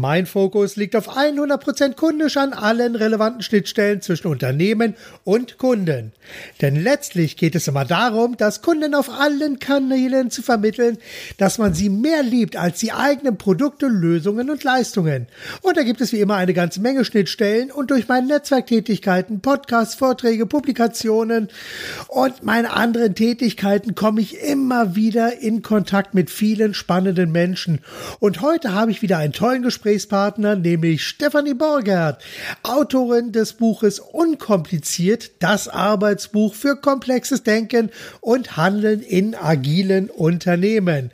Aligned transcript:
Mein 0.00 0.26
Fokus 0.26 0.76
liegt 0.76 0.96
auf 0.96 1.16
100% 1.16 1.94
kundisch 1.94 2.36
an 2.36 2.52
allen 2.52 2.96
relevanten 2.96 3.42
Schnittstellen 3.42 4.02
zwischen 4.02 4.26
Unternehmen 4.26 4.94
und 5.22 5.56
Kunden. 5.56 6.12
Denn 6.60 6.82
letztlich 6.82 7.36
geht 7.36 7.54
es 7.54 7.68
immer 7.68 7.84
darum, 7.84 8.36
dass 8.36 8.60
Kunden 8.60 8.94
auf 8.94 9.08
allen 9.08 9.58
Kanälen 9.60 10.30
zu 10.30 10.42
vermitteln, 10.42 10.98
dass 11.38 11.58
man 11.58 11.74
sie 11.74 11.88
mehr 11.88 12.22
liebt 12.22 12.56
als 12.56 12.80
die 12.80 12.92
eigenen 12.92 13.38
Produkte, 13.38 13.86
Lösungen 13.86 14.50
und 14.50 14.64
Leistungen. 14.64 15.26
Und 15.62 15.76
da 15.76 15.82
gibt 15.82 16.00
es 16.00 16.12
wie 16.12 16.20
immer 16.20 16.36
eine 16.36 16.54
ganze 16.54 16.80
Menge 16.80 17.04
Schnittstellen 17.04 17.70
und 17.70 17.90
durch 17.90 18.08
meine 18.08 18.26
Netzwerktätigkeiten, 18.26 19.40
Podcasts, 19.40 19.94
Vorträge, 19.94 20.46
Publikationen 20.46 21.48
und 22.08 22.42
meine 22.42 22.72
anderen 22.72 23.14
Tätigkeiten 23.14 23.94
komme 23.94 24.20
ich 24.20 24.40
immer 24.42 24.96
wieder 24.96 25.40
in 25.40 25.62
Kontakt 25.62 26.14
mit 26.14 26.30
vielen 26.30 26.74
spannenden 26.74 27.30
Menschen. 27.30 27.80
Und 28.18 28.40
heute 28.40 28.72
habe 28.72 28.90
ich 28.90 29.00
wieder 29.02 29.18
einen 29.18 29.32
tollen 29.32 29.62
Gespräch 29.62 29.83
Gesprächspartner, 29.84 30.56
nämlich 30.56 31.04
Stefanie 31.04 31.52
Borgert, 31.52 32.22
Autorin 32.62 33.32
des 33.32 33.52
Buches 33.52 33.98
Unkompliziert, 33.98 35.32
das 35.40 35.68
Arbeitsbuch 35.68 36.54
für 36.54 36.76
komplexes 36.76 37.42
Denken 37.42 37.90
und 38.22 38.56
Handeln 38.56 39.02
in 39.02 39.34
agilen 39.34 40.08
Unternehmen. 40.08 41.10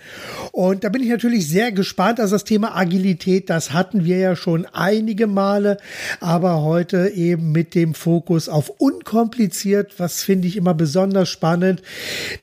Und 0.52 0.84
da 0.84 0.88
bin 0.88 1.02
ich 1.02 1.08
natürlich 1.08 1.48
sehr 1.48 1.72
gespannt. 1.72 2.20
Also 2.20 2.36
das 2.36 2.44
Thema 2.44 2.76
Agilität, 2.76 3.50
das 3.50 3.72
hatten 3.72 4.04
wir 4.04 4.18
ja 4.18 4.36
schon 4.36 4.66
einige 4.72 5.26
Male, 5.26 5.78
aber 6.20 6.62
heute 6.62 7.08
eben 7.08 7.50
mit 7.50 7.74
dem 7.74 7.94
Fokus 7.94 8.48
auf 8.48 8.70
unkompliziert, 8.78 9.98
was 9.98 10.22
finde 10.22 10.46
ich 10.46 10.56
immer 10.56 10.74
besonders 10.74 11.28
spannend. 11.28 11.82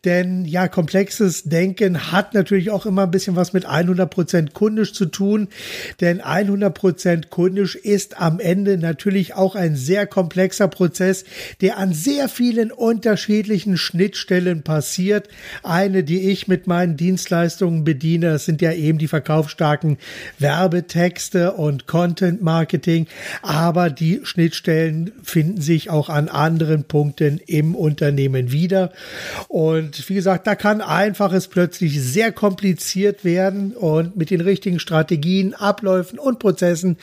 Denn 0.03 0.43
ja, 0.43 0.67
komplexes 0.67 1.43
Denken 1.43 2.11
hat 2.11 2.33
natürlich 2.33 2.69
auch 2.69 2.85
immer 2.85 3.03
ein 3.03 3.11
bisschen 3.11 3.37
was 3.37 3.53
mit 3.53 3.65
100% 3.65 4.51
kundisch 4.51 4.91
zu 4.91 5.05
tun. 5.05 5.47
Denn 6.01 6.06
denn 6.07 6.21
100% 6.21 7.27
kundisch 7.29 7.75
ist 7.75 8.21
am 8.21 8.39
Ende 8.39 8.77
natürlich 8.77 9.33
auch 9.33 9.55
ein 9.55 9.75
sehr 9.75 10.07
komplexer 10.07 10.69
Prozess, 10.69 11.25
der 11.59 11.77
an 11.77 11.93
sehr 11.93 12.29
vielen 12.29 12.71
unterschiedlichen 12.71 13.75
Schnittstellen 13.75 14.63
passiert. 14.63 15.27
Eine, 15.63 16.05
die 16.05 16.29
ich 16.29 16.47
mit 16.47 16.65
meinen 16.65 16.95
Dienstleistungen 16.95 17.83
bediene, 17.83 18.27
das 18.31 18.45
sind 18.45 18.61
ja 18.61 18.71
eben 18.71 18.99
die 18.99 19.09
verkaufsstarken 19.09 19.97
Werbetexte 20.39 21.51
und 21.51 21.87
Content 21.87 22.41
Marketing, 22.41 23.07
aber 23.41 23.89
die 23.89 24.21
Schnittstellen 24.23 25.11
finden 25.23 25.59
sich 25.59 25.89
auch 25.89 26.07
an 26.07 26.29
anderen 26.29 26.85
Punkten 26.85 27.41
im 27.45 27.75
Unternehmen 27.75 28.53
wieder. 28.53 28.93
Und 29.49 30.07
wie 30.07 30.15
gesagt, 30.15 30.47
da 30.47 30.55
kann 30.55 30.79
einfaches 30.79 31.49
plötzlich 31.49 32.01
sehr 32.01 32.31
kompliziert 32.31 33.25
werden 33.25 33.73
und 33.73 34.15
mit 34.15 34.29
den 34.29 34.39
richtigen 34.39 34.79
Strategien, 34.79 35.53
Abläufen, 35.53 35.96
Abläufen 35.97 36.19
und 36.19 36.39
Prozessen 36.39 36.97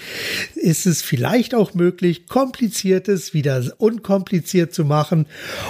ist 0.55 0.87
es 0.87 1.03
vielleicht 1.03 1.55
auch 1.55 1.75
möglich, 1.75 2.27
kompliziertes 2.27 3.35
wieder 3.35 3.63
unkompliziert 3.79 4.73
zu 4.73 4.85
machen. 4.85 5.27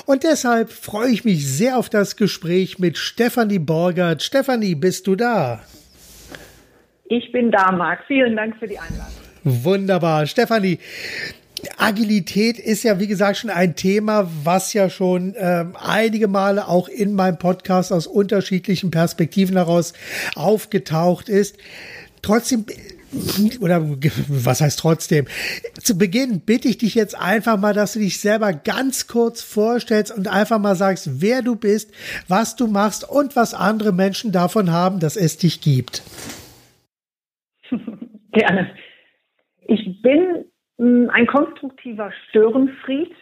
Und 0.07 0.25
deshalb 0.25 0.71
freue 0.71 1.11
ich 1.11 1.25
mich 1.25 1.47
sehr 1.47 1.79
auf 1.79 1.89
das 1.89 2.17
Gespräch 2.17 2.79
mit 2.79 2.99
Stefanie 2.99 3.59
Borgert. 3.59 4.23
Stefanie, 4.23 4.75
bist 4.75 5.07
du 5.07 5.17
da? 5.17 5.63
Ich 7.07 7.33
bin 7.33 7.51
da, 7.51 7.73
Marc. 7.73 8.01
Vielen 8.07 8.37
Dank 8.37 8.57
für 8.59 8.67
die 8.67 8.79
Einladung. 8.79 9.15
Wunderbar. 9.45 10.27
Stefanie, 10.27 10.79
Agilität 11.79 12.59
ist 12.59 12.83
ja, 12.83 12.99
wie 12.99 13.07
gesagt, 13.07 13.39
schon 13.39 13.51
ein 13.51 13.75
Thema, 13.75 14.29
was 14.43 14.73
ja 14.75 14.91
schon 14.91 15.35
ähm, 15.39 15.77
einige 15.83 16.29
Male 16.29 16.69
auch 16.69 16.89
in 16.89 17.15
meinem 17.15 17.39
Podcast 17.39 17.93
aus 17.93 18.07
unterschiedlichen 18.07 18.91
Perspektiven 18.91 19.57
heraus 19.57 19.95
aufgetaucht 20.35 21.29
ist. 21.29 21.57
Trotzdem 22.23 22.65
oder 23.61 23.81
was 24.29 24.61
heißt 24.61 24.79
trotzdem? 24.79 25.27
Zu 25.75 25.99
Beginn 25.99 26.43
bitte 26.45 26.69
ich 26.69 26.79
dich 26.79 26.95
jetzt 26.95 27.19
einfach 27.19 27.59
mal, 27.59 27.75
dass 27.75 27.95
du 27.95 27.99
dich 27.99 28.21
selber 28.21 28.53
ganz 28.53 29.07
kurz 29.07 29.43
vorstellst 29.43 30.17
und 30.17 30.29
einfach 30.29 30.59
mal 30.59 30.75
sagst, 30.75 31.23
wer 31.23 31.43
du 31.43 31.57
bist, 31.57 31.93
was 32.29 32.57
du 32.57 32.67
machst 32.67 33.09
und 33.09 33.37
was 33.37 33.55
andere 33.55 33.93
Menschen 33.93 34.33
davon 34.33 34.71
haben, 34.71 35.01
dass 35.01 35.17
es 35.17 35.37
dich 35.39 35.61
gibt. 35.61 36.03
Gerne. 38.33 38.75
Ich 39.67 40.03
bin 40.03 40.45
hm, 40.79 41.11
ein 41.11 41.27
konstruktiver 41.27 42.13
Störenfried 42.29 43.13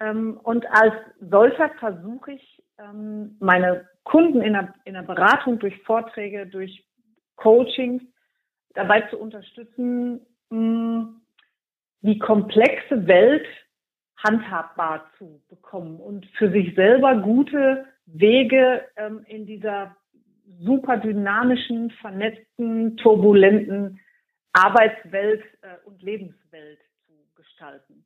ähm, 0.00 0.38
und 0.42 0.66
als 0.70 0.94
solcher 1.20 1.70
versuche 1.78 2.32
ich, 2.32 2.62
ähm, 2.78 3.36
meine 3.40 3.88
Kunden 4.04 4.42
in 4.42 4.52
der, 4.52 4.74
in 4.84 4.94
der 4.94 5.02
Beratung 5.02 5.58
durch 5.58 5.76
Vorträge, 5.82 6.46
durch 6.46 6.84
Coachings 7.36 8.02
dabei 8.76 9.02
zu 9.02 9.18
unterstützen, 9.18 10.20
die 10.50 12.18
komplexe 12.18 13.06
Welt 13.06 13.46
handhabbar 14.24 15.10
zu 15.18 15.42
bekommen 15.48 16.00
und 16.00 16.26
für 16.38 16.50
sich 16.50 16.74
selber 16.74 17.16
gute 17.16 17.86
Wege 18.06 18.82
ähm, 18.96 19.24
in 19.26 19.46
dieser 19.46 19.96
super 20.60 20.96
dynamischen, 20.96 21.90
vernetzten, 22.00 22.96
turbulenten 22.96 24.00
Arbeitswelt 24.52 25.42
äh, 25.62 25.84
und 25.84 26.02
Lebenswelt 26.02 26.78
zu 27.06 27.12
gestalten. 27.34 28.04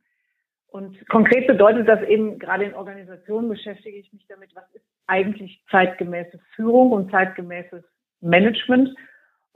Und 0.69 1.09
konkret 1.09 1.47
bedeutet 1.47 1.89
das 1.89 2.03
eben, 2.03 2.39
gerade 2.39 2.65
in 2.65 2.75
Organisationen 2.75 3.49
beschäftige 3.49 3.99
ich 3.99 4.13
mich 4.13 4.27
damit, 4.29 4.55
was 4.55 4.65
ist 4.73 4.85
eigentlich 5.07 5.63
zeitgemäße 5.71 6.39
Führung 6.55 6.93
und 6.93 7.11
zeitgemäßes 7.11 7.85
Management 8.21 8.91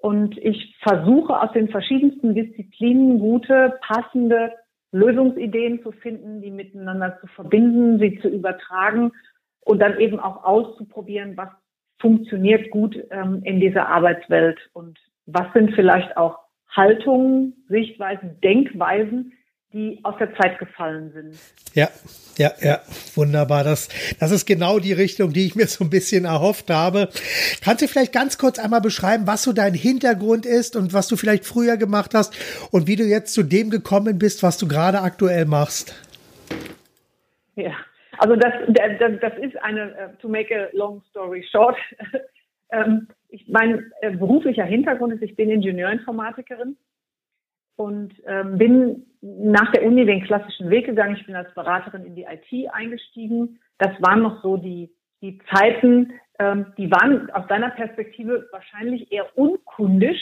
und 0.04 0.36
ich 0.36 0.76
versuche 0.82 1.40
aus 1.40 1.50
den 1.52 1.70
verschiedensten 1.70 2.34
Disziplinen 2.34 3.18
gute, 3.18 3.78
passende 3.80 4.52
Lösungsideen 4.92 5.82
zu 5.82 5.92
finden, 5.92 6.42
die 6.42 6.50
miteinander 6.50 7.16
zu 7.22 7.26
verbinden, 7.28 7.98
sie 7.98 8.20
zu 8.20 8.28
übertragen 8.28 9.12
und 9.60 9.78
dann 9.78 9.98
eben 9.98 10.20
auch 10.20 10.44
auszuprobieren, 10.44 11.38
was 11.38 11.48
funktioniert 12.00 12.70
gut 12.70 13.02
ähm, 13.12 13.40
in 13.44 13.60
dieser 13.60 13.88
Arbeitswelt. 13.88 14.58
Und 14.74 14.98
was 15.24 15.50
sind 15.54 15.72
vielleicht 15.74 16.18
auch 16.18 16.38
Haltungen, 16.68 17.64
Sichtweisen, 17.70 18.38
Denkweisen, 18.42 19.32
die 19.74 19.98
aus 20.04 20.14
der 20.18 20.32
Zeit 20.36 20.58
gefallen 20.60 21.10
sind. 21.12 21.36
Ja, 21.74 21.88
ja, 22.38 22.52
ja, 22.60 22.80
wunderbar. 23.16 23.64
Das, 23.64 23.88
das 24.20 24.30
ist 24.30 24.46
genau 24.46 24.78
die 24.78 24.92
Richtung, 24.92 25.32
die 25.32 25.46
ich 25.46 25.56
mir 25.56 25.66
so 25.66 25.84
ein 25.84 25.90
bisschen 25.90 26.24
erhofft 26.24 26.70
habe. 26.70 27.08
Kannst 27.62 27.82
du 27.82 27.88
vielleicht 27.88 28.12
ganz 28.12 28.38
kurz 28.38 28.60
einmal 28.60 28.80
beschreiben, 28.80 29.26
was 29.26 29.42
so 29.42 29.52
dein 29.52 29.74
Hintergrund 29.74 30.46
ist 30.46 30.76
und 30.76 30.94
was 30.94 31.08
du 31.08 31.16
vielleicht 31.16 31.44
früher 31.44 31.76
gemacht 31.76 32.14
hast 32.14 32.32
und 32.70 32.86
wie 32.86 32.94
du 32.94 33.02
jetzt 33.02 33.34
zu 33.34 33.42
dem 33.42 33.68
gekommen 33.68 34.18
bist, 34.18 34.44
was 34.44 34.58
du 34.58 34.68
gerade 34.68 35.00
aktuell 35.00 35.44
machst? 35.44 35.92
Ja, 37.56 37.72
also 38.18 38.36
das, 38.36 38.52
das, 38.68 39.12
das 39.20 39.32
ist 39.40 39.60
eine, 39.62 39.90
äh, 39.96 40.08
to 40.20 40.28
make 40.28 40.54
a 40.54 40.68
long 40.72 41.02
story 41.10 41.44
short, 41.50 41.76
ähm, 42.70 43.08
ich, 43.28 43.44
mein 43.48 43.90
äh, 44.00 44.12
beruflicher 44.12 44.64
Hintergrund 44.64 45.14
ist, 45.14 45.22
ich 45.22 45.34
bin 45.34 45.50
Ingenieurinformatikerin 45.50 46.76
und 47.76 48.14
ähm, 48.26 48.58
bin 48.58 49.06
nach 49.20 49.72
der 49.72 49.84
Uni 49.84 50.04
den 50.04 50.22
klassischen 50.24 50.70
Weg 50.70 50.86
gegangen. 50.86 51.16
Ich 51.16 51.26
bin 51.26 51.34
als 51.34 51.52
Beraterin 51.54 52.04
in 52.04 52.14
die 52.14 52.24
IT 52.24 52.72
eingestiegen. 52.72 53.58
Das 53.78 53.90
waren 54.00 54.22
noch 54.22 54.42
so 54.42 54.56
die, 54.56 54.94
die 55.22 55.38
Zeiten, 55.52 56.12
ähm, 56.38 56.72
die 56.76 56.90
waren 56.90 57.30
aus 57.30 57.46
deiner 57.48 57.70
Perspektive 57.70 58.48
wahrscheinlich 58.52 59.10
eher 59.10 59.36
unkundisch, 59.36 60.18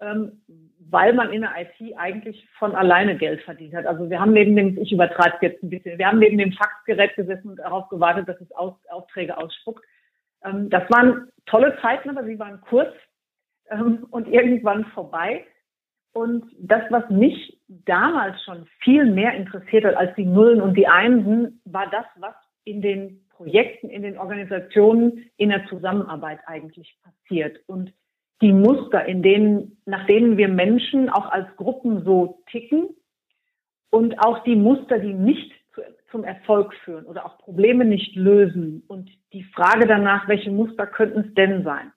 ähm, 0.00 0.40
weil 0.78 1.12
man 1.12 1.32
in 1.32 1.42
der 1.42 1.52
IT 1.58 1.96
eigentlich 1.96 2.48
von 2.58 2.74
alleine 2.74 3.16
Geld 3.16 3.42
verdient 3.42 3.74
hat. 3.74 3.86
Also 3.86 4.08
wir 4.08 4.20
haben 4.20 4.32
neben 4.32 4.56
dem, 4.56 4.78
ich 4.78 4.92
übertreibe 4.92 5.38
jetzt 5.42 5.62
ein 5.62 5.70
bisschen, 5.70 5.98
wir 5.98 6.06
haben 6.06 6.20
neben 6.20 6.38
dem 6.38 6.52
Faxgerät 6.52 7.14
gesessen 7.16 7.50
und 7.50 7.56
darauf 7.56 7.88
gewartet, 7.88 8.28
dass 8.28 8.40
es 8.40 8.50
Aus, 8.52 8.74
Aufträge 8.88 9.36
ausspuckt. 9.36 9.84
Ähm, 10.44 10.70
das 10.70 10.88
waren 10.90 11.28
tolle 11.46 11.76
Zeiten, 11.82 12.10
aber 12.10 12.24
sie 12.24 12.38
waren 12.38 12.60
kurz 12.60 12.94
ähm, 13.70 14.06
und 14.10 14.28
irgendwann 14.28 14.84
vorbei. 14.86 15.44
Und 16.12 16.44
das, 16.58 16.82
was 16.90 17.08
mich 17.10 17.60
damals 17.68 18.42
schon 18.44 18.66
viel 18.80 19.06
mehr 19.06 19.34
interessiert 19.34 19.84
hat 19.84 19.94
als 19.94 20.14
die 20.16 20.24
Nullen 20.24 20.60
und 20.60 20.74
die 20.74 20.88
Einsen, 20.88 21.60
war 21.64 21.88
das, 21.90 22.06
was 22.16 22.34
in 22.64 22.82
den 22.82 23.24
Projekten, 23.30 23.88
in 23.88 24.02
den 24.02 24.18
Organisationen, 24.18 25.30
in 25.36 25.50
der 25.50 25.66
Zusammenarbeit 25.66 26.40
eigentlich 26.46 26.98
passiert. 27.02 27.60
Und 27.66 27.92
die 28.40 28.52
Muster, 28.52 29.04
in 29.06 29.22
denen, 29.22 29.80
nach 29.84 30.06
denen 30.06 30.36
wir 30.36 30.48
Menschen 30.48 31.08
auch 31.08 31.30
als 31.30 31.48
Gruppen 31.56 32.04
so 32.04 32.42
ticken 32.50 32.88
und 33.90 34.18
auch 34.20 34.42
die 34.44 34.56
Muster, 34.56 34.98
die 34.98 35.14
nicht 35.14 35.52
zu, 35.74 35.82
zum 36.10 36.24
Erfolg 36.24 36.74
führen 36.84 37.04
oder 37.06 37.26
auch 37.26 37.38
Probleme 37.38 37.84
nicht 37.84 38.16
lösen 38.16 38.82
und 38.86 39.10
die 39.32 39.44
Frage 39.44 39.86
danach, 39.86 40.28
welche 40.28 40.50
Muster 40.50 40.86
könnten 40.86 41.20
es 41.20 41.34
denn 41.34 41.64
sein? 41.64 41.92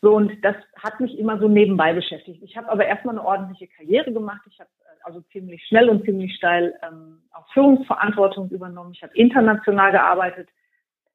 So, 0.00 0.14
und 0.14 0.44
das 0.44 0.54
hat 0.76 1.00
mich 1.00 1.18
immer 1.18 1.38
so 1.38 1.48
nebenbei 1.48 1.92
beschäftigt. 1.92 2.42
Ich 2.42 2.56
habe 2.56 2.70
aber 2.70 2.86
erstmal 2.86 3.18
eine 3.18 3.26
ordentliche 3.26 3.66
Karriere 3.66 4.12
gemacht. 4.12 4.42
Ich 4.48 4.60
habe 4.60 4.70
äh, 4.80 5.04
also 5.04 5.20
ziemlich 5.32 5.64
schnell 5.66 5.88
und 5.88 6.04
ziemlich 6.04 6.36
steil 6.36 6.74
ähm, 6.86 7.22
auch 7.32 7.48
Führungsverantwortung 7.52 8.48
übernommen. 8.50 8.92
Ich 8.94 9.02
habe 9.02 9.14
international 9.14 9.90
gearbeitet, 9.90 10.48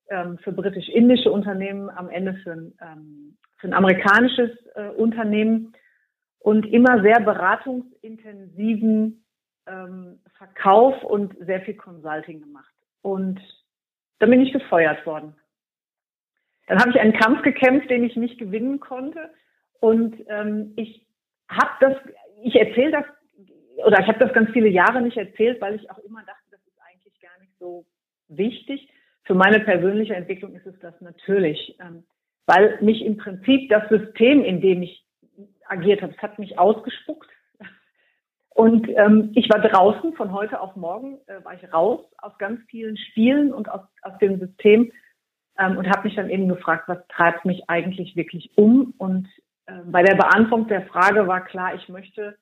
ähm, 0.10 0.38
für 0.40 0.52
britisch-indische 0.52 1.32
Unternehmen, 1.32 1.90
am 1.90 2.10
Ende 2.10 2.34
für 2.44 2.52
ein, 2.52 2.74
ähm, 2.82 3.38
für 3.58 3.68
ein 3.68 3.74
amerikanisches 3.74 4.52
äh, 4.76 4.90
Unternehmen 4.90 5.74
und 6.40 6.66
immer 6.66 7.02
sehr 7.02 7.22
beratungsintensiven 7.22 9.24
ähm, 9.66 10.20
Verkauf 10.38 11.02
und 11.04 11.34
sehr 11.46 11.62
viel 11.62 11.76
Consulting 11.76 12.42
gemacht. 12.42 12.74
Und 13.02 13.40
dann 14.20 14.30
bin 14.30 14.42
ich 14.42 14.52
gefeuert 14.52 15.06
worden. 15.06 15.38
Dann 16.68 16.80
habe 16.80 16.92
ich 16.92 17.00
einen 17.00 17.14
Kampf 17.14 17.42
gekämpft, 17.42 17.90
den 17.90 18.04
ich 18.04 18.16
nicht 18.16 18.38
gewinnen 18.38 18.80
konnte. 18.80 19.30
Und 19.80 20.16
ähm, 20.28 20.74
ich 20.76 21.06
habe 21.50 21.72
das, 21.82 21.94
ich 22.42 22.56
erzähle 22.56 22.92
das, 22.92 23.06
oder 23.86 24.00
ich 24.00 24.08
habe 24.08 24.20
das 24.20 24.34
ganz 24.34 24.50
viele 24.52 24.70
Jahre 24.70 25.02
nicht 25.02 25.18
erzählt, 25.18 25.60
weil 25.62 25.76
ich 25.76 25.90
auch 25.92 25.98
immer 26.00 26.24
dachte, 26.26 26.44
das 26.52 26.62
ist 26.62 26.80
eigentlich 26.90 27.20
gar 27.20 27.38
nicht 27.40 27.52
so 27.60 27.86
wichtig. 28.30 28.90
Für 29.24 29.34
meine 29.34 29.60
persönliche 29.60 30.16
Entwicklung 30.16 30.56
ist 30.56 30.66
es 30.66 30.80
das 30.80 31.00
natürlich, 31.02 31.78
ähm, 31.82 32.04
weil 32.46 32.78
mich 32.82 33.04
im 33.04 33.18
Prinzip 33.18 33.70
das 33.70 33.88
System, 33.90 34.44
in 34.44 34.62
dem 34.62 34.84
ich 34.84 35.06
agiert 35.68 36.02
habe, 36.02 36.14
es 36.16 36.22
hat 36.22 36.40
mich 36.40 36.60
ausgespuckt. 36.60 37.30
Und 38.50 38.88
ähm, 38.90 39.32
ich 39.34 39.50
war 39.50 39.60
draußen 39.60 40.14
von 40.14 40.32
heute 40.32 40.62
auf 40.62 40.76
morgen, 40.76 41.18
äh, 41.26 41.44
war 41.44 41.56
ich 41.56 41.74
raus 41.74 42.02
aus 42.20 42.38
ganz 42.38 42.62
vielen 42.70 42.98
Spielen 42.98 43.52
und 43.52 43.70
aus, 43.70 43.82
aus 44.04 44.18
dem 44.20 44.40
System 44.40 44.92
ähm, 45.58 45.78
und 45.78 45.88
habe 45.90 46.08
mich 46.08 46.16
dann 46.16 46.30
eben 46.30 46.48
gefragt, 46.48 46.88
was 46.88 47.06
treibt 47.08 47.46
mich 47.46 47.70
eigentlich 47.70 48.16
wirklich 48.16 48.52
um? 48.58 48.94
Und 48.98 49.28
äh, 49.66 49.80
bei 49.86 50.04
der 50.04 50.16
Beantwortung 50.16 50.68
der 50.68 50.86
Frage 50.88 51.28
war 51.28 51.44
klar, 51.46 51.76
ich 51.76 51.88
möchte 51.90 52.38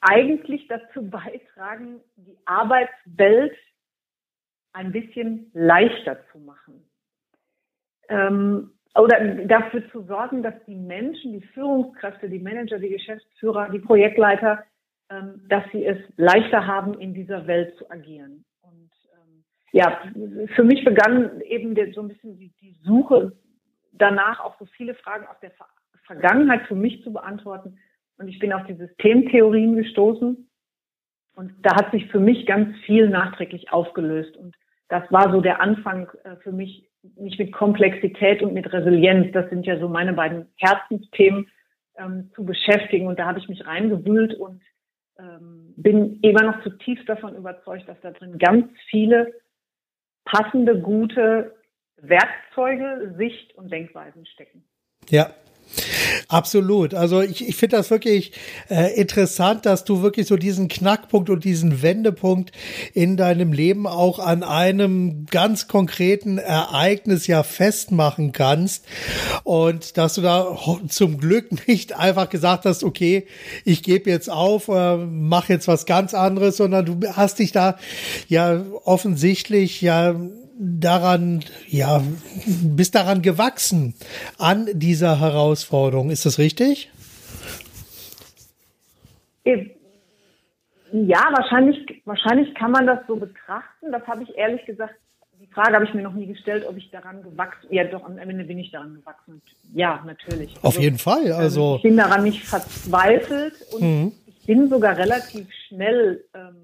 eigentlich 0.00 0.66
dazu 0.68 1.02
beitragen, 1.10 2.00
die 2.16 2.36
Arbeitswelt 2.44 3.56
ein 4.72 4.92
bisschen 4.92 5.50
leichter 5.54 6.18
zu 6.30 6.38
machen. 6.38 6.84
Ähm, 8.08 8.72
oder 8.94 9.20
dafür 9.46 9.88
zu 9.90 10.02
sorgen, 10.02 10.42
dass 10.42 10.54
die 10.66 10.74
Menschen, 10.74 11.32
die 11.32 11.46
Führungskräfte, 11.48 12.28
die 12.28 12.38
Manager, 12.38 12.78
die 12.78 12.88
Geschäftsführer, 12.88 13.70
die 13.70 13.78
Projektleiter, 13.78 14.64
ähm, 15.10 15.42
dass 15.48 15.64
sie 15.72 15.84
es 15.84 15.98
leichter 16.16 16.66
haben, 16.66 16.94
in 16.94 17.14
dieser 17.14 17.46
Welt 17.46 17.76
zu 17.78 17.90
agieren. 17.90 18.44
Ja, 19.72 20.00
für 20.54 20.64
mich 20.64 20.84
begann 20.84 21.40
eben 21.42 21.74
so 21.92 22.00
ein 22.00 22.08
bisschen 22.08 22.36
die, 22.38 22.52
die 22.60 22.76
Suche 22.84 23.32
danach, 23.92 24.40
auch 24.40 24.58
so 24.58 24.66
viele 24.66 24.94
Fragen 24.94 25.26
aus 25.26 25.38
der 25.40 25.50
Ver 25.52 25.66
Vergangenheit 26.06 26.66
für 26.66 26.74
mich 26.74 27.02
zu 27.04 27.12
beantworten. 27.12 27.78
Und 28.16 28.28
ich 28.28 28.38
bin 28.38 28.54
auf 28.54 28.66
die 28.66 28.76
Systemtheorien 28.76 29.76
gestoßen. 29.76 30.48
Und 31.34 31.52
da 31.60 31.76
hat 31.76 31.92
sich 31.92 32.10
für 32.10 32.18
mich 32.18 32.46
ganz 32.46 32.74
viel 32.86 33.10
nachträglich 33.10 33.70
aufgelöst. 33.70 34.34
Und 34.38 34.56
das 34.88 35.02
war 35.12 35.30
so 35.30 35.42
der 35.42 35.60
Anfang 35.60 36.08
äh, 36.24 36.36
für 36.36 36.50
mich, 36.50 36.88
mich 37.16 37.38
mit 37.38 37.52
Komplexität 37.52 38.42
und 38.42 38.54
mit 38.54 38.72
Resilienz, 38.72 39.32
das 39.32 39.50
sind 39.50 39.66
ja 39.66 39.78
so 39.78 39.88
meine 39.88 40.14
beiden 40.14 40.46
Herzensthemen, 40.56 41.46
ähm, 41.98 42.30
zu 42.34 42.44
beschäftigen. 42.44 43.06
Und 43.06 43.18
da 43.18 43.26
habe 43.26 43.38
ich 43.38 43.48
mich 43.48 43.66
reingewühlt 43.66 44.34
und 44.34 44.62
ähm, 45.18 45.74
bin 45.76 46.20
immer 46.22 46.42
noch 46.42 46.62
zutiefst 46.62 47.08
davon 47.08 47.36
überzeugt, 47.36 47.86
dass 47.88 48.00
da 48.00 48.12
drin 48.12 48.38
ganz 48.38 48.66
viele 48.88 49.34
passende, 50.30 50.80
gute 50.80 51.56
Werkzeuge, 51.96 53.14
Sicht 53.16 53.54
und 53.56 53.70
Denkweisen 53.72 54.26
stecken. 54.26 54.64
Ja, 55.08 55.30
Absolut. 56.28 56.94
Also 56.94 57.20
ich, 57.20 57.48
ich 57.48 57.56
finde 57.56 57.76
das 57.76 57.90
wirklich 57.90 58.32
äh, 58.68 58.94
interessant, 59.00 59.66
dass 59.66 59.84
du 59.84 60.02
wirklich 60.02 60.26
so 60.26 60.36
diesen 60.36 60.68
Knackpunkt 60.68 61.30
und 61.30 61.44
diesen 61.44 61.82
Wendepunkt 61.82 62.52
in 62.94 63.16
deinem 63.16 63.52
Leben 63.52 63.86
auch 63.86 64.18
an 64.18 64.42
einem 64.42 65.26
ganz 65.26 65.68
konkreten 65.68 66.38
Ereignis 66.38 67.26
ja 67.26 67.42
festmachen 67.42 68.32
kannst 68.32 68.84
und 69.44 69.96
dass 69.96 70.14
du 70.14 70.22
da 70.22 70.56
zum 70.88 71.18
Glück 71.18 71.48
nicht 71.68 71.96
einfach 71.96 72.28
gesagt 72.28 72.64
hast, 72.64 72.84
okay, 72.84 73.26
ich 73.64 73.82
gebe 73.82 74.10
jetzt 74.10 74.30
auf, 74.30 74.68
äh, 74.68 74.96
mach 74.96 75.48
jetzt 75.48 75.68
was 75.68 75.86
ganz 75.86 76.14
anderes, 76.14 76.56
sondern 76.56 76.84
du 76.84 77.08
hast 77.12 77.38
dich 77.38 77.52
da 77.52 77.78
ja 78.28 78.64
offensichtlich 78.84 79.80
ja 79.80 80.14
daran, 80.58 81.44
ja, 81.66 82.02
bist 82.62 82.94
daran 82.94 83.22
gewachsen 83.22 83.94
an 84.38 84.68
dieser 84.72 85.20
Herausforderung. 85.20 86.10
Ist 86.10 86.26
das 86.26 86.38
richtig? 86.38 86.90
Ja, 90.92 91.20
wahrscheinlich, 91.36 92.02
wahrscheinlich 92.04 92.54
kann 92.54 92.72
man 92.72 92.86
das 92.86 93.00
so 93.06 93.16
betrachten. 93.16 93.92
Das 93.92 94.06
habe 94.06 94.22
ich 94.22 94.36
ehrlich 94.36 94.64
gesagt, 94.66 94.94
die 95.40 95.46
Frage 95.46 95.74
habe 95.74 95.84
ich 95.84 95.94
mir 95.94 96.02
noch 96.02 96.14
nie 96.14 96.26
gestellt, 96.26 96.64
ob 96.68 96.76
ich 96.76 96.90
daran 96.90 97.22
gewachsen, 97.22 97.68
ja 97.70 97.84
doch, 97.84 98.04
am 98.04 98.18
Ende 98.18 98.44
bin 98.44 98.58
ich 98.58 98.70
daran 98.72 98.94
gewachsen. 98.94 99.40
Ja, 99.72 100.02
natürlich. 100.04 100.56
Auf 100.58 100.64
also, 100.64 100.80
jeden 100.80 100.98
Fall, 100.98 101.32
also. 101.32 101.76
Ich 101.76 101.82
bin 101.82 101.96
daran 101.96 102.24
nicht 102.24 102.44
verzweifelt 102.44 103.54
und 103.72 103.82
mhm. 103.82 104.12
ich 104.26 104.46
bin 104.46 104.68
sogar 104.68 104.96
relativ 104.96 105.46
schnell, 105.68 106.24
ähm, 106.34 106.56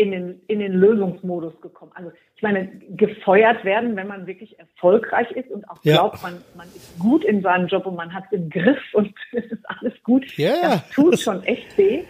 in 0.00 0.12
den, 0.12 0.40
in 0.46 0.60
den 0.60 0.72
Lösungsmodus 0.72 1.60
gekommen. 1.60 1.92
Also 1.94 2.10
ich 2.34 2.42
meine, 2.42 2.68
gefeuert 2.88 3.66
werden, 3.66 3.96
wenn 3.96 4.06
man 4.06 4.26
wirklich 4.26 4.58
erfolgreich 4.58 5.30
ist 5.32 5.50
und 5.50 5.68
auch 5.68 5.76
ja. 5.82 5.96
glaubt, 5.96 6.22
man, 6.22 6.42
man 6.56 6.66
ist 6.68 6.98
gut 6.98 7.22
in 7.22 7.42
seinem 7.42 7.66
Job 7.66 7.84
und 7.84 7.96
man 7.96 8.14
hat 8.14 8.24
im 8.32 8.48
Griff 8.48 8.80
und 8.94 9.12
es 9.32 9.44
ist 9.44 9.62
alles 9.64 9.92
gut. 10.02 10.24
Ja. 10.38 10.54
Das 10.62 10.88
tut 10.88 11.20
schon 11.20 11.42
echt 11.44 11.76
weh. 11.76 12.04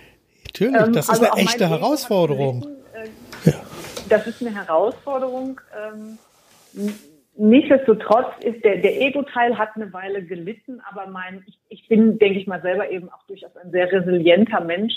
Natürlich, 0.47 0.81
ähm, 0.81 0.93
das 0.93 1.07
ist 1.07 1.11
also 1.11 1.33
eine 1.33 1.43
echte 1.43 1.69
Herausforderung. 1.69 2.65
Äh, 2.95 3.51
ja. 3.51 3.61
Das 4.09 4.25
ist 4.29 4.41
eine 4.41 4.55
Herausforderung. 4.55 5.61
Ähm, 5.77 6.97
nichtsdestotrotz 7.37 8.33
ist 8.45 8.65
der, 8.65 8.77
der 8.77 9.01
Ego-Teil 9.01 9.59
hat 9.59 9.71
eine 9.75 9.93
Weile 9.93 10.23
gelitten, 10.23 10.81
aber 10.89 11.09
mein, 11.09 11.43
ich, 11.49 11.59
ich 11.69 11.89
bin, 11.89 12.21
denke 12.21 12.39
ich 12.39 12.47
mal, 12.47 12.63
selber 12.63 12.89
eben 12.89 13.09
auch 13.09 13.25
durchaus 13.27 13.57
ein 13.57 13.73
sehr 13.73 13.91
resilienter 13.91 14.61
Mensch 14.61 14.95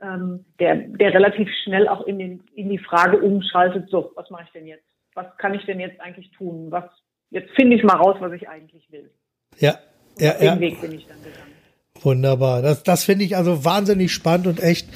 ähm, 0.00 0.44
der, 0.58 0.76
der 0.76 1.14
relativ 1.14 1.48
schnell 1.62 1.88
auch 1.88 2.06
in, 2.06 2.18
den, 2.18 2.42
in 2.54 2.68
die 2.68 2.78
Frage 2.78 3.18
umschaltet, 3.18 3.88
so, 3.90 4.12
was 4.16 4.28
mache 4.30 4.44
ich 4.44 4.52
denn 4.52 4.66
jetzt? 4.66 4.84
Was 5.14 5.26
kann 5.38 5.54
ich 5.54 5.64
denn 5.64 5.80
jetzt 5.80 6.00
eigentlich 6.00 6.30
tun? 6.32 6.70
Was, 6.70 6.84
jetzt 7.30 7.50
finde 7.54 7.76
ich 7.76 7.84
mal 7.84 7.96
raus, 7.96 8.16
was 8.20 8.32
ich 8.32 8.48
eigentlich 8.48 8.90
will. 8.90 9.10
Ja, 9.58 9.78
ja, 10.18 10.32
den 10.34 10.44
ja. 10.44 10.60
Weg 10.60 10.80
bin 10.80 10.92
ich 10.92 11.06
dann 11.06 11.22
gegangen. 11.22 11.53
Wunderbar. 12.04 12.60
Das, 12.60 12.82
das 12.82 13.04
finde 13.04 13.24
ich 13.24 13.34
also 13.34 13.64
wahnsinnig 13.64 14.12
spannend 14.12 14.46
und 14.46 14.62
echt 14.62 14.86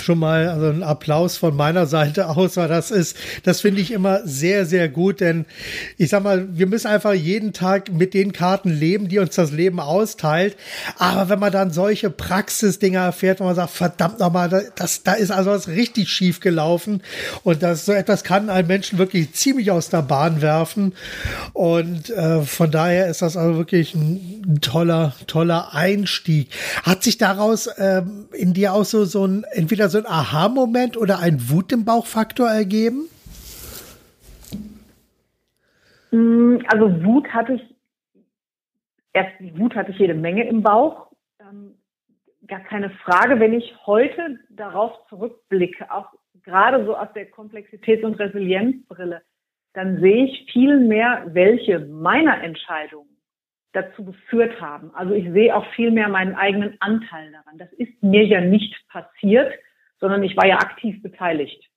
schon 0.00 0.20
mal 0.20 0.48
also 0.48 0.66
ein 0.68 0.84
Applaus 0.84 1.36
von 1.36 1.56
meiner 1.56 1.86
Seite 1.86 2.28
aus, 2.28 2.56
weil 2.56 2.68
das 2.68 2.92
ist, 2.92 3.16
das 3.42 3.60
finde 3.60 3.80
ich 3.80 3.90
immer 3.90 4.20
sehr, 4.24 4.64
sehr 4.64 4.88
gut, 4.88 5.20
denn 5.20 5.44
ich 5.98 6.10
sag 6.10 6.22
mal, 6.22 6.46
wir 6.56 6.68
müssen 6.68 6.86
einfach 6.86 7.14
jeden 7.14 7.52
Tag 7.52 7.90
mit 7.90 8.14
den 8.14 8.32
Karten 8.32 8.70
leben, 8.70 9.08
die 9.08 9.18
uns 9.18 9.34
das 9.34 9.50
Leben 9.50 9.80
austeilt. 9.80 10.56
Aber 10.98 11.28
wenn 11.28 11.40
man 11.40 11.50
dann 11.50 11.72
solche 11.72 12.10
Praxisdinger 12.10 13.00
erfährt, 13.00 13.40
wo 13.40 13.44
man 13.44 13.56
sagt, 13.56 13.70
verdammt 13.70 14.20
nochmal, 14.20 14.70
das, 14.76 15.02
da 15.02 15.14
ist 15.14 15.32
also 15.32 15.50
was 15.50 15.66
richtig 15.66 16.10
schief 16.10 16.38
gelaufen 16.38 17.02
und 17.42 17.64
das, 17.64 17.86
so 17.86 17.92
etwas 17.92 18.22
kann 18.22 18.50
einen 18.50 18.68
Menschen 18.68 18.98
wirklich 18.98 19.32
ziemlich 19.32 19.72
aus 19.72 19.88
der 19.88 20.02
Bahn 20.02 20.40
werfen 20.40 20.92
und 21.54 22.10
äh, 22.10 22.42
von 22.42 22.70
daher 22.70 23.08
ist 23.08 23.20
das 23.20 23.36
also 23.36 23.56
wirklich 23.56 23.96
ein 23.96 24.60
toller, 24.60 25.14
toller 25.26 25.74
Einstieg. 25.74 26.51
Hat 26.84 27.02
sich 27.02 27.18
daraus 27.18 27.68
ähm, 27.78 28.28
in 28.32 28.52
dir 28.52 28.74
auch 28.74 28.84
so, 28.84 29.04
so 29.04 29.26
ein, 29.26 29.44
entweder 29.52 29.88
so 29.88 29.98
ein 29.98 30.06
Aha-Moment 30.06 30.96
oder 30.96 31.20
ein 31.20 31.50
Wut 31.50 31.72
im 31.72 31.84
Bauch-Faktor 31.84 32.48
ergeben? 32.48 33.08
Mm, 36.10 36.58
also 36.68 37.04
Wut 37.04 37.28
hatte 37.28 37.54
ich, 37.54 37.62
erst 39.12 39.32
Wut 39.58 39.74
hatte 39.74 39.92
ich 39.92 39.98
jede 39.98 40.14
Menge 40.14 40.46
im 40.46 40.62
Bauch. 40.62 41.08
Ähm, 41.40 41.74
gar 42.46 42.60
keine 42.60 42.90
Frage, 42.90 43.40
wenn 43.40 43.54
ich 43.54 43.74
heute 43.86 44.38
darauf 44.50 44.92
zurückblicke, 45.08 45.90
auch 45.90 46.08
gerade 46.44 46.84
so 46.84 46.96
aus 46.96 47.08
der 47.14 47.30
Komplexitäts- 47.30 48.04
und 48.04 48.18
Resilienzbrille, 48.18 49.22
dann 49.74 50.00
sehe 50.00 50.26
ich 50.26 50.52
viel 50.52 50.80
mehr, 50.80 51.24
welche 51.28 51.78
meiner 51.78 52.42
Entscheidungen 52.42 53.11
dazu 53.72 54.04
geführt 54.04 54.60
haben. 54.60 54.94
Also 54.94 55.14
ich 55.14 55.30
sehe 55.30 55.54
auch 55.54 55.66
viel 55.74 55.90
mehr 55.90 56.08
meinen 56.08 56.34
eigenen 56.34 56.76
Anteil 56.80 57.32
daran. 57.32 57.58
Das 57.58 57.72
ist 57.72 58.02
mir 58.02 58.24
ja 58.24 58.40
nicht 58.40 58.74
passiert, 58.88 59.52
sondern 59.98 60.22
ich 60.22 60.36
war 60.36 60.46
ja 60.46 60.56
aktiv 60.56 61.02
beteiligt. 61.02 61.68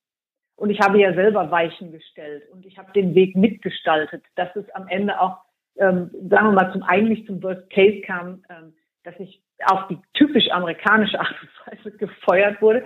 Und 0.57 0.69
ich 0.69 0.79
habe 0.79 0.99
ja 0.99 1.13
selber 1.13 1.51
Weichen 1.51 1.91
gestellt 1.91 2.43
und 2.51 2.65
ich 2.65 2.77
habe 2.77 2.91
den 2.93 3.13
Weg 3.13 3.35
mitgestaltet, 3.35 4.23
dass 4.35 4.55
es 4.55 4.69
am 4.71 4.87
Ende 4.87 5.19
auch, 5.19 5.37
ähm, 5.77 6.09
sagen 6.29 6.47
wir 6.47 6.51
mal, 6.51 6.71
zum 6.71 6.83
eigentlich 6.83 7.25
zum 7.25 7.43
Worst 7.43 7.69
Case 7.69 8.01
kam, 8.01 8.43
ähm, 8.49 8.73
dass 9.03 9.19
ich 9.19 9.41
auf 9.65 9.87
die 9.89 9.97
typisch 10.13 10.49
amerikanische 10.51 11.19
Art 11.19 11.35
und 11.41 11.49
Weise 11.67 11.91
gefeuert 11.97 12.61
wurde. 12.61 12.85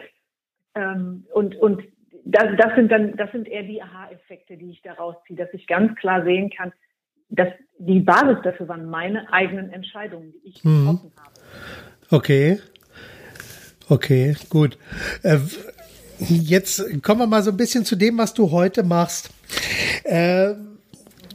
Ähm, 0.75 1.25
und 1.33 1.55
und 1.57 1.83
das, 2.25 2.47
das 2.57 2.75
sind 2.75 2.91
dann, 2.91 3.15
das 3.15 3.31
sind 3.31 3.47
eher 3.47 3.63
die 3.63 3.81
Aha-Effekte, 3.81 4.57
die 4.57 4.71
ich 4.71 4.81
daraus 4.81 5.15
ziehe, 5.25 5.37
dass 5.37 5.53
ich 5.53 5.67
ganz 5.67 5.95
klar 5.95 6.23
sehen 6.23 6.49
kann, 6.49 6.73
das, 7.29 7.47
die 7.77 7.99
Basis 7.99 8.37
dafür 8.43 8.67
waren 8.67 8.85
meine 8.85 9.31
eigenen 9.31 9.71
Entscheidungen, 9.71 10.33
die 10.33 10.49
ich 10.49 10.63
mhm. 10.63 10.79
getroffen 10.79 11.11
habe. 11.17 11.31
Okay. 12.09 12.59
Okay, 13.87 14.35
gut. 14.49 14.77
Äh, 15.23 15.39
jetzt 16.19 17.01
kommen 17.01 17.21
wir 17.21 17.27
mal 17.27 17.41
so 17.41 17.51
ein 17.51 17.57
bisschen 17.57 17.85
zu 17.85 17.95
dem, 17.95 18.17
was 18.17 18.33
du 18.33 18.51
heute 18.51 18.83
machst. 18.83 19.31
Äh, 20.03 20.53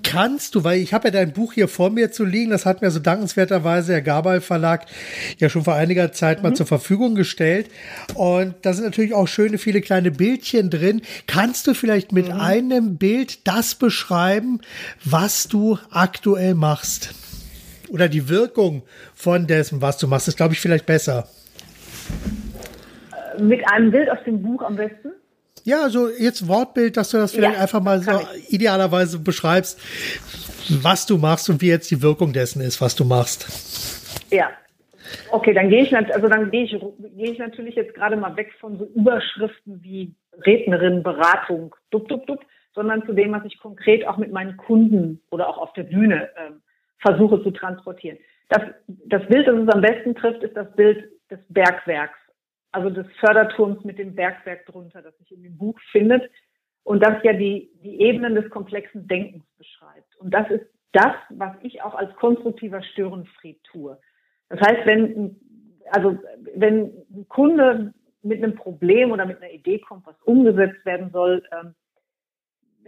Kannst 0.05 0.55
du, 0.55 0.65
weil 0.65 0.79
ich 0.79 0.93
habe 0.93 1.09
ja 1.09 1.13
dein 1.13 1.33
Buch 1.33 1.55
hier 1.55 1.67
vor 1.67 1.91
mir 1.91 2.13
zu 2.13 2.25
liegen, 2.25 2.51
das 2.51 2.67
hat 2.67 2.83
mir 2.83 2.91
so 2.91 3.01
dankenswerterweise 3.01 3.93
der 3.93 4.03
Gabal 4.03 4.41
Verlag 4.41 4.87
ja 5.39 5.49
schon 5.49 5.65
vor 5.65 5.75
einiger 5.75 6.13
Zeit 6.13 6.39
mhm. 6.39 6.43
mal 6.51 6.55
zur 6.55 6.67
Verfügung 6.67 7.15
gestellt. 7.15 7.69
Und 8.15 8.55
da 8.63 8.75
sind 8.75 8.85
natürlich 8.85 9.15
auch 9.15 9.27
schöne 9.27 9.59
viele 9.59 9.81
kleine 9.81 10.11
Bildchen 10.11 10.71
drin. 10.71 11.01
Kannst 11.27 11.67
du 11.67 11.75
vielleicht 11.75 12.13
mit 12.13 12.29
mhm. 12.29 12.41
einem 12.41 12.97
Bild 12.99 13.47
das 13.49 13.75
beschreiben, 13.75 14.61
was 15.05 15.49
du 15.49 15.79
aktuell 15.91 16.55
machst? 16.55 17.15
Oder 17.89 18.09
die 18.09 18.29
Wirkung 18.29 18.83
von 19.15 19.47
dessen, 19.47 19.81
was 19.81 19.99
du 19.99 20.07
machst, 20.07 20.29
ist, 20.29 20.37
glaube 20.37 20.53
ich, 20.55 20.61
vielleicht 20.61 20.87
besser. 20.87 21.29
Mit 23.41 23.61
einem 23.73 23.91
Bild 23.91 24.11
aus 24.11 24.19
dem 24.27 24.43
Buch 24.43 24.63
am 24.63 24.77
besten? 24.77 25.13
Ja, 25.65 25.83
also 25.83 26.09
jetzt 26.11 26.47
Wortbild, 26.47 26.97
dass 26.99 27.11
du 27.11 27.17
das 27.17 27.33
vielleicht 27.33 27.57
ja, 27.57 27.63
einfach 27.63 27.83
mal 27.83 28.01
so 28.01 28.21
idealerweise 28.51 29.19
beschreibst, 29.19 29.81
was 30.83 31.07
du 31.07 31.17
machst 31.17 31.49
und 31.49 31.63
wie 31.63 31.69
jetzt 31.69 31.91
die 31.91 32.03
Wirkung 32.03 32.35
dessen 32.35 32.61
ist, 32.61 32.83
was 32.83 32.95
du 32.95 33.05
machst. 33.05 33.47
Ja. 34.31 34.51
Okay, 35.31 35.55
dann 35.55 35.71
gehe 35.71 35.83
ich, 35.83 35.97
also 35.97 36.29
dann 36.29 36.51
gehe 36.51 36.65
ich, 36.65 36.71
gehe 36.71 37.33
ich 37.33 37.39
natürlich 37.39 37.77
jetzt 37.77 37.95
gerade 37.95 38.17
mal 38.17 38.37
weg 38.37 38.53
von 38.61 38.79
so 38.79 38.85
Überschriften 38.95 39.83
wie 39.83 40.15
Rednerin, 40.45 41.03
Beratung, 41.03 41.75
dup, 41.91 42.09
dup, 42.09 42.27
dup, 42.27 42.41
sondern 42.75 43.05
zu 43.07 43.13
dem, 43.13 43.33
was 43.33 43.45
ich 43.45 43.59
konkret 43.59 44.07
auch 44.07 44.19
mit 44.19 44.33
meinen 44.33 44.57
Kunden 44.57 45.23
oder 45.31 45.49
auch 45.49 45.59
auf 45.59 45.73
der 45.75 45.85
Bühne 45.85 46.29
äh, 46.37 46.51
versuche 46.99 47.43
zu 47.43 47.51
transportieren. 47.51 48.19
Das, 48.49 48.63
das 48.87 49.27
Bild, 49.29 49.47
das 49.47 49.57
es 49.57 49.69
am 49.69 49.81
besten 49.81 50.15
trifft, 50.15 50.43
ist 50.43 50.57
das 50.57 50.71
Bild 50.75 51.11
des 51.31 51.39
Bergwerks 51.49 52.19
also 52.75 52.91
des 52.91 53.07
Förderturms 53.21 53.85
mit 53.85 53.99
dem 53.99 54.15
Bergwerk 54.15 54.67
drunter, 54.67 55.01
das 55.03 55.17
sich 55.19 55.33
in 55.33 55.43
dem 55.43 55.57
Buch 55.57 55.79
findet 55.93 56.31
und 56.83 57.01
das 57.05 57.23
ja 57.23 57.33
die, 57.33 57.71
die 57.83 58.01
Ebenen 58.01 58.35
des 58.35 58.51
komplexen 58.51 59.07
Denkens 59.07 59.45
beschreibt. 59.57 60.17
Und 60.19 60.35
das 60.35 60.51
ist 60.51 60.67
das, 60.93 61.15
was 61.31 61.57
ich 61.63 61.83
auch 61.83 61.95
als 61.95 62.15
konstruktiver 62.17 62.83
Störenfried 62.83 63.63
tue. 63.65 63.99
Das 64.49 64.61
heißt, 64.61 64.87
wenn, 64.87 65.37
also, 65.91 66.19
wenn 66.55 66.93
ein 67.15 67.29
Kunde 67.29 67.95
mit 68.23 68.43
einem 68.43 68.55
Problem 68.55 69.13
oder 69.13 69.27
mit 69.27 69.43
einer 69.43 69.53
Idee 69.53 69.79
kommt, 69.79 70.07
was 70.07 70.21
umgesetzt 70.23 70.85
werden 70.85 71.11
soll, 71.13 71.43
ähm, 71.53 71.75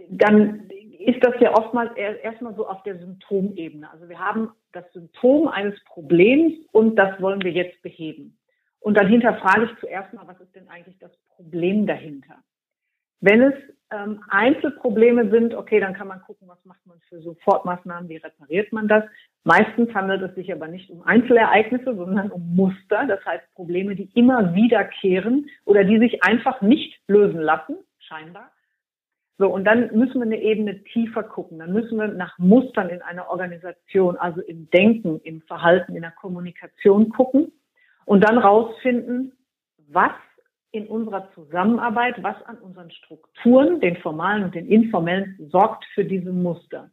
dann 0.08 0.68
ist 0.98 1.24
das 1.24 1.34
ja 1.40 1.56
oftmals 1.56 1.96
erstmal 1.96 2.54
so 2.54 2.66
auf 2.66 2.82
der 2.82 2.98
Symptomebene. 2.98 3.90
Also 3.90 4.08
wir 4.08 4.18
haben 4.18 4.50
das 4.72 4.84
Symptom 4.92 5.48
eines 5.48 5.82
Problems 5.84 6.54
und 6.72 6.96
das 6.96 7.20
wollen 7.20 7.42
wir 7.42 7.52
jetzt 7.52 7.80
beheben. 7.82 8.36
Und 8.86 8.96
dann 8.96 9.08
hinterfrage 9.08 9.64
ich 9.64 9.80
zuerst 9.80 10.14
mal, 10.14 10.28
was 10.28 10.40
ist 10.40 10.54
denn 10.54 10.68
eigentlich 10.68 10.96
das 11.00 11.10
Problem 11.34 11.88
dahinter? 11.88 12.36
Wenn 13.20 13.42
es 13.42 13.54
ähm, 13.90 14.22
Einzelprobleme 14.28 15.28
sind, 15.28 15.54
okay, 15.54 15.80
dann 15.80 15.92
kann 15.92 16.06
man 16.06 16.20
gucken, 16.20 16.46
was 16.46 16.64
macht 16.64 16.86
man 16.86 17.00
für 17.08 17.20
Sofortmaßnahmen, 17.20 18.08
wie 18.08 18.18
repariert 18.18 18.72
man 18.72 18.86
das. 18.86 19.02
Meistens 19.42 19.92
handelt 19.92 20.22
es 20.22 20.36
sich 20.36 20.52
aber 20.52 20.68
nicht 20.68 20.88
um 20.88 21.02
Einzelereignisse, 21.02 21.96
sondern 21.96 22.30
um 22.30 22.54
Muster, 22.54 23.08
das 23.08 23.24
heißt 23.24 23.52
Probleme, 23.54 23.96
die 23.96 24.08
immer 24.14 24.54
wiederkehren 24.54 25.50
oder 25.64 25.82
die 25.82 25.98
sich 25.98 26.22
einfach 26.22 26.62
nicht 26.62 26.96
lösen 27.08 27.40
lassen, 27.40 27.78
scheinbar. 27.98 28.52
So, 29.36 29.48
und 29.48 29.64
dann 29.64 29.96
müssen 29.96 30.20
wir 30.20 30.26
eine 30.26 30.40
Ebene 30.40 30.84
tiefer 30.84 31.24
gucken. 31.24 31.58
Dann 31.58 31.72
müssen 31.72 31.98
wir 31.98 32.06
nach 32.06 32.38
Mustern 32.38 32.90
in 32.90 33.02
einer 33.02 33.30
Organisation, 33.30 34.16
also 34.16 34.42
im 34.42 34.70
Denken, 34.70 35.18
im 35.24 35.42
Verhalten, 35.42 35.96
in 35.96 36.02
der 36.02 36.12
Kommunikation 36.12 37.08
gucken 37.08 37.50
und 38.06 38.22
dann 38.24 38.38
rausfinden, 38.38 39.32
was 39.88 40.12
in 40.70 40.86
unserer 40.86 41.30
Zusammenarbeit, 41.34 42.22
was 42.22 42.42
an 42.44 42.58
unseren 42.58 42.90
Strukturen, 42.90 43.80
den 43.80 43.96
formalen 43.98 44.44
und 44.44 44.54
den 44.54 44.66
informellen, 44.66 45.36
sorgt 45.50 45.84
für 45.94 46.04
diese 46.04 46.32
Muster. 46.32 46.90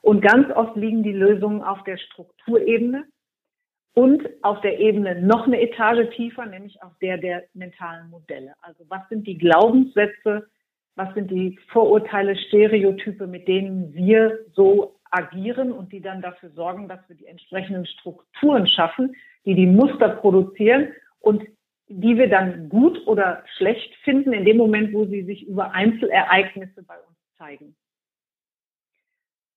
Und 0.00 0.20
ganz 0.22 0.50
oft 0.54 0.76
liegen 0.76 1.02
die 1.02 1.12
Lösungen 1.12 1.62
auf 1.62 1.82
der 1.84 1.98
Strukturebene 1.98 3.04
und 3.94 4.22
auf 4.42 4.60
der 4.60 4.78
Ebene 4.78 5.20
noch 5.20 5.46
eine 5.46 5.60
Etage 5.60 6.08
tiefer, 6.14 6.46
nämlich 6.46 6.80
auf 6.82 6.92
der 7.00 7.18
der 7.18 7.44
mentalen 7.54 8.08
Modelle. 8.10 8.54
Also 8.60 8.84
was 8.88 9.08
sind 9.08 9.26
die 9.26 9.38
Glaubenssätze, 9.38 10.46
was 10.94 11.12
sind 11.14 11.30
die 11.30 11.58
Vorurteile, 11.72 12.36
Stereotype, 12.36 13.26
mit 13.26 13.48
denen 13.48 13.92
wir 13.94 14.38
so 14.52 14.97
agieren 15.10 15.72
und 15.72 15.92
die 15.92 16.00
dann 16.00 16.22
dafür 16.22 16.50
sorgen, 16.50 16.88
dass 16.88 17.00
wir 17.08 17.16
die 17.16 17.26
entsprechenden 17.26 17.86
Strukturen 17.86 18.66
schaffen, 18.66 19.14
die 19.44 19.54
die 19.54 19.66
Muster 19.66 20.08
produzieren 20.08 20.92
und 21.20 21.42
die 21.88 22.16
wir 22.16 22.28
dann 22.28 22.68
gut 22.68 23.06
oder 23.06 23.42
schlecht 23.56 23.94
finden 24.04 24.32
in 24.32 24.44
dem 24.44 24.58
Moment, 24.58 24.92
wo 24.92 25.06
sie 25.06 25.22
sich 25.22 25.46
über 25.46 25.72
Einzelereignisse 25.72 26.82
bei 26.82 26.96
uns 26.98 27.16
zeigen. 27.38 27.74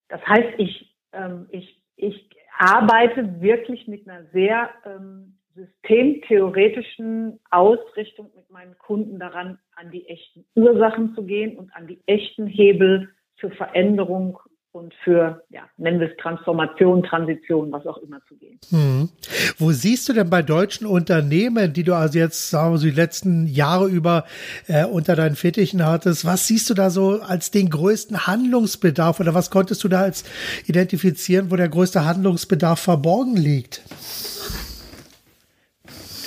Das 0.08 0.25
heißt, 0.25 0.53
ich, 0.58 0.96
ähm, 1.13 1.48
ich, 1.51 1.81
ich 1.96 2.29
arbeite 2.58 3.41
wirklich 3.41 3.88
mit 3.88 4.08
einer 4.08 4.25
sehr 4.31 4.70
ähm, 4.86 5.38
systemtheoretischen 5.55 7.39
Ausrichtung 7.50 8.31
mit 8.36 8.50
meinen 8.50 8.77
Kunden 8.77 9.20
daran, 9.20 9.60
an 9.75 9.91
die 9.91 10.08
echten 10.08 10.46
Ursachen 10.55 11.13
zu 11.15 11.24
gehen 11.24 11.58
und 11.58 11.74
an 11.75 11.88
die 11.88 12.00
echten 12.05 12.48
Hebel 12.48 13.10
für 13.36 13.51
Veränderung 13.51 14.39
und 14.73 14.93
für, 15.03 15.43
ja, 15.49 15.63
nennen 15.77 15.99
wir 15.99 16.09
es 16.09 16.17
Transformation, 16.17 17.03
Transition, 17.03 17.71
was 17.71 17.85
auch 17.85 17.97
immer 17.97 18.21
zu 18.27 18.35
gehen. 18.35 18.57
Hm. 18.69 19.09
Wo 19.57 19.71
siehst 19.71 20.07
du 20.07 20.13
denn 20.13 20.29
bei 20.29 20.41
deutschen 20.41 20.87
Unternehmen, 20.87 21.73
die 21.73 21.83
du 21.83 21.93
also 21.93 22.17
jetzt, 22.17 22.49
sagen 22.49 22.73
wir 22.73 22.77
so, 22.77 22.85
die 22.85 22.91
letzten 22.91 23.47
Jahre 23.47 23.89
über 23.89 24.25
äh, 24.67 24.85
unter 24.85 25.15
deinen 25.15 25.35
Fittichen 25.35 25.85
hattest, 25.85 26.25
was 26.25 26.47
siehst 26.47 26.69
du 26.69 26.73
da 26.73 26.89
so 26.89 27.21
als 27.21 27.51
den 27.51 27.69
größten 27.69 28.27
Handlungsbedarf 28.27 29.19
oder 29.19 29.33
was 29.33 29.51
konntest 29.51 29.83
du 29.83 29.89
da 29.89 30.01
als 30.01 30.23
identifizieren, 30.65 31.51
wo 31.51 31.57
der 31.57 31.69
größte 31.69 32.05
Handlungsbedarf 32.05 32.79
verborgen 32.79 33.35
liegt? 33.35 33.81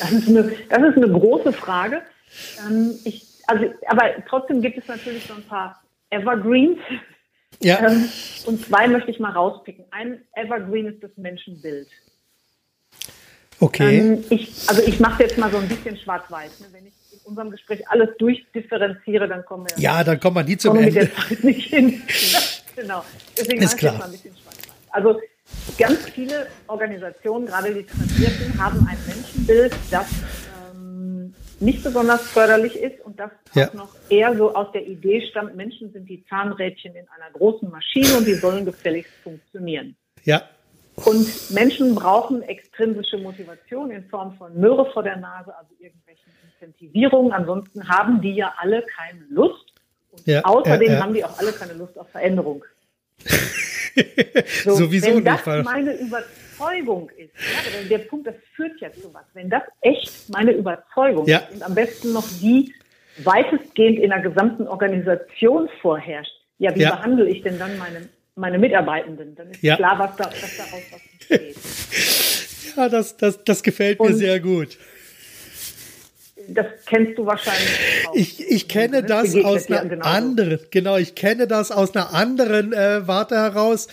Das 0.00 0.12
ist 0.12 0.28
eine, 0.28 0.52
das 0.68 0.82
ist 0.82 0.96
eine 0.96 1.08
große 1.08 1.52
Frage. 1.54 2.02
Ähm, 2.68 2.94
ich, 3.04 3.26
also, 3.46 3.64
aber 3.86 4.10
trotzdem 4.28 4.60
gibt 4.60 4.76
es 4.76 4.86
natürlich 4.86 5.24
so 5.24 5.34
ein 5.34 5.42
paar 5.44 5.82
Evergreens, 6.10 6.78
ja. 7.61 7.87
Ähm, 7.87 8.08
und 8.46 8.64
zwei 8.64 8.88
möchte 8.88 9.11
ich 9.11 9.20
mal 9.20 9.32
rauspicken. 9.32 9.84
Ein 9.90 10.20
Evergreen 10.34 10.87
ist 10.87 11.02
das 11.02 11.11
Menschenbild. 11.16 11.88
Okay. 13.61 13.99
Ähm, 13.99 14.25
ich, 14.30 14.52
also 14.66 14.82
ich 14.82 15.00
mache 15.00 15.23
jetzt 15.23 15.38
mal 15.38 15.50
so 15.50 15.58
ein 15.58 15.68
bisschen 15.68 15.96
schwarz-weiß. 15.96 16.61
Ne? 16.61 16.66
Wenn 16.73 16.87
ich 16.87 16.92
in 17.12 17.18
unserem 17.25 17.50
Gespräch 17.50 17.88
alles 17.88 18.11
durchdifferenziere, 18.18 19.28
dann 19.28 19.44
kommen 19.44 19.66
wir 19.68 19.82
ja, 19.82 20.04
dann 20.04 20.18
kommen 20.20 20.37
wir 20.37 20.44
nie 20.44 20.56
zum 20.56 20.76
Ende. 20.76 20.92
Der 20.92 21.14
Zeit 21.14 21.44
nicht 21.44 21.68
hin. 21.68 22.02
genau. 22.76 23.04
Deswegen 23.38 23.62
ist 23.62 23.76
klar. 23.76 23.94
Jetzt 23.94 24.00
mal 24.00 24.06
ein 24.06 24.12
bisschen 24.12 24.34
schwarz-weiß. 24.37 24.75
Also 24.90 25.20
ganz 25.78 25.99
viele 26.11 26.46
Organisationen, 26.66 27.46
gerade 27.46 27.73
die 27.75 27.84
Tradierten, 27.84 28.62
haben 28.62 28.87
ein 28.88 28.99
Menschenbild, 29.06 29.73
das 29.90 30.06
nicht 31.61 31.82
besonders 31.82 32.23
förderlich 32.23 32.76
ist 32.76 33.00
und 33.04 33.18
das 33.18 33.30
ja. 33.54 33.68
auch 33.68 33.75
noch 33.75 33.94
eher 34.08 34.37
so 34.37 34.54
aus 34.54 34.73
der 34.73 34.87
Idee 34.87 35.26
stammt, 35.30 35.56
Menschen 35.56 35.92
sind 35.92 36.08
die 36.08 36.25
Zahnrädchen 36.26 36.94
in 36.94 37.06
einer 37.08 37.30
großen 37.32 37.70
Maschine 37.70 38.18
und 38.18 38.26
die 38.26 38.34
sollen 38.34 38.64
gefälligst 38.64 39.12
funktionieren. 39.23 39.96
Ja. 40.25 40.42
Und 40.96 41.50
Menschen 41.50 41.94
brauchen 41.94 42.42
extrinsische 42.42 43.18
Motivation 43.18 43.90
in 43.90 44.04
Form 44.04 44.37
von 44.37 44.58
Möhre 44.58 44.90
vor 44.92 45.02
der 45.02 45.16
Nase, 45.16 45.56
also 45.56 45.70
irgendwelchen 45.78 46.32
Incentivierungen. 46.52 47.32
Ansonsten 47.32 47.88
haben 47.88 48.20
die 48.20 48.34
ja 48.34 48.54
alle 48.58 48.82
keine 48.82 49.25
Lust. 49.28 49.73
Und 50.12 50.25
ja, 50.26 50.44
außerdem 50.44 50.92
ja, 50.92 51.02
haben 51.02 51.14
die 51.14 51.25
auch 51.25 51.37
alle 51.38 51.52
keine 51.52 51.73
Lust 51.73 51.99
auf 51.99 52.08
Veränderung. 52.11 52.64
so, 54.64 54.76
Sowieso 54.76 55.06
wenn 55.08 55.25
das 55.25 55.44
nicht, 55.44 55.64
meine 55.64 55.94
Überzeugung 55.94 56.43
ist, 57.16 57.32
ja, 57.37 57.88
der 57.88 57.99
Punkt, 57.99 58.26
das 58.26 58.34
führt 58.54 58.80
ja 58.80 58.92
zu 58.92 59.12
was. 59.12 59.25
Wenn 59.34 59.50
das 59.50 59.62
echt 59.80 60.28
meine 60.30 60.52
Überzeugung 60.52 61.26
ja. 61.26 61.38
ist 61.38 61.52
und 61.52 61.62
am 61.62 61.75
besten 61.75 62.12
noch 62.12 62.26
die 62.40 62.73
weitestgehend 63.23 63.99
in 63.99 64.11
der 64.11 64.20
gesamten 64.20 64.66
Organisation 64.66 65.68
vorherrscht, 65.80 66.32
ja, 66.58 66.75
wie 66.75 66.80
ja. 66.80 66.96
behandle 66.96 67.28
ich 67.28 67.42
denn 67.42 67.58
dann 67.58 67.78
meine, 67.78 68.08
meine 68.34 68.58
Mitarbeitenden? 68.58 69.34
Dann 69.34 69.50
ist 69.50 69.61
klar, 69.61 69.99
was, 69.99 70.16
da, 70.16 70.26
was 70.26 70.56
daraus 70.56 70.82
was 70.90 71.00
entsteht. 71.12 71.56
Ja, 72.76 72.88
das, 72.88 73.16
das, 73.16 73.44
das 73.44 73.62
gefällt 73.62 74.00
mir 74.00 74.06
und, 74.06 74.14
sehr 74.14 74.40
gut 74.40 74.78
das 76.48 76.66
kennst 76.86 77.18
du 77.18 77.26
wahrscheinlich 77.26 78.06
auch. 78.08 78.14
Ich, 78.14 78.40
ich 78.48 78.68
kenne 78.68 79.02
das, 79.02 79.34
aus 79.36 79.70
einer 79.70 80.04
anderen, 80.04 80.60
genau, 80.70 80.96
ich 80.96 81.14
kenne 81.14 81.46
das 81.46 81.70
aus 81.70 81.94
einer 81.94 82.14
anderen 82.14 82.72
äh, 82.72 83.06
Warte 83.06 83.36
heraus, 83.36 83.88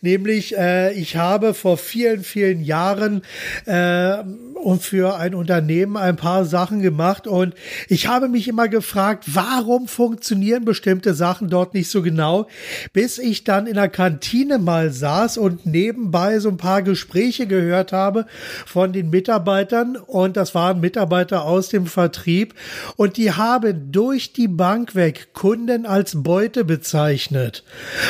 nämlich 0.00 0.56
äh, 0.56 0.92
ich 0.92 1.16
habe 1.16 1.54
vor 1.54 1.78
vielen, 1.78 2.22
vielen 2.24 2.62
Jahren 2.62 3.22
äh, 3.66 4.18
und 4.54 4.82
für 4.82 5.16
ein 5.16 5.34
Unternehmen 5.34 5.96
ein 5.96 6.16
paar 6.16 6.44
Sachen 6.44 6.82
gemacht 6.82 7.26
und 7.26 7.54
ich 7.88 8.08
habe 8.08 8.28
mich 8.28 8.48
immer 8.48 8.68
gefragt, 8.68 9.24
warum 9.26 9.86
funktionieren 9.86 10.64
bestimmte 10.64 11.14
Sachen 11.14 11.48
dort 11.48 11.74
nicht 11.74 11.90
so 11.90 12.02
genau, 12.02 12.48
bis 12.92 13.18
ich 13.18 13.44
dann 13.44 13.66
in 13.66 13.74
der 13.74 13.88
Kantine 13.88 14.58
mal 14.58 14.90
saß 14.90 15.38
und 15.38 15.66
nebenbei 15.66 16.38
so 16.38 16.48
ein 16.48 16.56
paar 16.56 16.82
Gespräche 16.82 17.46
gehört 17.46 17.92
habe 17.92 18.26
von 18.64 18.92
den 18.92 19.10
Mitarbeitern 19.10 19.96
und 19.96 20.36
das 20.36 20.54
waren 20.54 20.80
Mitarbeiter 20.80 21.44
aus 21.44 21.68
dem 21.68 21.86
Vertrieb 21.96 22.54
und 22.96 23.16
die 23.16 23.32
haben 23.32 23.90
durch 23.90 24.34
die 24.34 24.48
Bank 24.48 24.94
weg 24.94 25.32
Kunden 25.32 25.86
als 25.86 26.22
Beute 26.22 26.62
bezeichnet. 26.62 27.64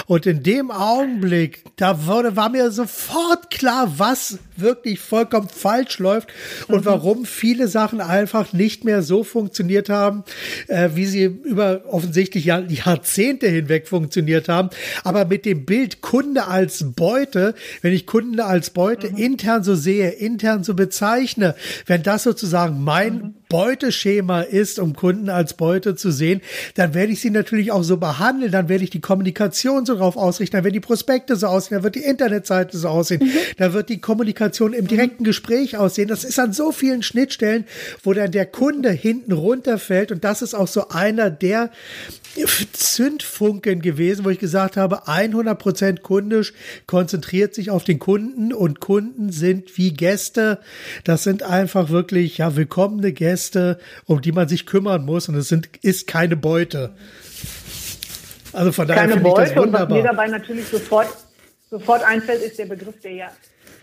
Und 0.08 0.26
in 0.26 0.42
dem 0.42 0.72
Augenblick, 0.72 1.62
da 1.76 2.06
wurde, 2.06 2.34
war 2.34 2.48
mir 2.48 2.72
sofort 2.72 3.48
klar, 3.48 3.92
was 3.96 4.40
wirklich 4.56 4.98
vollkommen 4.98 5.48
falsch 5.48 6.00
läuft 6.00 6.30
und 6.66 6.80
mhm. 6.80 6.84
warum 6.84 7.24
viele 7.26 7.68
Sachen 7.68 8.00
einfach 8.00 8.52
nicht 8.52 8.84
mehr 8.84 9.02
so 9.02 9.22
funktioniert 9.22 9.88
haben, 9.88 10.24
äh, 10.66 10.90
wie 10.94 11.06
sie 11.06 11.24
über 11.24 11.82
offensichtlich 11.88 12.46
Jahr, 12.46 12.64
Jahrzehnte 12.68 13.46
hinweg 13.46 13.86
funktioniert 13.86 14.48
haben. 14.48 14.70
Aber 15.04 15.26
mit 15.26 15.44
dem 15.44 15.64
Bild 15.64 16.00
Kunde 16.00 16.46
als 16.46 16.92
Beute, 16.96 17.54
wenn 17.82 17.92
ich 17.92 18.06
Kunden 18.06 18.40
als 18.40 18.70
Beute 18.70 19.10
mhm. 19.10 19.16
intern 19.16 19.62
so 19.62 19.74
sehe, 19.74 20.10
intern 20.10 20.64
so 20.64 20.74
bezeichne, 20.74 21.54
wenn 21.86 22.02
das 22.02 22.24
sozusagen 22.24 22.82
mein 22.82 23.14
mhm. 23.14 23.34
Beuteschema 23.48 24.40
ist, 24.42 24.78
um 24.78 24.94
Kunden 24.94 25.28
als 25.28 25.54
Beute 25.54 25.94
zu 25.94 26.10
sehen, 26.10 26.40
dann 26.74 26.94
werde 26.94 27.12
ich 27.12 27.20
sie 27.20 27.30
natürlich 27.30 27.72
auch 27.72 27.84
so 27.84 27.96
behandeln, 27.96 28.50
dann 28.50 28.68
werde 28.68 28.84
ich 28.84 28.90
die 28.90 29.00
Kommunikation 29.00 29.86
so 29.86 29.96
drauf 29.96 30.16
ausrichten, 30.16 30.56
dann 30.56 30.64
werden 30.64 30.74
die 30.74 30.80
Prospekte 30.80 31.36
so 31.36 31.46
aussehen, 31.46 31.76
dann 31.76 31.84
wird 31.84 31.94
die 31.94 32.04
Internetseite 32.04 32.76
so 32.76 32.88
aussehen, 32.88 33.22
mhm. 33.22 33.30
dann 33.58 33.72
wird 33.72 33.88
die 33.88 34.00
Kommunikation 34.00 34.72
im 34.72 34.86
direkten 34.86 35.24
Gespräch 35.24 35.76
aussehen. 35.76 36.08
Das 36.08 36.24
ist 36.24 36.38
an 36.38 36.52
so 36.52 36.72
vielen 36.72 37.02
Schnittstellen, 37.02 37.64
wo 38.02 38.12
dann 38.12 38.32
der 38.32 38.46
Kunde 38.46 38.90
hinten 38.90 39.32
runterfällt. 39.32 40.12
Und 40.12 40.24
das 40.24 40.42
ist 40.42 40.54
auch 40.54 40.68
so 40.68 40.88
einer 40.88 41.30
der 41.30 41.70
Zündfunken 42.72 43.80
gewesen, 43.80 44.24
wo 44.24 44.30
ich 44.30 44.38
gesagt 44.38 44.76
habe, 44.76 45.06
100% 45.08 46.00
kundisch 46.00 46.52
konzentriert 46.86 47.54
sich 47.54 47.70
auf 47.70 47.84
den 47.84 47.98
Kunden. 47.98 48.52
Und 48.52 48.80
Kunden 48.80 49.30
sind 49.30 49.76
wie 49.78 49.92
Gäste. 49.92 50.58
Das 51.04 51.24
sind 51.24 51.42
einfach 51.42 51.88
wirklich, 51.88 52.38
ja, 52.38 52.56
willkommene 52.56 53.12
Gäste, 53.12 53.35
um 54.06 54.20
die 54.20 54.32
man 54.32 54.48
sich 54.48 54.66
kümmern 54.66 55.04
muss 55.04 55.28
und 55.28 55.34
es 55.36 55.48
sind, 55.48 55.68
ist 55.82 56.06
keine 56.06 56.36
Beute. 56.36 56.94
Also 58.52 58.72
von 58.72 58.88
daher 58.88 59.08
finde 59.08 59.28
ich 59.28 59.34
das 59.34 59.56
wunderbar. 59.56 59.82
Und 59.82 59.90
was 59.90 59.96
mir 59.96 60.02
dabei 60.02 60.26
natürlich 60.28 60.66
sofort, 60.68 61.08
sofort 61.70 62.02
einfällt, 62.02 62.42
ist 62.42 62.58
der 62.58 62.66
Begriff, 62.66 62.98
der 63.02 63.12
ja 63.12 63.30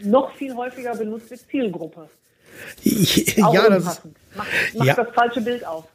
noch 0.01 0.36
viel 0.36 0.55
häufiger 0.55 0.95
benutzt 0.95 1.29
wird, 1.29 1.41
Zielgruppe. 1.50 2.10
ja, 2.83 3.69
das 3.69 3.83
macht, 3.83 4.01
macht 4.36 4.88
ja. 4.88 4.95
das 4.95 5.07
falsche 5.13 5.41
Bild 5.41 5.65
auf. 5.65 5.86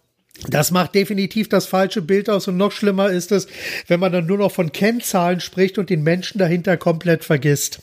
Das 0.46 0.70
macht 0.70 0.94
definitiv 0.94 1.48
das 1.48 1.66
falsche 1.66 2.00
Bild 2.00 2.30
aus 2.30 2.46
und 2.46 2.56
noch 2.56 2.70
schlimmer 2.70 3.10
ist 3.10 3.32
es, 3.32 3.48
wenn 3.88 3.98
man 3.98 4.12
dann 4.12 4.26
nur 4.26 4.38
noch 4.38 4.52
von 4.52 4.70
Kennzahlen 4.70 5.40
spricht 5.40 5.78
und 5.78 5.90
den 5.90 6.04
Menschen 6.04 6.38
dahinter 6.38 6.76
komplett 6.76 7.24
vergisst. 7.24 7.80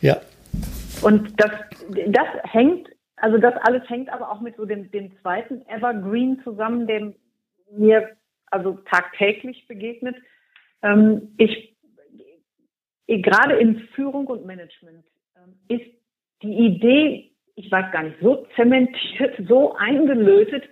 Ja. 0.00 0.20
Und 1.02 1.38
das, 1.38 1.50
das 2.06 2.26
hängt, 2.44 2.88
also 3.20 3.38
das 3.38 3.54
alles 3.62 3.88
hängt 3.88 4.10
aber 4.10 4.30
auch 4.30 4.40
mit 4.40 4.56
so 4.56 4.64
dem, 4.64 4.90
dem 4.90 5.16
zweiten 5.20 5.66
Evergreen 5.68 6.40
zusammen, 6.42 6.86
dem 6.86 7.14
mir 7.72 8.16
also 8.46 8.78
tagtäglich 8.90 9.66
begegnet. 9.68 10.16
Ähm, 10.82 11.34
ich, 11.38 11.76
gerade 13.06 13.56
in 13.56 13.80
Führung 13.94 14.26
und 14.26 14.46
Management 14.46 15.04
ähm, 15.36 15.54
ist 15.68 15.86
die 16.42 16.56
Idee 16.56 17.30
ich 17.60 17.70
weiß 17.70 17.92
gar 17.92 18.02
nicht, 18.02 18.16
so 18.20 18.46
zementiert, 18.56 19.36
so 19.48 19.74
eingelötet, 19.74 20.64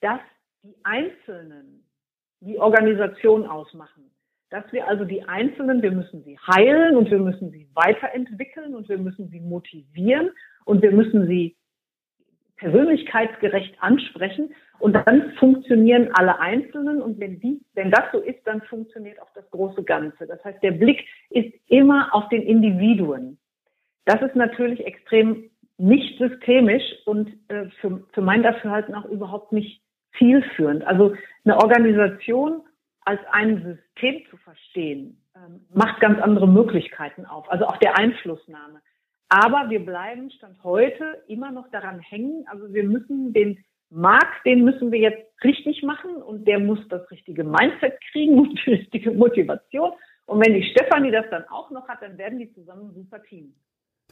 dass 0.00 0.20
die 0.62 0.74
Einzelnen 0.82 1.84
die 2.40 2.58
Organisation 2.58 3.46
ausmachen. 3.46 4.10
Dass 4.50 4.64
wir 4.72 4.88
also 4.88 5.04
die 5.04 5.22
Einzelnen, 5.22 5.82
wir 5.82 5.92
müssen 5.92 6.24
sie 6.24 6.38
heilen 6.38 6.96
und 6.96 7.10
wir 7.10 7.18
müssen 7.18 7.50
sie 7.50 7.68
weiterentwickeln 7.74 8.74
und 8.74 8.88
wir 8.88 8.98
müssen 8.98 9.28
sie 9.28 9.40
motivieren 9.40 10.30
und 10.64 10.82
wir 10.82 10.92
müssen 10.92 11.26
sie 11.26 11.56
persönlichkeitsgerecht 12.60 13.74
ansprechen 13.80 14.54
und 14.78 14.94
dann 14.94 15.32
funktionieren 15.38 16.10
alle 16.12 16.38
Einzelnen 16.38 17.02
und 17.02 17.18
wenn 17.18 17.40
die, 17.40 17.60
wenn 17.74 17.90
das 17.90 18.04
so 18.12 18.20
ist, 18.20 18.46
dann 18.46 18.60
funktioniert 18.62 19.20
auch 19.20 19.30
das 19.34 19.50
große 19.50 19.82
Ganze. 19.82 20.26
Das 20.26 20.42
heißt, 20.44 20.62
der 20.62 20.72
Blick 20.72 21.04
ist 21.30 21.52
immer 21.68 22.14
auf 22.14 22.28
den 22.28 22.42
Individuen. 22.42 23.38
Das 24.04 24.20
ist 24.22 24.36
natürlich 24.36 24.84
extrem 24.86 25.50
nicht 25.78 26.18
systemisch 26.18 26.84
und 27.06 27.30
äh, 27.48 27.66
für, 27.80 28.06
für 28.12 28.20
mein 28.20 28.42
Dafürhalten 28.42 28.94
auch 28.94 29.06
überhaupt 29.06 29.52
nicht 29.52 29.82
zielführend. 30.18 30.86
Also 30.86 31.14
eine 31.44 31.56
Organisation 31.56 32.62
als 33.02 33.20
ein 33.32 33.62
System 33.62 34.22
zu 34.28 34.36
verstehen, 34.36 35.22
ähm, 35.34 35.66
macht 35.72 36.00
ganz 36.00 36.20
andere 36.20 36.46
Möglichkeiten 36.46 37.24
auf, 37.24 37.50
also 37.50 37.66
auch 37.66 37.78
der 37.78 37.98
Einflussnahme. 37.98 38.82
Aber 39.30 39.70
wir 39.70 39.84
bleiben 39.84 40.30
Stand 40.32 40.62
heute 40.64 41.22
immer 41.28 41.52
noch 41.52 41.70
daran 41.70 42.00
hängen. 42.00 42.44
Also 42.48 42.72
wir 42.74 42.82
müssen 42.82 43.32
den 43.32 43.64
Markt, 43.88 44.44
den 44.44 44.64
müssen 44.64 44.90
wir 44.90 44.98
jetzt 44.98 45.24
richtig 45.44 45.82
machen 45.82 46.16
und 46.16 46.46
der 46.46 46.58
muss 46.58 46.80
das 46.88 47.08
richtige 47.10 47.44
Mindset 47.44 47.94
kriegen 48.10 48.38
und 48.38 48.58
die 48.66 48.70
richtige 48.70 49.12
Motivation. 49.12 49.92
Und 50.26 50.44
wenn 50.44 50.54
die 50.54 50.64
Stefanie 50.64 51.12
das 51.12 51.26
dann 51.30 51.44
auch 51.48 51.70
noch 51.70 51.88
hat, 51.88 52.02
dann 52.02 52.18
werden 52.18 52.38
die 52.38 52.52
zusammen 52.52 52.88
ein 52.88 52.94
super 52.94 53.22
Team. 53.22 53.54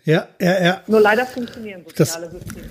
Ja, 0.05 0.29
ja, 0.41 0.63
ja. 0.63 0.83
Nur 0.87 1.01
leider 1.01 1.27
funktionieren 1.27 1.85
soziale 1.85 2.27
das, 2.27 2.33
Systeme. 2.33 2.69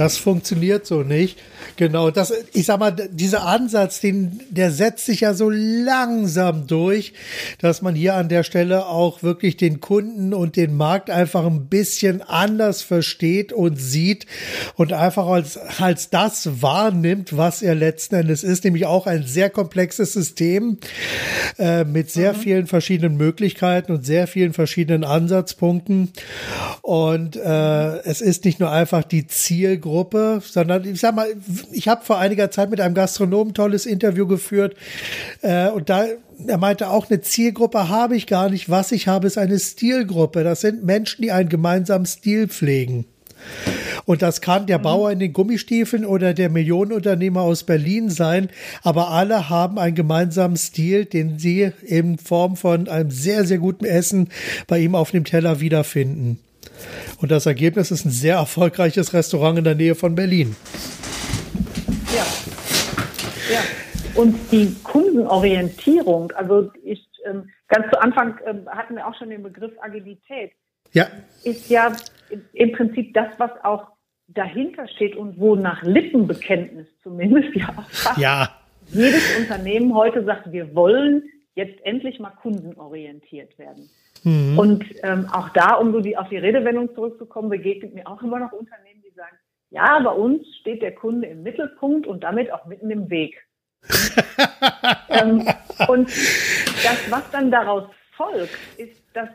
Das 0.00 0.16
funktioniert 0.16 0.86
so 0.86 1.02
nicht. 1.02 1.38
Genau, 1.76 2.10
das, 2.10 2.32
ich 2.54 2.64
sag 2.64 2.80
mal, 2.80 2.90
dieser 2.90 3.44
Ansatz, 3.44 4.00
den, 4.00 4.40
der 4.48 4.70
setzt 4.70 5.04
sich 5.04 5.20
ja 5.20 5.34
so 5.34 5.50
langsam 5.50 6.66
durch, 6.66 7.12
dass 7.60 7.82
man 7.82 7.94
hier 7.94 8.14
an 8.14 8.30
der 8.30 8.42
Stelle 8.42 8.86
auch 8.86 9.22
wirklich 9.22 9.58
den 9.58 9.80
Kunden 9.80 10.32
und 10.32 10.56
den 10.56 10.74
Markt 10.74 11.10
einfach 11.10 11.44
ein 11.44 11.66
bisschen 11.66 12.22
anders 12.22 12.80
versteht 12.80 13.52
und 13.52 13.76
sieht 13.76 14.24
und 14.74 14.94
einfach 14.94 15.26
als, 15.26 15.58
als 15.58 16.08
das 16.08 16.62
wahrnimmt, 16.62 17.36
was 17.36 17.60
er 17.60 17.74
letzten 17.74 18.14
Endes 18.14 18.42
ist, 18.42 18.64
nämlich 18.64 18.86
auch 18.86 19.06
ein 19.06 19.26
sehr 19.26 19.50
komplexes 19.50 20.14
System 20.14 20.78
äh, 21.58 21.84
mit 21.84 22.10
sehr 22.10 22.32
mhm. 22.32 22.38
vielen 22.38 22.66
verschiedenen 22.68 23.18
Möglichkeiten 23.18 23.92
und 23.92 24.06
sehr 24.06 24.26
vielen 24.26 24.54
verschiedenen 24.54 25.04
Ansatzpunkten. 25.04 26.10
Und 26.80 27.36
äh, 27.36 27.98
es 27.98 28.22
ist 28.22 28.46
nicht 28.46 28.60
nur 28.60 28.70
einfach 28.70 29.04
die 29.04 29.26
Zielgruppe, 29.26 29.89
sondern 30.52 30.84
ich 30.84 31.00
sag 31.00 31.14
mal, 31.14 31.28
ich 31.72 31.88
habe 31.88 32.04
vor 32.04 32.18
einiger 32.18 32.50
Zeit 32.50 32.70
mit 32.70 32.80
einem 32.80 32.94
Gastronomen 32.94 33.54
tolles 33.54 33.86
Interview 33.86 34.26
geführt 34.26 34.76
äh, 35.42 35.68
und 35.68 35.88
da 35.88 36.06
er 36.46 36.58
meinte 36.58 36.88
auch, 36.88 37.10
eine 37.10 37.20
Zielgruppe 37.20 37.90
habe 37.90 38.16
ich 38.16 38.26
gar 38.26 38.48
nicht. 38.48 38.70
Was 38.70 38.92
ich 38.92 39.08
habe, 39.08 39.26
ist 39.26 39.36
eine 39.36 39.58
Stilgruppe. 39.58 40.42
Das 40.42 40.62
sind 40.62 40.84
Menschen, 40.84 41.22
die 41.22 41.32
einen 41.32 41.50
gemeinsamen 41.50 42.06
Stil 42.06 42.48
pflegen. 42.48 43.04
Und 44.04 44.22
das 44.22 44.40
kann 44.40 44.66
der 44.66 44.78
mhm. 44.78 44.82
Bauer 44.82 45.10
in 45.12 45.18
den 45.18 45.32
Gummistiefeln 45.32 46.04
oder 46.04 46.34
der 46.34 46.50
Millionenunternehmer 46.50 47.42
aus 47.42 47.64
Berlin 47.64 48.10
sein. 48.10 48.48
Aber 48.82 49.10
alle 49.10 49.48
haben 49.48 49.78
einen 49.78 49.94
gemeinsamen 49.94 50.56
Stil, 50.56 51.04
den 51.04 51.38
sie 51.38 51.72
in 51.82 52.18
Form 52.18 52.56
von 52.56 52.88
einem 52.88 53.10
sehr, 53.10 53.44
sehr 53.44 53.58
guten 53.58 53.84
Essen 53.84 54.28
bei 54.66 54.78
ihm 54.78 54.94
auf 54.94 55.10
dem 55.10 55.24
Teller 55.24 55.60
wiederfinden. 55.60 56.38
Und 57.20 57.30
das 57.30 57.46
Ergebnis 57.46 57.90
ist 57.90 58.04
ein 58.04 58.10
sehr 58.10 58.36
erfolgreiches 58.36 59.12
Restaurant 59.12 59.58
in 59.58 59.64
der 59.64 59.74
Nähe 59.74 59.94
von 59.94 60.14
Berlin. 60.14 60.56
Ja. 62.14 62.26
Ja. 63.54 63.60
Und 64.14 64.36
die 64.50 64.74
Kundenorientierung, 64.82 66.32
also 66.32 66.70
ich, 66.82 67.06
ähm, 67.26 67.48
ganz 67.68 67.86
zu 67.90 68.00
Anfang 68.00 68.38
ähm, 68.46 68.68
hatten 68.68 68.96
wir 68.96 69.06
auch 69.06 69.14
schon 69.16 69.30
den 69.30 69.42
Begriff 69.42 69.72
Agilität. 69.80 70.52
Ja. 70.92 71.06
Ist 71.44 71.70
ja 71.70 71.92
im 72.52 72.72
Prinzip 72.72 73.14
das, 73.14 73.28
was 73.38 73.50
auch 73.62 73.86
dahinter 74.28 74.86
steht 74.88 75.16
und 75.16 75.38
wo 75.38 75.56
nach 75.56 75.82
Lippenbekenntnis 75.82 76.86
zumindest 77.02 77.54
ja 77.54 77.68
auch 77.76 77.90
fast 77.90 78.18
ja. 78.18 78.48
jedes 78.88 79.36
Unternehmen 79.38 79.94
heute 79.94 80.24
sagt, 80.24 80.52
wir 80.52 80.74
wollen 80.74 81.24
jetzt 81.54 81.84
endlich 81.84 82.20
mal 82.20 82.30
kundenorientiert 82.30 83.58
werden. 83.58 83.90
Mhm. 84.24 84.58
Und 84.58 84.84
ähm, 85.02 85.28
auch 85.32 85.48
da, 85.50 85.74
um 85.74 85.92
so 85.92 86.00
die, 86.00 86.16
auf 86.16 86.28
die 86.28 86.36
Redewendung 86.36 86.94
zurückzukommen, 86.94 87.48
begegnet 87.48 87.94
mir 87.94 88.06
auch 88.06 88.22
immer 88.22 88.38
noch 88.38 88.52
Unternehmen, 88.52 89.02
die 89.04 89.14
sagen, 89.14 89.36
ja, 89.70 90.00
bei 90.00 90.10
uns 90.10 90.46
steht 90.60 90.82
der 90.82 90.94
Kunde 90.94 91.28
im 91.28 91.42
Mittelpunkt 91.42 92.06
und 92.06 92.24
damit 92.24 92.52
auch 92.52 92.66
mitten 92.66 92.90
im 92.90 93.08
Weg. 93.08 93.40
ähm, 95.08 95.46
und 95.88 96.08
das, 96.08 97.10
was 97.10 97.30
dann 97.30 97.50
daraus 97.50 97.84
folgt, 98.16 98.58
ist, 98.76 99.02
dass, 99.14 99.28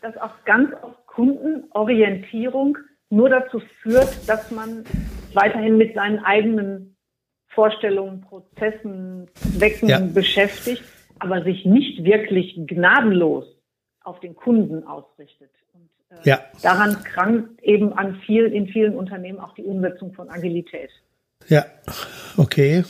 dass 0.00 0.16
auch 0.16 0.32
ganz 0.44 0.72
oft 0.82 1.06
Kundenorientierung 1.06 2.78
nur 3.10 3.28
dazu 3.28 3.60
führt, 3.82 4.28
dass 4.28 4.50
man 4.50 4.84
weiterhin 5.34 5.76
mit 5.76 5.94
seinen 5.94 6.20
eigenen 6.20 6.96
Vorstellungen, 7.48 8.20
Prozessen, 8.22 9.28
Zwecken 9.34 9.88
ja. 9.88 9.98
beschäftigt, 10.00 10.84
aber 11.18 11.42
sich 11.42 11.64
nicht 11.64 12.04
wirklich 12.04 12.54
gnadenlos 12.66 13.44
auf 14.10 14.20
den 14.20 14.34
Kunden 14.34 14.84
ausrichtet. 14.86 15.50
Und 15.72 16.18
äh, 16.18 16.28
ja. 16.28 16.40
daran 16.62 17.02
krankt 17.04 17.62
eben 17.62 17.92
an 17.92 18.16
viel, 18.26 18.46
in 18.46 18.66
vielen 18.66 18.96
Unternehmen 18.96 19.38
auch 19.38 19.54
die 19.54 19.62
Umsetzung 19.62 20.12
von 20.12 20.28
Agilität. 20.28 20.90
Ja, 21.46 21.64
okay. 22.36 22.84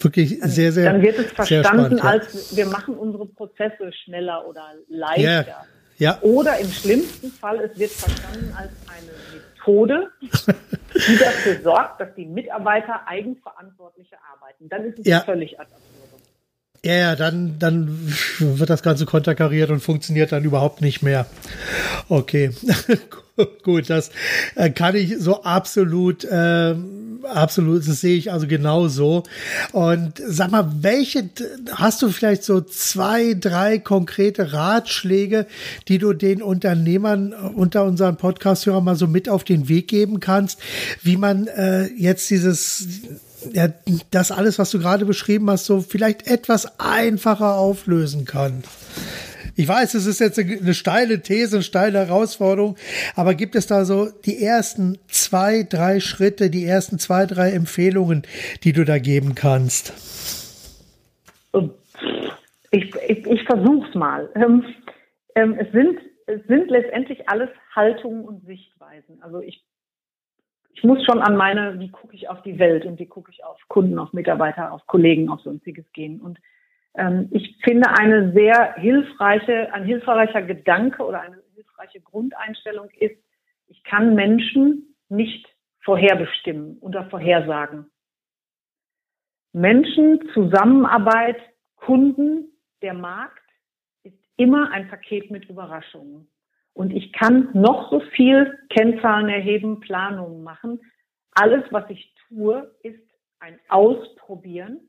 Wirklich 0.00 0.42
also, 0.42 0.54
sehr, 0.54 0.72
sehr. 0.72 0.92
Dann 0.92 1.02
wird 1.02 1.18
es 1.18 1.32
verstanden 1.32 1.64
spannend, 1.64 1.98
ja. 1.98 2.04
als 2.04 2.56
wir 2.56 2.66
machen 2.66 2.96
unsere 2.96 3.26
Prozesse 3.26 3.92
schneller 4.04 4.46
oder 4.48 4.64
leichter. 4.88 5.46
Ja. 5.46 5.64
ja. 5.98 6.18
Oder 6.22 6.58
im 6.58 6.68
schlimmsten 6.68 7.30
Fall, 7.30 7.60
es 7.60 7.78
wird 7.78 7.90
verstanden 7.90 8.52
als 8.56 8.72
eine 8.88 9.12
Methode, 9.34 10.10
die 10.20 11.18
dafür 11.18 11.62
sorgt, 11.62 12.00
dass 12.00 12.14
die 12.14 12.26
Mitarbeiter 12.26 13.06
eigenverantwortlicher 13.06 14.16
arbeiten. 14.32 14.68
Dann 14.68 14.84
ist 14.84 14.98
es 14.98 15.06
ja. 15.06 15.20
völlig 15.20 15.60
ad 15.60 15.68
ja, 16.84 16.94
ja, 16.94 17.16
dann, 17.16 17.58
dann 17.58 18.12
wird 18.38 18.68
das 18.68 18.82
Ganze 18.82 19.06
konterkariert 19.06 19.70
und 19.70 19.80
funktioniert 19.80 20.32
dann 20.32 20.44
überhaupt 20.44 20.82
nicht 20.82 21.02
mehr. 21.02 21.26
Okay, 22.10 22.50
gut, 23.62 23.88
das 23.88 24.10
äh, 24.54 24.68
kann 24.68 24.94
ich 24.94 25.16
so 25.18 25.44
absolut, 25.44 26.24
äh, 26.24 26.74
absolut, 27.22 27.88
das 27.88 28.02
sehe 28.02 28.18
ich 28.18 28.30
also 28.30 28.46
genauso. 28.46 29.22
Und 29.72 30.20
sag 30.26 30.50
mal, 30.50 30.70
welche, 30.82 31.30
hast 31.72 32.02
du 32.02 32.10
vielleicht 32.10 32.44
so 32.44 32.60
zwei, 32.60 33.32
drei 33.32 33.78
konkrete 33.78 34.52
Ratschläge, 34.52 35.46
die 35.88 35.96
du 35.96 36.12
den 36.12 36.42
Unternehmern 36.42 37.32
unter 37.32 37.84
unseren 37.84 38.18
Podcast-Hörern 38.18 38.84
mal 38.84 38.96
so 38.96 39.06
mit 39.06 39.30
auf 39.30 39.42
den 39.42 39.70
Weg 39.70 39.88
geben 39.88 40.20
kannst, 40.20 40.60
wie 41.02 41.16
man 41.16 41.46
äh, 41.46 41.86
jetzt 41.86 42.28
dieses 42.28 42.86
ja, 43.52 43.68
das 44.10 44.30
alles, 44.30 44.58
was 44.58 44.70
du 44.70 44.78
gerade 44.78 45.04
beschrieben 45.04 45.50
hast, 45.50 45.66
so 45.66 45.80
vielleicht 45.80 46.26
etwas 46.26 46.78
einfacher 46.78 47.56
auflösen 47.56 48.24
kann. 48.24 48.64
Ich 49.56 49.68
weiß, 49.68 49.94
es 49.94 50.06
ist 50.06 50.18
jetzt 50.18 50.38
eine 50.38 50.74
steile 50.74 51.20
These, 51.20 51.56
eine 51.56 51.62
steile 51.62 51.98
Herausforderung, 51.98 52.76
aber 53.14 53.34
gibt 53.34 53.54
es 53.54 53.68
da 53.68 53.84
so 53.84 54.08
die 54.24 54.42
ersten 54.42 54.98
zwei, 55.06 55.62
drei 55.62 56.00
Schritte, 56.00 56.50
die 56.50 56.64
ersten 56.64 56.98
zwei, 56.98 57.26
drei 57.26 57.52
Empfehlungen, 57.52 58.22
die 58.64 58.72
du 58.72 58.84
da 58.84 58.98
geben 58.98 59.36
kannst? 59.36 59.92
Ich, 62.72 62.92
ich, 63.08 63.26
ich 63.26 63.42
versuche 63.44 63.86
es 63.88 63.94
mal. 63.94 64.28
Ähm, 64.34 64.64
ähm, 65.36 65.54
es, 65.60 65.70
sind, 65.70 66.00
es 66.26 66.44
sind 66.48 66.68
letztendlich 66.68 67.28
alles 67.28 67.48
Haltungen 67.76 68.24
und 68.24 68.44
Sichtweisen. 68.46 69.22
Also 69.22 69.40
ich 69.40 69.62
ich 70.74 70.82
muss 70.82 71.04
schon 71.04 71.22
an 71.22 71.36
meine, 71.36 71.78
wie 71.78 71.90
gucke 71.90 72.14
ich 72.14 72.28
auf 72.28 72.42
die 72.42 72.58
Welt 72.58 72.84
und 72.84 72.98
wie 72.98 73.06
gucke 73.06 73.30
ich 73.30 73.44
auf 73.44 73.58
Kunden, 73.68 73.98
auf 73.98 74.12
Mitarbeiter, 74.12 74.72
auf 74.72 74.86
Kollegen, 74.86 75.28
auf 75.28 75.40
sonstiges 75.40 75.90
gehen. 75.92 76.20
Und 76.20 76.38
ähm, 76.96 77.28
ich 77.30 77.56
finde 77.62 77.90
eine 77.90 78.32
sehr 78.32 78.74
hilfreiche, 78.74 79.72
ein 79.72 79.84
hilfreicher 79.84 80.42
Gedanke 80.42 81.04
oder 81.04 81.20
eine 81.20 81.38
hilfreiche 81.54 82.00
Grundeinstellung 82.00 82.90
ist, 82.98 83.16
ich 83.68 83.82
kann 83.84 84.14
Menschen 84.14 84.94
nicht 85.08 85.46
vorherbestimmen 85.80 86.78
oder 86.78 87.08
vorhersagen. 87.08 87.86
Menschen, 89.52 90.28
Zusammenarbeit, 90.34 91.36
Kunden, 91.76 92.48
der 92.82 92.94
Markt 92.94 93.42
ist 94.02 94.18
immer 94.36 94.72
ein 94.72 94.88
Paket 94.88 95.30
mit 95.30 95.48
Überraschungen. 95.48 96.28
Und 96.74 96.92
ich 96.92 97.12
kann 97.12 97.50
noch 97.52 97.90
so 97.90 98.00
viel 98.00 98.58
Kennzahlen 98.68 99.28
erheben, 99.28 99.80
Planungen 99.80 100.42
machen. 100.42 100.80
Alles, 101.30 101.64
was 101.70 101.88
ich 101.88 102.14
tue, 102.28 102.74
ist 102.82 103.00
ein 103.38 103.58
Ausprobieren 103.68 104.80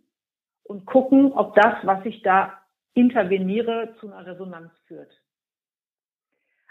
und 0.64 0.86
gucken, 0.86 1.32
ob 1.34 1.56
das, 1.56 1.76
was 1.84 2.04
ich 2.06 2.24
da 2.24 2.60
interveniere, 2.96 3.96
zu 4.00 4.12
einer 4.12 4.26
Resonanz 4.26 4.72
führt. 4.88 5.12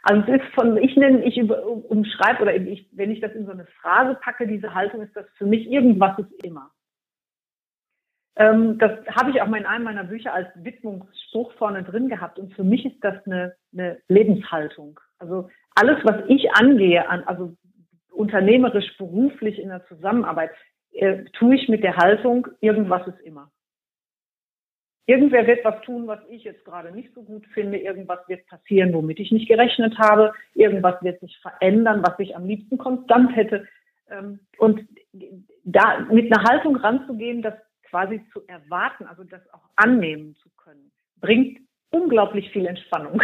Also 0.02 0.32
es 0.32 0.42
ist 0.42 0.54
von, 0.54 0.76
ich 0.76 0.96
nenne, 0.96 1.24
ich 1.24 1.40
umschreibe 1.40 2.42
oder 2.42 2.54
ich, 2.54 2.88
wenn 2.92 3.10
ich 3.10 3.20
das 3.20 3.32
in 3.32 3.46
so 3.46 3.52
eine 3.52 3.66
Phrase 3.80 4.16
packe, 4.20 4.46
diese 4.46 4.74
Haltung, 4.74 5.00
ist 5.00 5.16
das 5.16 5.26
für 5.38 5.46
mich 5.46 5.70
irgendwas 5.70 6.18
ist 6.18 6.44
immer. 6.44 6.70
Ähm, 8.36 8.78
das 8.78 8.90
habe 9.14 9.30
ich 9.30 9.40
auch 9.40 9.46
mal 9.46 9.60
in 9.60 9.66
einem 9.66 9.84
meiner 9.84 10.04
Bücher 10.04 10.34
als 10.34 10.48
Widmungsspruch 10.56 11.52
vorne 11.54 11.84
drin 11.84 12.08
gehabt. 12.08 12.38
Und 12.38 12.52
für 12.54 12.64
mich 12.64 12.84
ist 12.84 13.02
das 13.02 13.14
eine, 13.26 13.56
eine 13.72 14.00
Lebenshaltung. 14.08 15.00
Also 15.18 15.48
alles, 15.74 15.98
was 16.04 16.22
ich 16.28 16.52
angehe, 16.52 17.08
an, 17.08 17.24
also 17.24 17.56
unternehmerisch, 18.10 18.96
beruflich 18.96 19.58
in 19.58 19.68
der 19.68 19.84
Zusammenarbeit, 19.86 20.50
äh, 20.92 21.24
tue 21.32 21.56
ich 21.56 21.68
mit 21.68 21.82
der 21.82 21.96
Haltung, 21.96 22.48
irgendwas 22.60 23.06
ist 23.08 23.20
immer. 23.20 23.50
Irgendwer 25.06 25.46
wird 25.46 25.64
was 25.64 25.82
tun, 25.82 26.06
was 26.06 26.20
ich 26.30 26.44
jetzt 26.44 26.64
gerade 26.64 26.90
nicht 26.90 27.12
so 27.14 27.22
gut 27.22 27.46
finde. 27.48 27.76
Irgendwas 27.76 28.26
wird 28.26 28.46
passieren, 28.46 28.94
womit 28.94 29.20
ich 29.20 29.32
nicht 29.32 29.48
gerechnet 29.48 29.98
habe. 29.98 30.32
Irgendwas 30.54 31.02
wird 31.02 31.20
sich 31.20 31.38
verändern, 31.40 32.02
was 32.02 32.18
ich 32.18 32.34
am 32.34 32.46
liebsten 32.46 32.78
konstant 32.78 33.36
hätte. 33.36 33.66
Ähm, 34.08 34.40
und 34.56 34.86
da 35.64 36.00
mit 36.10 36.32
einer 36.32 36.44
Haltung 36.44 36.76
ranzugehen, 36.76 37.42
das 37.42 37.54
quasi 37.90 38.24
zu 38.32 38.46
erwarten, 38.46 39.04
also 39.04 39.24
das 39.24 39.42
auch 39.52 39.68
annehmen 39.76 40.36
zu 40.36 40.48
können, 40.56 40.90
bringt 41.20 41.60
unglaublich 41.90 42.50
viel 42.50 42.66
Entspannung. 42.66 43.20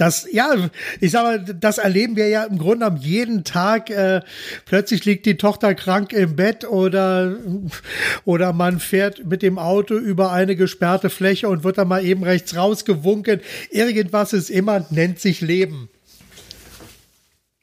Das, 0.00 0.26
ja, 0.32 0.54
ich 0.98 1.10
sag 1.10 1.24
mal, 1.24 1.44
das 1.44 1.76
erleben 1.76 2.16
wir 2.16 2.26
ja 2.28 2.44
im 2.44 2.56
Grunde 2.56 2.86
am 2.86 2.96
jeden 2.96 3.44
Tag. 3.44 3.90
Äh, 3.90 4.22
plötzlich 4.64 5.04
liegt 5.04 5.26
die 5.26 5.36
Tochter 5.36 5.74
krank 5.74 6.14
im 6.14 6.36
Bett 6.36 6.64
oder, 6.64 7.36
oder 8.24 8.54
man 8.54 8.80
fährt 8.80 9.26
mit 9.26 9.42
dem 9.42 9.58
Auto 9.58 9.96
über 9.96 10.32
eine 10.32 10.56
gesperrte 10.56 11.10
Fläche 11.10 11.50
und 11.50 11.64
wird 11.64 11.76
dann 11.76 11.88
mal 11.88 12.02
eben 12.02 12.24
rechts 12.24 12.56
rausgewunken. 12.56 13.42
Irgendwas 13.70 14.32
ist 14.32 14.48
immer, 14.48 14.86
nennt 14.88 15.20
sich 15.20 15.42
Leben. 15.42 15.90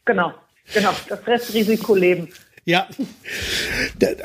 Genau, 0.06 0.32
genau, 0.72 0.94
das 1.10 1.26
Restrisiko 1.26 1.96
Leben. 1.96 2.30
Ja, 2.68 2.86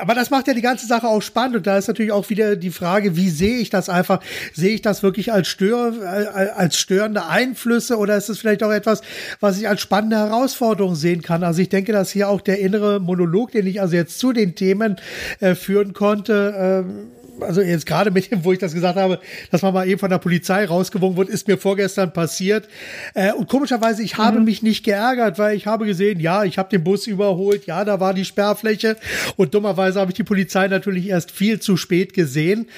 aber 0.00 0.16
das 0.16 0.30
macht 0.30 0.48
ja 0.48 0.54
die 0.54 0.62
ganze 0.62 0.84
Sache 0.88 1.06
auch 1.06 1.22
spannend 1.22 1.58
und 1.58 1.66
da 1.68 1.78
ist 1.78 1.86
natürlich 1.86 2.10
auch 2.10 2.28
wieder 2.28 2.56
die 2.56 2.72
Frage, 2.72 3.14
wie 3.14 3.30
sehe 3.30 3.58
ich 3.58 3.70
das 3.70 3.88
einfach? 3.88 4.18
Sehe 4.52 4.74
ich 4.74 4.82
das 4.82 5.04
wirklich 5.04 5.32
als, 5.32 5.46
stör, 5.46 5.94
äh, 6.02 6.48
als 6.50 6.76
störende 6.76 7.26
Einflüsse 7.26 7.96
oder 7.98 8.16
ist 8.16 8.28
es 8.28 8.40
vielleicht 8.40 8.64
auch 8.64 8.72
etwas, 8.72 9.02
was 9.38 9.58
ich 9.58 9.68
als 9.68 9.80
spannende 9.80 10.16
Herausforderung 10.16 10.96
sehen 10.96 11.22
kann? 11.22 11.44
Also 11.44 11.62
ich 11.62 11.68
denke, 11.68 11.92
dass 11.92 12.10
hier 12.10 12.28
auch 12.28 12.40
der 12.40 12.58
innere 12.58 12.98
Monolog, 12.98 13.52
den 13.52 13.64
ich 13.68 13.80
also 13.80 13.94
jetzt 13.94 14.18
zu 14.18 14.32
den 14.32 14.56
Themen 14.56 14.96
äh, 15.38 15.54
führen 15.54 15.92
konnte, 15.92 16.84
äh, 16.84 17.21
also 17.42 17.60
jetzt 17.60 17.86
gerade 17.86 18.10
mit 18.10 18.30
dem, 18.30 18.44
wo 18.44 18.52
ich 18.52 18.58
das 18.58 18.74
gesagt 18.74 18.98
habe, 18.98 19.18
dass 19.50 19.62
man 19.62 19.74
mal 19.74 19.88
eben 19.88 19.98
von 19.98 20.10
der 20.10 20.18
Polizei 20.18 20.64
rausgewogen 20.64 21.16
wird, 21.16 21.28
ist 21.28 21.48
mir 21.48 21.58
vorgestern 21.58 22.12
passiert. 22.12 22.68
Äh, 23.14 23.32
und 23.32 23.48
komischerweise, 23.48 24.02
ich 24.02 24.16
habe 24.18 24.38
mhm. 24.38 24.44
mich 24.44 24.62
nicht 24.62 24.84
geärgert, 24.84 25.38
weil 25.38 25.56
ich 25.56 25.66
habe 25.66 25.86
gesehen, 25.86 26.20
ja, 26.20 26.44
ich 26.44 26.58
habe 26.58 26.68
den 26.68 26.84
Bus 26.84 27.06
überholt, 27.06 27.66
ja, 27.66 27.84
da 27.84 28.00
war 28.00 28.14
die 28.14 28.24
Sperrfläche 28.24 28.96
und 29.36 29.54
dummerweise 29.54 30.00
habe 30.00 30.10
ich 30.10 30.16
die 30.16 30.24
Polizei 30.24 30.68
natürlich 30.68 31.08
erst 31.08 31.30
viel 31.30 31.60
zu 31.60 31.76
spät 31.76 32.14
gesehen. 32.14 32.68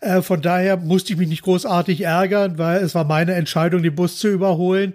Äh, 0.00 0.22
von 0.22 0.42
daher 0.42 0.76
musste 0.76 1.12
ich 1.12 1.18
mich 1.18 1.28
nicht 1.28 1.42
großartig 1.42 2.02
ärgern, 2.02 2.58
weil 2.58 2.82
es 2.82 2.94
war 2.94 3.04
meine 3.04 3.34
Entscheidung, 3.34 3.82
den 3.82 3.94
Bus 3.94 4.18
zu 4.18 4.28
überholen. 4.28 4.92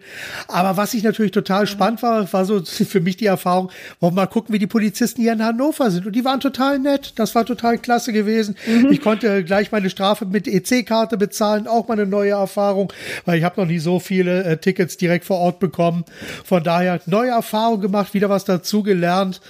Aber 0.47 0.77
was 0.77 0.93
ich 0.93 1.03
natürlich 1.03 1.31
total 1.31 1.63
mhm. 1.63 1.67
spannend 1.67 2.03
war, 2.03 2.31
war 2.31 2.45
so 2.45 2.63
für 2.65 3.01
mich 3.01 3.17
die 3.17 3.25
Erfahrung, 3.25 3.71
wollen 3.99 4.13
wir 4.13 4.21
mal 4.21 4.27
gucken, 4.27 4.53
wie 4.53 4.59
die 4.59 4.67
Polizisten 4.67 5.21
hier 5.21 5.33
in 5.33 5.43
Hannover 5.43 5.91
sind. 5.91 6.05
Und 6.05 6.15
die 6.15 6.25
waren 6.25 6.39
total 6.39 6.79
nett. 6.79 7.13
Das 7.15 7.35
war 7.35 7.45
total 7.45 7.77
klasse 7.77 8.13
gewesen. 8.13 8.55
Mhm. 8.65 8.91
Ich 8.91 9.01
konnte 9.01 9.16
gleich 9.19 9.71
meine 9.71 9.89
Strafe 9.89 10.25
mit 10.25 10.47
EC-Karte 10.47 11.17
bezahlen, 11.17 11.67
auch 11.67 11.87
mal 11.87 11.99
eine 11.99 12.05
neue 12.05 12.31
Erfahrung, 12.31 12.91
weil 13.25 13.37
ich 13.37 13.43
habe 13.43 13.59
noch 13.61 13.67
nie 13.67 13.79
so 13.79 13.99
viele 13.99 14.43
äh, 14.43 14.57
Tickets 14.57 14.97
direkt 14.97 15.25
vor 15.25 15.37
Ort 15.37 15.59
bekommen. 15.59 16.05
Von 16.43 16.63
daher 16.63 16.99
neue 17.05 17.31
Erfahrung 17.31 17.81
gemacht, 17.81 18.13
wieder 18.13 18.29
was 18.29 18.45
dazu 18.45 18.83
gelernt 18.83 19.41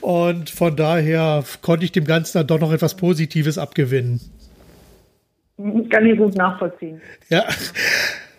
und 0.00 0.50
von 0.50 0.76
daher 0.76 1.44
konnte 1.62 1.84
ich 1.84 1.92
dem 1.92 2.04
Ganzen 2.04 2.38
dann 2.38 2.46
doch 2.46 2.60
noch 2.60 2.72
etwas 2.72 2.96
Positives 2.96 3.58
abgewinnen. 3.58 4.20
Kann 5.90 6.06
ich 6.06 6.16
gut 6.16 6.36
nachvollziehen. 6.36 7.00
Ja, 7.28 7.44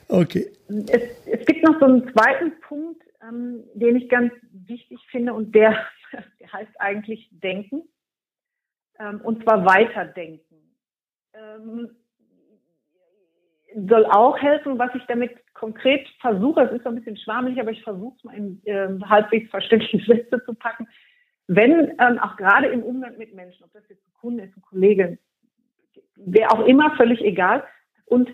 okay. 0.08 0.48
Es, 0.88 1.02
es 1.26 1.46
gibt 1.46 1.63
noch 1.63 1.78
so 1.80 1.86
einen 1.86 2.10
zweiten 2.13 2.54
Punkt, 2.62 3.02
ähm, 3.22 3.63
den 3.74 3.98
ich 3.98 4.08
ganz 4.08 4.32
wichtig 4.52 5.00
finde 5.12 5.34
und 5.34 5.54
der, 5.54 5.76
der 6.39 6.54
heißt 6.54 6.80
eigentlich 6.80 7.30
Denken. 7.32 7.84
Ähm, 9.00 9.22
und 9.22 9.44
zwar 9.44 9.65
weiterdenken 9.65 10.49
ähm, 11.34 11.89
soll 13.88 14.06
auch 14.06 14.38
helfen, 14.39 14.80
was 14.80 14.94
ich 14.96 15.04
damit 15.08 15.32
konkret 15.54 16.08
versuche, 16.20 16.62
es 16.62 16.72
ist 16.72 16.88
ein 16.88 16.96
bisschen 16.96 17.18
schwammig, 17.18 17.60
aber 17.60 17.72
ich 17.72 17.84
versuche 17.84 18.15
es 18.18 18.24
mal 18.24 18.36
in 18.36 18.62
äh, 18.65 18.88
halbwegs 19.06 19.50
verständliche 19.50 20.00
Sätze 20.08 20.44
zu 20.46 20.54
packen. 20.54 20.88
Wenn 21.48 21.96
ähm, 22.00 22.20
auch 22.20 22.36
gerade 22.38 22.68
im 22.68 22.84
Umgang 22.84 23.18
mit 23.18 23.34
Menschen, 23.34 23.63
ob 23.63 23.74
das 23.74 23.88
jetzt 23.89 24.06
ein 24.08 24.13
Kunde 24.13 24.44
ist, 24.44 24.56
ein 24.56 24.62
Kollege, 24.62 25.18
wer 26.15 26.52
auch 26.52 26.65
immer, 26.65 26.96
völlig 26.96 27.22
egal, 27.22 27.63
und 28.06 28.30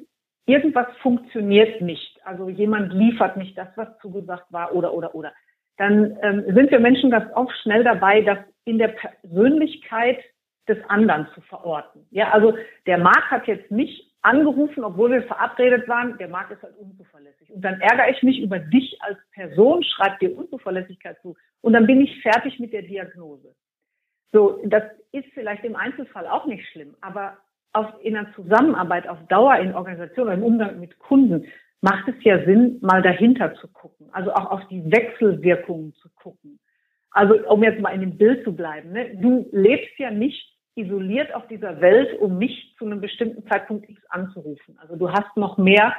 irgendwas 0.46 0.88
funktioniert 1.02 1.82
nicht, 1.82 2.20
also 2.26 2.50
jemand 2.50 2.94
liefert 2.94 3.38
nicht 3.38 3.58
das, 3.58 3.70
was 3.76 3.88
zugesagt 4.02 4.52
war, 4.52 4.74
oder, 4.74 4.94
oder, 4.94 5.16
oder, 5.16 5.34
dann 5.78 6.18
ähm, 6.22 6.44
sind 6.54 6.72
wir 6.72 6.80
Menschen 6.80 7.10
ganz 7.10 7.32
oft 7.36 7.56
schnell 7.62 7.84
dabei, 7.84 8.22
dass 8.22 8.40
in 8.64 8.78
der 8.78 8.90
Persönlichkeit 8.90 10.20
des 10.68 10.78
anderen 10.90 11.28
zu 11.34 11.42
verorten. 11.42 12.06
Ja, 12.12 12.32
also 12.32 12.58
der 12.86 12.98
Marc 12.98 13.32
hat 13.32 13.48
jetzt 13.48 13.70
nicht 13.72 14.12
angerufen, 14.22 14.84
obwohl 14.84 15.12
wir 15.12 15.24
verabredet 15.24 15.88
waren, 15.88 16.18
der 16.18 16.30
Marc 16.30 16.50
ist 16.50 16.64
halt 16.64 16.76
unzuverlässig. 16.78 17.52
Und 17.52 17.62
dann 17.62 17.80
ärgere 17.80 18.10
ich 18.10 18.24
mich 18.24 18.40
über 18.42 18.58
dich 18.58 18.98
als 19.02 19.18
Person, 19.34 19.84
schreib 19.84 20.20
dir 20.20 20.36
Unzuverlässigkeit 20.36 21.18
zu 21.22 21.36
und 21.62 21.74
dann 21.74 21.86
bin 21.86 22.02
ich 22.02 22.22
fertig 22.22 22.60
mit 22.60 22.74
der 22.74 22.82
Diagnose. 22.82 23.54
So, 24.32 24.62
das 24.66 24.84
ist 25.12 25.28
vielleicht 25.34 25.64
im 25.64 25.76
Einzelfall 25.76 26.28
auch 26.28 26.46
nicht 26.48 26.68
schlimm, 26.72 26.96
aber 27.02 27.38
auf, 27.74 27.88
in 28.02 28.16
der 28.16 28.34
Zusammenarbeit 28.34 29.08
auf 29.08 29.20
Dauer 29.28 29.58
in 29.58 29.76
Organisationen, 29.76 30.40
im 30.40 30.44
Umgang 30.44 30.80
mit 30.80 30.98
Kunden, 30.98 31.46
macht 31.82 32.08
es 32.08 32.16
ja 32.24 32.44
Sinn, 32.46 32.80
mal 32.82 33.02
dahinter 33.02 33.54
zu 33.56 33.68
gucken, 33.68 34.10
also 34.12 34.34
auch 34.34 34.50
auf 34.50 34.68
die 34.70 34.84
Wechselwirkungen 34.92 35.94
zu 35.96 36.10
gucken 36.16 36.60
Also 37.12 37.36
um 37.48 37.64
jetzt 37.64 37.80
mal 37.80 37.92
in 37.92 38.02
dem 38.02 38.18
Bild 38.18 38.44
zu 38.44 38.56
bleiben, 38.56 38.92
ne? 38.92 39.16
du 39.22 39.48
lebst 39.52 39.98
ja 40.00 40.10
nicht 40.10 40.55
isoliert 40.76 41.34
auf 41.34 41.48
dieser 41.48 41.82
Welt, 41.82 42.20
um 42.20 42.38
mich 42.38 42.76
zu 42.78 42.86
einem 42.86 43.02
bestimmten 43.02 43.48
Zeitpunkt 43.48 43.90
X 43.90 44.02
anzurufen. 44.10 44.78
Also 44.82 44.96
du 44.96 45.12
hast 45.12 45.36
noch 45.38 45.58
mehr 45.58 45.96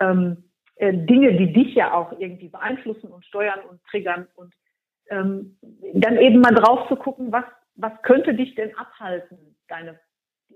ähm, 0.00 0.44
äh, 0.76 0.92
Dinge, 0.92 1.36
die 1.36 1.52
dich 1.52 1.74
ja 1.74 1.92
auch 1.92 2.18
irgendwie 2.18 2.48
beeinflussen 2.48 3.08
und 3.08 3.24
steuern 3.24 3.60
und 3.68 3.82
triggern 3.84 4.26
und 4.34 4.52
ähm, 5.10 5.58
dann 5.92 6.16
eben 6.16 6.40
mal 6.40 6.54
drauf 6.54 6.88
zu 6.88 6.96
gucken, 6.96 7.30
was, 7.30 7.44
was 7.76 7.92
könnte 8.02 8.34
dich 8.34 8.54
denn 8.54 8.76
abhalten, 8.76 9.56
deine 9.68 9.98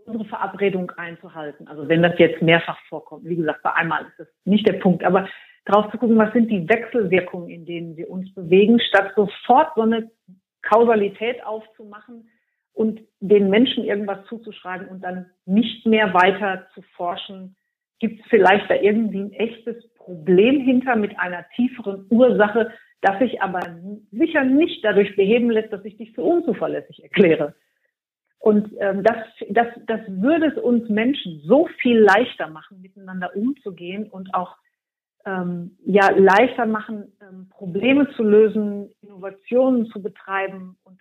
unsere 0.06 0.28
Verabredung 0.28 0.90
einzuhalten. 0.92 1.68
Also 1.68 1.88
wenn 1.88 2.02
das 2.02 2.18
jetzt 2.18 2.40
mehrfach 2.40 2.78
vorkommt, 2.88 3.24
wie 3.24 3.36
gesagt, 3.36 3.62
bei 3.62 3.72
einmal 3.74 4.06
ist 4.06 4.18
das 4.18 4.28
nicht 4.44 4.66
der 4.66 4.74
Punkt, 4.74 5.04
aber 5.04 5.28
drauf 5.66 5.90
zu 5.90 5.98
gucken, 5.98 6.16
was 6.16 6.32
sind 6.32 6.50
die 6.50 6.68
Wechselwirkungen, 6.68 7.50
in 7.50 7.66
denen 7.66 7.96
wir 7.96 8.08
uns 8.08 8.32
bewegen, 8.34 8.80
statt 8.80 9.12
sofort 9.14 9.72
so 9.76 9.82
eine 9.82 10.10
Kausalität 10.62 11.44
aufzumachen 11.44 12.28
und 12.72 13.00
den 13.20 13.50
Menschen 13.50 13.84
irgendwas 13.84 14.24
zuzuschreiben 14.26 14.88
und 14.88 15.02
dann 15.02 15.30
nicht 15.46 15.86
mehr 15.86 16.14
weiter 16.14 16.66
zu 16.74 16.82
forschen, 16.96 17.56
gibt 17.98 18.20
es 18.20 18.26
vielleicht 18.28 18.70
da 18.70 18.74
irgendwie 18.74 19.20
ein 19.20 19.32
echtes 19.32 19.92
Problem 19.94 20.60
hinter 20.60 20.96
mit 20.96 21.18
einer 21.18 21.44
tieferen 21.56 22.06
Ursache, 22.10 22.72
das 23.00 23.18
sich 23.18 23.42
aber 23.42 23.60
sicher 24.10 24.44
nicht 24.44 24.84
dadurch 24.84 25.14
beheben 25.16 25.50
lässt, 25.50 25.72
dass 25.72 25.84
ich 25.84 25.96
dich 25.96 26.12
für 26.12 26.22
unzuverlässig 26.22 27.02
erkläre. 27.02 27.54
Und 28.38 28.72
ähm, 28.78 29.02
das, 29.02 29.16
das, 29.50 29.66
das 29.86 30.00
würde 30.06 30.46
es 30.46 30.62
uns 30.62 30.88
Menschen 30.88 31.42
so 31.44 31.68
viel 31.80 31.98
leichter 31.98 32.48
machen, 32.48 32.80
miteinander 32.80 33.34
umzugehen 33.34 34.08
und 34.08 34.32
auch 34.32 34.56
ähm, 35.26 35.76
ja 35.84 36.10
leichter 36.10 36.66
machen, 36.66 37.12
ähm, 37.20 37.48
Probleme 37.50 38.08
zu 38.14 38.22
lösen, 38.22 38.90
Innovationen 39.02 39.86
zu 39.86 40.00
betreiben 40.00 40.78
und 40.84 41.00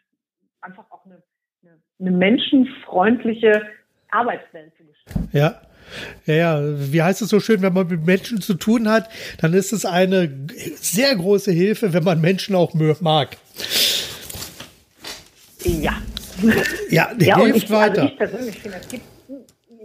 einfach 0.62 0.90
auch 0.92 1.06
eine, 1.06 1.22
eine, 2.00 2.12
menschenfreundliche 2.12 3.62
Arbeitswelt 4.10 4.72
zu 4.78 4.84
gestalten. 4.86 5.30
Ja. 5.32 5.62
Ja, 6.26 6.34
ja, 6.34 6.60
wie 6.92 7.02
heißt 7.02 7.22
es 7.22 7.30
so 7.30 7.40
schön, 7.40 7.62
wenn 7.62 7.72
man 7.72 7.88
mit 7.88 8.06
Menschen 8.06 8.42
zu 8.42 8.56
tun 8.56 8.90
hat, 8.90 9.10
dann 9.40 9.54
ist 9.54 9.72
es 9.72 9.86
eine 9.86 10.30
sehr 10.76 11.16
große 11.16 11.52
Hilfe, 11.52 11.94
wenn 11.94 12.04
man 12.04 12.20
Menschen 12.20 12.56
auch 12.56 12.74
mag. 12.74 13.38
Ja. 15.64 15.94
Ja, 16.90 17.12
ja 17.20 17.40
hilft 17.40 17.64
ich, 17.64 17.72
weiter. 17.72 18.02
Also 18.02 18.14
ich 18.14 18.18
persönlich 18.18 18.60
finde, 18.60 18.78
es 18.80 18.90
gibt, 18.90 19.06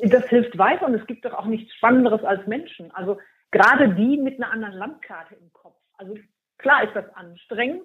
das 0.02 0.24
hilft 0.28 0.58
weiter 0.58 0.86
und 0.86 0.94
es 0.94 1.06
gibt 1.06 1.24
doch 1.24 1.34
auch 1.34 1.46
nichts 1.46 1.72
Spannenderes 1.74 2.24
als 2.24 2.46
Menschen. 2.46 2.90
Also 2.92 3.18
gerade 3.50 3.94
die 3.94 4.16
mit 4.16 4.36
einer 4.36 4.52
anderen 4.52 4.74
Landkarte 4.74 5.34
im 5.34 5.52
Kopf. 5.52 5.76
Also 5.96 6.14
klar 6.58 6.84
ist 6.84 6.94
das 6.94 7.04
anstrengend 7.14 7.82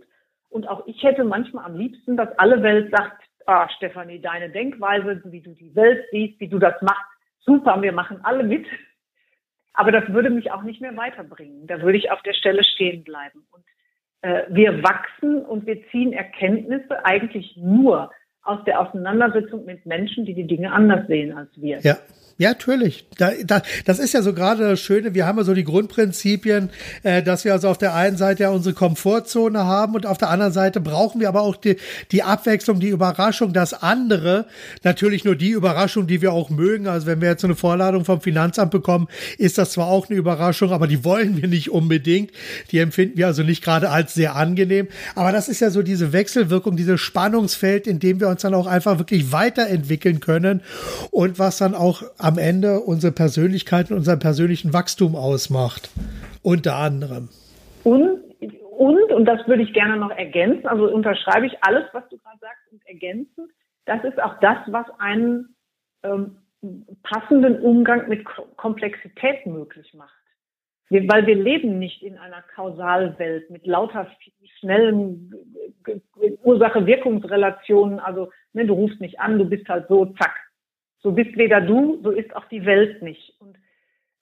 und 0.50 0.68
auch 0.68 0.86
ich 0.88 1.04
hätte 1.04 1.24
manchmal 1.24 1.66
am 1.66 1.76
liebsten, 1.76 2.18
dass 2.18 2.30
alle 2.38 2.64
Welt 2.64 2.92
sagt, 2.92 3.24
ah, 3.48 3.70
Stefanie, 3.78 4.20
deine 4.22 4.50
Denkweise, 4.50 5.22
wie 5.26 5.42
du 5.42 5.54
die 5.54 5.76
Welt 5.76 6.06
siehst, 6.12 6.40
wie 6.40 6.48
du 6.48 6.60
das 6.60 6.80
machst, 6.82 7.10
super, 7.40 7.82
wir 7.82 7.94
machen 7.94 8.20
alle 8.24 8.44
mit. 8.44 8.66
Aber 9.74 9.92
das 9.92 10.08
würde 10.10 10.30
mich 10.30 10.52
auch 10.52 10.64
nicht 10.64 10.82
mehr 10.82 10.96
weiterbringen. 10.98 11.68
Da 11.68 11.82
würde 11.82 11.98
ich 11.98 12.12
auf 12.12 12.22
der 12.24 12.34
Stelle 12.34 12.64
stehen 12.64 13.04
bleiben. 13.04 13.48
Und 13.52 13.64
äh, 14.22 14.44
wir 14.50 14.84
wachsen 14.84 15.46
und 15.46 15.66
wir 15.66 15.88
ziehen 15.90 16.14
Erkenntnisse 16.14 17.06
eigentlich 17.06 17.56
nur 17.58 18.12
aus 18.42 18.64
der 18.66 18.80
Auseinandersetzung 18.80 19.66
mit 19.66 19.86
Menschen, 19.86 20.26
die 20.26 20.34
die 20.34 20.48
Dinge 20.48 20.72
anders 20.72 21.08
sehen 21.08 21.38
als 21.38 21.50
wir. 21.62 21.80
Ja, 21.80 21.98
ja, 22.40 22.50
natürlich. 22.50 23.06
Da, 23.18 23.32
da, 23.44 23.64
das 23.86 23.98
ist 23.98 24.14
ja 24.14 24.22
so 24.22 24.32
gerade 24.32 24.70
das 24.70 24.80
Schöne. 24.80 25.16
Wir 25.16 25.26
haben 25.26 25.40
ja 25.40 25.44
so 25.44 25.56
die 25.56 25.64
Grundprinzipien, 25.64 26.70
äh, 27.02 27.24
dass 27.24 27.46
wir 27.46 27.54
also 27.54 27.68
auf 27.68 27.80
der 27.80 27.96
einen 27.96 28.16
Seite 28.16 28.44
ja 28.44 28.50
unsere 28.52 28.76
Komfortzone 28.76 29.66
haben 29.66 29.96
und 29.96 30.06
auf 30.06 30.20
der 30.20 30.30
anderen 30.30 30.54
Seite 30.54 30.80
brauchen 30.80 31.20
wir 31.20 31.30
aber 31.30 31.42
auch 31.42 31.56
die, 31.56 31.78
die 32.12 32.22
Abwechslung, 32.22 32.80
die 32.80 32.90
Überraschung, 32.90 33.54
das 33.54 33.74
andere. 33.74 34.46
Natürlich 34.84 35.26
nur 35.26 35.36
die 35.36 35.50
Überraschung, 35.50 36.06
die 36.06 36.22
wir 36.22 36.32
auch 36.32 36.52
mögen. 36.52 36.88
Also 36.88 37.08
wenn 37.08 37.22
wir 37.22 37.30
jetzt 37.30 37.42
so 37.42 37.48
eine 37.48 37.56
Vorladung 37.56 38.06
vom 38.06 38.22
Finanzamt 38.22 38.70
bekommen, 38.70 39.08
ist 39.40 39.58
das 39.58 39.72
zwar 39.72 39.88
auch 39.88 40.08
eine 40.08 40.20
Überraschung, 40.20 40.72
aber 40.72 40.86
die 40.86 41.04
wollen 41.04 41.42
wir 41.42 41.48
nicht 41.48 41.72
unbedingt. 41.72 42.30
Die 42.72 42.78
empfinden 42.78 43.18
wir 43.18 43.26
also 43.26 43.42
nicht 43.42 43.64
gerade 43.64 43.90
als 43.90 44.14
sehr 44.14 44.36
angenehm. 44.36 44.90
Aber 45.16 45.32
das 45.32 45.50
ist 45.50 45.60
ja 45.60 45.72
so 45.72 45.82
diese 45.82 46.14
Wechselwirkung, 46.14 46.78
dieses 46.78 47.02
Spannungsfeld, 47.02 47.88
in 47.88 47.98
dem 47.98 48.20
wir 48.20 48.28
uns 48.28 48.44
dann 48.44 48.54
auch 48.54 48.68
einfach 48.68 49.00
wirklich 49.00 49.32
weiterentwickeln 49.32 50.20
können 50.20 50.62
und 51.10 51.40
was 51.40 51.58
dann 51.58 51.74
auch 51.74 52.04
am 52.28 52.38
Ende 52.38 52.82
unsere 52.82 53.14
Persönlichkeit 53.14 53.90
und 53.90 53.98
unseren 53.98 54.20
persönlichen 54.20 54.74
Wachstum 54.74 55.16
ausmacht. 55.16 55.90
Unter 56.44 56.76
anderem. 56.76 57.30
Und, 57.86 58.20
und, 58.78 59.12
und 59.14 59.26
das 59.26 59.48
würde 59.48 59.64
ich 59.64 59.72
gerne 59.74 59.96
noch 59.96 60.12
ergänzen, 60.12 60.68
also 60.68 60.92
unterschreibe 60.94 61.46
ich 61.46 61.54
alles, 61.62 61.86
was 61.94 62.04
du 62.10 62.18
gerade 62.18 62.38
sagst, 62.42 62.72
und 62.74 62.86
ergänzen, 62.86 63.48
das 63.86 64.04
ist 64.04 64.22
auch 64.22 64.38
das, 64.42 64.58
was 64.68 64.86
einen 65.00 65.56
ähm, 66.04 66.38
passenden 67.02 67.62
Umgang 67.62 68.10
mit 68.10 68.26
Komplexität 68.58 69.46
möglich 69.46 69.94
macht. 69.94 70.12
Wir, 70.90 71.08
weil 71.08 71.26
wir 71.28 71.36
leben 71.36 71.80
nicht 71.80 72.04
in 72.04 72.18
einer 72.18 72.42
Kausalwelt 72.56 73.50
mit 73.50 73.66
lauter 73.66 74.08
schnellen 74.60 75.34
Ursache-Wirkungsrelationen. 76.44 78.00
Also, 78.00 78.32
ne, 78.52 78.66
du 78.66 78.74
rufst 78.74 79.00
nicht 79.00 79.20
an, 79.20 79.38
du 79.38 79.46
bist 79.46 79.68
halt 79.70 79.88
so, 79.88 80.06
zack, 80.18 80.36
so 81.00 81.12
bist 81.12 81.38
weder 81.38 81.62
du, 81.62 82.02
so 82.04 82.12
ist 82.12 82.36
auch 82.36 82.46
die 82.46 82.66
Welt 82.66 83.02
nicht. 83.02 83.36
Und 83.40 83.58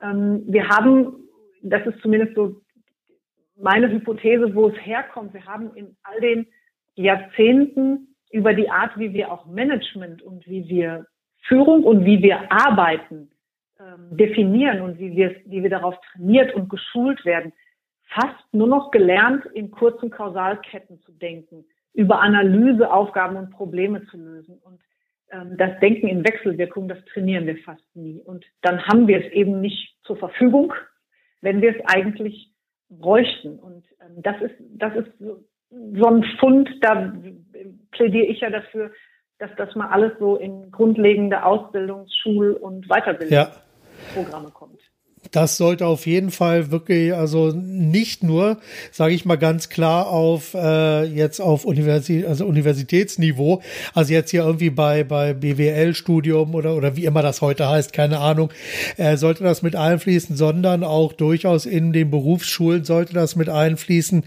ähm, 0.01 0.43
wir 0.47 0.67
haben, 0.69 1.27
das 1.61 1.85
ist 1.85 1.99
zumindest 2.01 2.35
so 2.35 2.61
meine 3.57 3.89
Hypothese, 3.89 4.53
wo 4.53 4.67
es 4.67 4.85
herkommt. 4.85 5.33
Wir 5.33 5.45
haben 5.45 5.73
in 5.75 5.95
all 6.03 6.19
den 6.19 6.47
Jahrzehnten 6.95 8.15
über 8.31 8.53
die 8.53 8.69
Art, 8.69 8.97
wie 8.97 9.13
wir 9.13 9.31
auch 9.31 9.45
Management 9.45 10.21
und 10.21 10.45
wie 10.47 10.67
wir 10.67 11.05
Führung 11.43 11.83
und 11.83 12.05
wie 12.05 12.21
wir 12.21 12.51
arbeiten 12.51 13.29
ähm, 13.79 14.17
definieren 14.17 14.81
und 14.81 14.99
wie 14.99 15.15
wir, 15.15 15.35
wie 15.45 15.63
wir 15.63 15.69
darauf 15.69 15.95
trainiert 16.11 16.53
und 16.53 16.69
geschult 16.69 17.23
werden, 17.23 17.53
fast 18.07 18.53
nur 18.53 18.67
noch 18.67 18.91
gelernt, 18.91 19.45
in 19.53 19.71
kurzen 19.71 20.09
Kausalketten 20.09 20.99
zu 21.01 21.11
denken, 21.11 21.65
über 21.93 22.21
Analyse 22.21 22.91
Aufgaben 22.91 23.35
und 23.35 23.51
Probleme 23.51 24.05
zu 24.07 24.17
lösen. 24.17 24.59
Und 24.63 24.74
das 25.57 25.79
Denken 25.79 26.07
in 26.07 26.23
Wechselwirkung, 26.23 26.87
das 26.87 27.03
trainieren 27.05 27.45
wir 27.45 27.57
fast 27.57 27.83
nie. 27.95 28.21
Und 28.23 28.45
dann 28.61 28.85
haben 28.87 29.07
wir 29.07 29.25
es 29.25 29.31
eben 29.31 29.61
nicht 29.61 29.95
zur 30.03 30.17
Verfügung, 30.17 30.73
wenn 31.41 31.61
wir 31.61 31.75
es 31.75 31.85
eigentlich 31.85 32.51
bräuchten. 32.89 33.59
Und 33.59 33.85
ähm, 34.01 34.21
das 34.21 34.41
ist, 34.41 34.55
das 34.59 34.95
ist 34.95 35.11
so 35.19 36.07
ein 36.07 36.23
Fund, 36.39 36.69
da 36.81 37.13
plädiere 37.91 38.25
ich 38.25 38.41
ja 38.41 38.49
dafür, 38.49 38.91
dass 39.39 39.51
das 39.57 39.75
mal 39.75 39.89
alles 39.89 40.13
so 40.19 40.37
in 40.37 40.71
grundlegende 40.71 41.43
Ausbildungs-, 41.43 42.15
Schul- 42.15 42.53
und 42.53 42.87
Weiterbildungsprogramme 42.87 44.45
ja. 44.45 44.51
kommt 44.53 44.79
das 45.35 45.57
sollte 45.57 45.85
auf 45.85 46.05
jeden 46.05 46.31
Fall 46.31 46.71
wirklich, 46.71 47.13
also 47.13 47.51
nicht 47.51 48.23
nur, 48.23 48.57
sage 48.91 49.13
ich 49.13 49.25
mal 49.25 49.35
ganz 49.35 49.69
klar, 49.69 50.07
auf 50.07 50.53
äh, 50.53 51.03
jetzt 51.03 51.41
auf 51.41 51.65
Universität, 51.65 52.25
also 52.25 52.45
Universitätsniveau, 52.45 53.61
also 53.93 54.13
jetzt 54.13 54.31
hier 54.31 54.43
irgendwie 54.43 54.69
bei 54.69 55.03
bei 55.03 55.33
BWL-Studium 55.33 56.55
oder 56.55 56.75
oder 56.75 56.95
wie 56.95 57.05
immer 57.05 57.21
das 57.21 57.41
heute 57.41 57.67
heißt, 57.67 57.91
keine 57.91 58.19
Ahnung, 58.19 58.49
äh, 58.97 59.17
sollte 59.17 59.43
das 59.43 59.61
mit 59.61 59.75
einfließen, 59.75 60.37
sondern 60.37 60.83
auch 60.83 61.11
durchaus 61.11 61.65
in 61.65 61.91
den 61.91 62.09
Berufsschulen 62.09 62.85
sollte 62.85 63.13
das 63.13 63.35
mit 63.35 63.49
einfließen, 63.49 64.23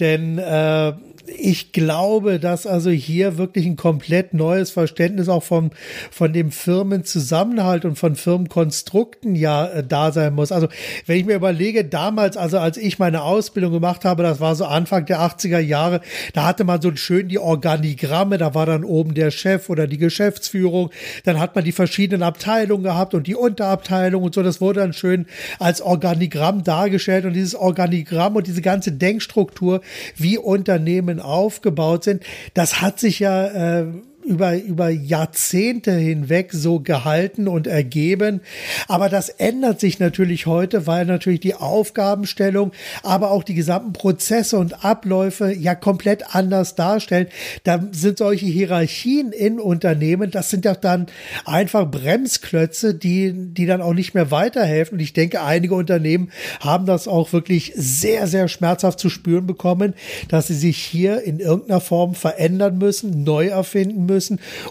denn 0.00 0.38
äh, 0.38 0.92
ich 1.26 1.72
glaube, 1.72 2.40
dass 2.40 2.66
also 2.66 2.90
hier 2.90 3.38
wirklich 3.38 3.66
ein 3.66 3.76
komplett 3.76 4.34
neues 4.34 4.70
Verständnis 4.70 5.28
auch 5.28 5.42
vom, 5.42 5.70
von 6.10 6.32
dem 6.32 6.50
Firmenzusammenhalt 6.50 7.84
und 7.84 7.96
von 7.96 8.16
Firmenkonstrukten 8.16 9.36
ja 9.36 9.66
äh, 9.66 9.84
da 9.86 10.10
sein 10.10 10.34
muss. 10.34 10.50
Also 10.50 10.68
wenn 11.06 11.18
ich 11.18 11.24
mir 11.24 11.36
überlege, 11.36 11.84
damals, 11.84 12.36
also 12.36 12.58
als 12.58 12.76
ich 12.76 12.98
meine 12.98 13.22
Ausbildung 13.22 13.72
gemacht 13.72 14.04
habe, 14.04 14.22
das 14.22 14.40
war 14.40 14.56
so 14.56 14.64
Anfang 14.64 15.06
der 15.06 15.20
80er 15.20 15.58
Jahre, 15.58 16.00
da 16.32 16.44
hatte 16.44 16.64
man 16.64 16.82
so 16.82 16.94
schön 16.96 17.28
die 17.28 17.38
Organigramme, 17.38 18.38
da 18.38 18.54
war 18.54 18.66
dann 18.66 18.84
oben 18.84 19.14
der 19.14 19.30
Chef 19.30 19.70
oder 19.70 19.86
die 19.86 19.98
Geschäftsführung, 19.98 20.90
dann 21.24 21.38
hat 21.38 21.54
man 21.54 21.64
die 21.64 21.72
verschiedenen 21.72 22.22
Abteilungen 22.22 22.82
gehabt 22.82 23.14
und 23.14 23.26
die 23.26 23.36
Unterabteilung 23.36 24.24
und 24.24 24.34
so, 24.34 24.42
das 24.42 24.60
wurde 24.60 24.80
dann 24.80 24.92
schön 24.92 25.26
als 25.58 25.80
Organigramm 25.80 26.64
dargestellt 26.64 27.24
und 27.24 27.34
dieses 27.34 27.54
Organigramm 27.54 28.36
und 28.36 28.46
diese 28.46 28.62
ganze 28.62 28.92
Denkstruktur, 28.92 29.82
wie 30.16 30.36
Unternehmen 30.38 31.11
aufgebaut 31.20 32.04
sind. 32.04 32.22
Das 32.54 32.80
hat 32.80 33.00
sich 33.00 33.18
ja 33.18 33.80
äh, 33.80 33.86
über, 34.24 34.56
über 34.56 34.88
Jahrzehnte 34.88 35.92
hinweg 35.92 36.50
so 36.52 36.80
gehalten 36.80 37.48
und 37.48 37.66
ergeben. 37.66 38.40
Aber 38.88 39.08
das 39.08 39.28
ändert 39.28 39.80
sich 39.80 39.98
natürlich 39.98 40.46
heute, 40.46 40.86
weil 40.86 41.06
natürlich 41.06 41.40
die 41.40 41.54
Aufgabenstellung, 41.54 42.72
aber 43.02 43.30
auch 43.30 43.42
die 43.42 43.54
gesamten 43.54 43.92
Prozesse 43.92 44.58
und 44.58 44.84
Abläufe 44.84 45.52
ja 45.52 45.74
komplett 45.74 46.34
anders 46.34 46.74
darstellen. 46.74 47.28
Da 47.64 47.82
sind 47.92 48.18
solche 48.18 48.46
Hierarchien 48.46 49.32
in 49.32 49.58
Unternehmen, 49.58 50.30
das 50.30 50.50
sind 50.50 50.64
ja 50.64 50.74
dann 50.74 51.06
einfach 51.44 51.90
Bremsklötze, 51.90 52.94
die, 52.94 53.32
die 53.34 53.66
dann 53.66 53.82
auch 53.82 53.94
nicht 53.94 54.14
mehr 54.14 54.30
weiterhelfen. 54.30 54.98
Und 54.98 55.00
ich 55.00 55.12
denke, 55.12 55.42
einige 55.42 55.74
Unternehmen 55.74 56.30
haben 56.60 56.86
das 56.86 57.08
auch 57.08 57.32
wirklich 57.32 57.72
sehr, 57.74 58.26
sehr 58.26 58.48
schmerzhaft 58.48 58.98
zu 58.98 59.10
spüren 59.10 59.46
bekommen, 59.46 59.94
dass 60.28 60.46
sie 60.46 60.54
sich 60.54 60.78
hier 60.78 61.22
in 61.22 61.40
irgendeiner 61.40 61.80
Form 61.80 62.14
verändern 62.14 62.78
müssen, 62.78 63.24
neu 63.24 63.48
erfinden 63.48 64.06
müssen 64.06 64.11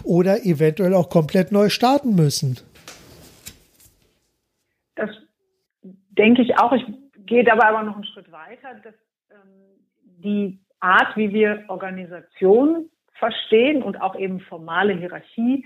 oder 0.04 0.44
eventuell 0.44 0.94
auch 0.94 1.08
komplett 1.08 1.52
neu 1.52 1.68
starten 1.68 2.14
müssen. 2.14 2.58
Das 4.94 5.10
denke 6.10 6.42
ich 6.42 6.58
auch. 6.58 6.72
Ich 6.72 6.84
gehe 7.26 7.44
dabei 7.44 7.66
aber 7.66 7.82
noch 7.82 7.96
einen 7.96 8.06
Schritt 8.06 8.30
weiter, 8.30 8.74
dass 8.84 8.94
ähm, 9.30 9.80
die 10.02 10.60
Art, 10.80 11.16
wie 11.16 11.32
wir 11.32 11.64
Organisation 11.68 12.90
verstehen 13.18 13.82
und 13.82 14.00
auch 14.00 14.16
eben 14.16 14.40
formale 14.40 14.94
Hierarchie 14.94 15.64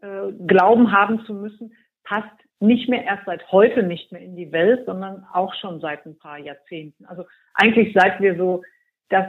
äh, 0.00 0.32
glauben 0.46 0.92
haben 0.92 1.24
zu 1.24 1.34
müssen, 1.34 1.72
passt 2.04 2.28
nicht 2.60 2.88
mehr 2.88 3.04
erst 3.04 3.24
seit 3.26 3.50
heute 3.52 3.82
nicht 3.82 4.10
mehr 4.12 4.20
in 4.20 4.36
die 4.36 4.52
Welt, 4.52 4.84
sondern 4.86 5.24
auch 5.32 5.54
schon 5.54 5.80
seit 5.80 6.04
ein 6.06 6.18
paar 6.18 6.38
Jahrzehnten. 6.38 7.04
Also 7.06 7.24
eigentlich 7.54 7.94
seit 7.94 8.20
wir 8.20 8.36
so 8.36 8.62
das, 9.08 9.26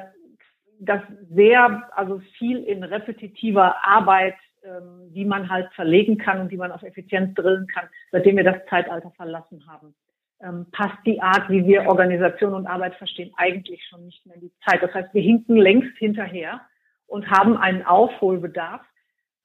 das 0.80 1.02
sehr, 1.30 1.90
also 1.96 2.20
viel 2.38 2.64
in 2.64 2.84
repetitiver 2.84 3.76
Arbeit, 3.84 4.36
ähm, 4.64 5.14
die 5.14 5.26
man 5.26 5.50
halt 5.50 5.72
verlegen 5.74 6.18
kann 6.18 6.40
und 6.40 6.52
die 6.52 6.58
man 6.58 6.72
auf 6.72 6.84
Effizienz 6.84 7.34
drillen 7.36 7.68
kann, 7.68 7.88
seitdem 8.12 8.38
wir 8.38 8.44
das 8.44 8.66
Zeitalter 8.70 9.12
verlassen 9.12 9.66
haben. 9.68 9.94
Ähm, 10.42 10.68
passt 10.72 10.98
die 11.06 11.22
Art, 11.22 11.50
wie 11.50 11.66
wir 11.66 11.88
Organisation 11.88 12.54
und 12.54 12.66
Arbeit 12.66 12.96
verstehen, 12.96 13.32
eigentlich 13.36 13.86
schon 13.88 14.06
nicht 14.06 14.26
mehr 14.26 14.36
in 14.36 14.42
die 14.42 14.54
Zeit. 14.66 14.82
Das 14.82 14.94
heißt, 14.94 15.14
wir 15.14 15.22
hinken 15.22 15.58
längst 15.58 15.98
hinterher 15.98 16.62
und 17.08 17.30
haben 17.30 17.58
einen 17.58 17.86
Aufholbedarf. 17.86 18.82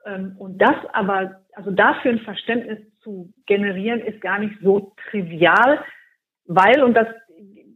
Ähm, 0.07 0.37
und 0.39 0.59
das 0.59 0.77
aber, 0.93 1.43
also 1.55 1.73
dafür 1.73 2.13
ein 2.13 2.21
Verständnis 2.21 2.79
zu 3.01 3.33
generieren, 3.47 4.01
ist 4.01 4.21
gar 4.21 4.39
nicht 4.39 4.55
so 4.63 4.95
trivial, 5.11 5.83
weil, 6.47 6.83
und 6.83 6.95
das 6.95 7.09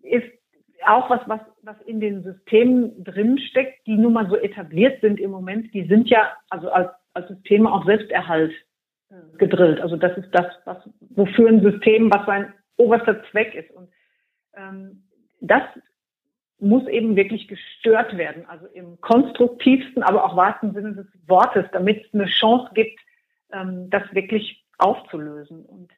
ist 0.02 0.37
auch 0.86 1.10
was, 1.10 1.20
was, 1.26 1.40
was 1.62 1.76
in 1.86 2.00
den 2.00 2.22
Systemen 2.22 3.04
drinsteckt, 3.04 3.86
die 3.86 3.96
nun 3.96 4.12
mal 4.12 4.28
so 4.28 4.36
etabliert 4.36 5.00
sind 5.00 5.20
im 5.20 5.30
Moment, 5.30 5.72
die 5.74 5.86
sind 5.86 6.08
ja 6.08 6.30
also 6.50 6.70
als, 6.70 6.90
als 7.14 7.28
Systeme 7.28 7.72
auch 7.72 7.84
Selbsterhalt 7.84 8.52
äh, 9.10 9.14
gedrillt. 9.38 9.80
Also 9.80 9.96
das 9.96 10.16
ist 10.18 10.30
das, 10.32 10.46
was, 10.64 10.78
wofür 11.00 11.48
ein 11.48 11.62
System, 11.62 12.12
was 12.12 12.26
sein 12.26 12.52
oberster 12.76 13.22
Zweck 13.30 13.54
ist. 13.54 13.70
Und 13.72 13.88
ähm, 14.54 15.04
das 15.40 15.62
muss 16.60 16.86
eben 16.88 17.14
wirklich 17.16 17.46
gestört 17.46 18.16
werden, 18.16 18.44
also 18.48 18.66
im 18.66 19.00
konstruktivsten, 19.00 20.02
aber 20.02 20.24
auch 20.24 20.36
wahrsten 20.36 20.74
Sinne 20.74 20.94
des 20.94 21.06
Wortes, 21.26 21.66
damit 21.72 22.04
es 22.04 22.14
eine 22.14 22.26
Chance 22.26 22.70
gibt, 22.74 22.98
ähm, 23.52 23.90
das 23.90 24.02
wirklich 24.12 24.64
aufzulösen. 24.78 25.64
Und 25.64 25.90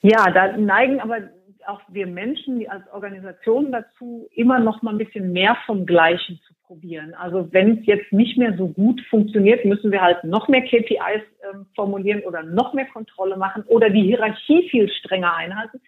ja, 0.00 0.30
da 0.32 0.56
neigen 0.56 1.00
aber 1.00 1.30
auch 1.66 1.80
wir 1.88 2.06
Menschen 2.06 2.68
als 2.68 2.82
Organisation 2.92 3.72
dazu, 3.72 4.28
immer 4.32 4.58
noch 4.58 4.82
mal 4.82 4.92
ein 4.92 4.98
bisschen 4.98 5.32
mehr 5.32 5.56
vom 5.66 5.86
Gleichen 5.86 6.40
zu 6.46 6.54
probieren. 6.66 7.14
Also 7.14 7.52
wenn 7.52 7.78
es 7.78 7.86
jetzt 7.86 8.12
nicht 8.12 8.38
mehr 8.38 8.56
so 8.56 8.68
gut 8.68 9.00
funktioniert, 9.10 9.64
müssen 9.64 9.92
wir 9.92 10.00
halt 10.00 10.24
noch 10.24 10.48
mehr 10.48 10.62
KPIs 10.62 10.98
äh, 10.98 11.56
formulieren 11.74 12.22
oder 12.22 12.42
noch 12.42 12.74
mehr 12.74 12.86
Kontrolle 12.86 13.36
machen 13.36 13.64
oder 13.66 13.90
die 13.90 14.02
Hierarchie 14.02 14.68
viel 14.70 14.88
strenger 14.88 15.34
einhalten. 15.34 15.80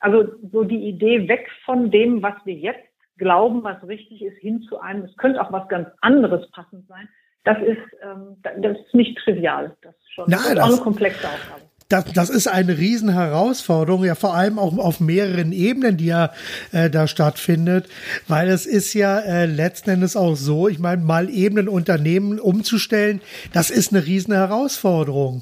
Also 0.00 0.26
so 0.52 0.64
die 0.64 0.88
Idee 0.88 1.28
weg 1.28 1.48
von 1.64 1.90
dem, 1.90 2.22
was 2.22 2.34
wir 2.44 2.54
jetzt 2.54 2.88
glauben, 3.16 3.64
was 3.64 3.82
richtig 3.86 4.22
ist, 4.22 4.38
hin 4.38 4.62
zu 4.62 4.80
einem, 4.80 5.04
es 5.04 5.16
könnte 5.16 5.40
auch 5.40 5.52
was 5.52 5.68
ganz 5.68 5.88
anderes 6.00 6.48
passend 6.52 6.86
sein. 6.86 7.08
Das 7.44 7.58
ist, 7.58 7.78
ähm, 8.02 8.36
das 8.42 8.78
ist 8.78 8.94
nicht 8.94 9.18
trivial. 9.18 9.76
Das 9.82 9.94
ist 9.94 10.12
schon 10.12 10.24
Nein, 10.28 10.56
das 10.56 10.64
auch 10.64 10.72
eine 10.72 10.82
komplexe 10.82 11.26
Aufgabe. 11.26 11.67
Das, 11.90 12.04
das 12.12 12.28
ist 12.28 12.48
eine 12.48 12.76
Riesenherausforderung, 12.76 14.04
ja 14.04 14.14
vor 14.14 14.34
allem 14.34 14.58
auch 14.58 14.76
auf 14.76 15.00
mehreren 15.00 15.52
Ebenen, 15.52 15.96
die 15.96 16.04
ja 16.04 16.34
äh, 16.70 16.90
da 16.90 17.08
stattfindet, 17.08 17.88
weil 18.26 18.50
es 18.50 18.66
ist 18.66 18.92
ja 18.92 19.18
äh, 19.20 19.46
letzten 19.46 19.88
Endes 19.88 20.14
auch 20.14 20.34
so, 20.36 20.68
ich 20.68 20.78
meine, 20.78 21.02
mal 21.02 21.30
eben 21.30 21.56
ein 21.56 21.68
Unternehmen 21.68 22.40
umzustellen, 22.40 23.22
das 23.54 23.70
ist 23.70 23.94
eine 23.94 24.04
Riesenherausforderung. 24.04 25.40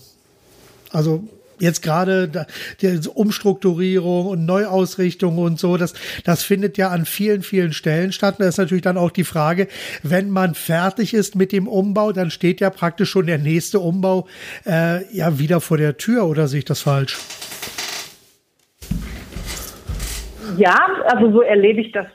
Also 0.93 1.25
jetzt 1.59 1.83
gerade 1.83 2.47
die 2.81 3.01
Umstrukturierung 3.13 4.27
und 4.27 4.47
Neuausrichtung 4.47 5.39
und 5.39 5.59
so, 5.59 5.77
das, 5.77 5.95
das 6.25 6.43
findet 6.43 6.79
ja 6.79 6.89
an 6.89 7.05
vielen, 7.05 7.43
vielen 7.43 7.73
Stellen 7.73 8.13
statt. 8.13 8.37
Und 8.39 8.45
da 8.45 8.49
ist 8.49 8.59
natürlich 8.59 8.83
dann 8.83 8.99
auch 8.99 9.11
die 9.11 9.25
Frage, 9.25 9.69
wenn 10.03 10.31
man 10.31 10.55
fertig 10.55 11.15
ist 11.15 11.37
mit 11.37 11.53
dem 11.53 11.69
Umbau, 11.69 12.13
dann 12.13 12.31
steht 12.31 12.61
ja 12.61 12.71
praktisch 12.71 13.11
schon 13.11 13.27
der 13.27 13.39
nächste 13.39 13.81
Umbau 13.81 14.27
äh, 14.67 15.05
ja 15.15 15.39
wieder 15.39 15.61
vor 15.61 15.79
der 15.79 15.97
Tür, 15.97 16.27
oder 16.27 16.49
sehe 16.49 16.61
ich 16.61 16.65
das 16.65 16.83
falsch? 16.83 17.19
Ja, 20.57 20.79
also 21.07 21.33
so 21.33 21.43
erlebe 21.43 21.81
ich 21.81 21.93
das 21.93 22.07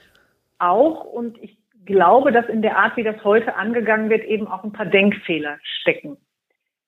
auch 0.57 1.03
und 1.03 1.37
ich 1.41 1.57
glaube, 1.85 2.31
dass 2.31 2.47
in 2.47 2.61
der 2.61 2.77
Art, 2.77 2.95
wie 2.95 3.03
das 3.03 3.23
heute 3.23 3.55
angegangen 3.55 4.09
wird, 4.09 4.23
eben 4.23 4.47
auch 4.47 4.63
ein 4.63 4.71
paar 4.71 4.85
Denkfehler 4.85 5.57
stecken. 5.81 6.17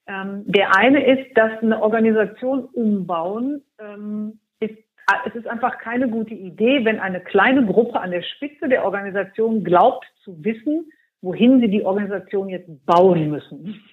Ähm, 0.07 0.43
der 0.45 0.75
eine 0.75 1.05
ist, 1.05 1.37
dass 1.37 1.51
eine 1.61 1.81
Organisation 1.81 2.65
umbauen 2.65 3.63
ähm, 3.79 4.39
ist, 4.59 4.77
äh, 4.77 5.29
es 5.29 5.35
ist 5.35 5.47
einfach 5.47 5.77
keine 5.77 6.09
gute 6.09 6.33
Idee, 6.33 6.83
wenn 6.83 6.99
eine 6.99 7.21
kleine 7.21 7.65
Gruppe 7.65 7.99
an 7.99 8.11
der 8.11 8.21
Spitze 8.21 8.67
der 8.67 8.83
Organisation 8.83 9.63
glaubt 9.63 10.05
zu 10.23 10.43
wissen, 10.43 10.91
wohin 11.21 11.61
sie 11.61 11.69
die 11.69 11.85
Organisation 11.85 12.49
jetzt 12.49 12.69
bauen 12.85 13.29
müssen. 13.29 13.81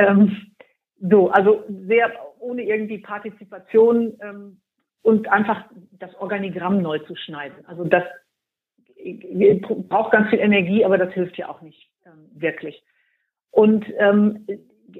Ähm, 0.00 0.52
so, 1.00 1.28
also 1.30 1.64
sehr 1.68 2.12
ohne 2.38 2.62
irgendwie 2.62 2.98
Partizipation 2.98 4.16
ähm, 4.22 4.60
und 5.02 5.28
einfach 5.28 5.64
das 5.98 6.14
Organigramm 6.20 6.80
neu 6.80 7.00
zu 7.00 7.16
schneiden. 7.16 7.66
Also 7.66 7.82
das 7.82 8.04
braucht 9.88 10.12
ganz 10.12 10.30
viel 10.30 10.38
Energie, 10.38 10.84
aber 10.84 10.98
das 10.98 11.12
hilft 11.14 11.36
ja 11.36 11.48
auch 11.48 11.62
nicht 11.62 11.90
ähm, 12.06 12.30
wirklich. 12.32 12.80
Und 13.50 13.86
ähm, 13.98 14.46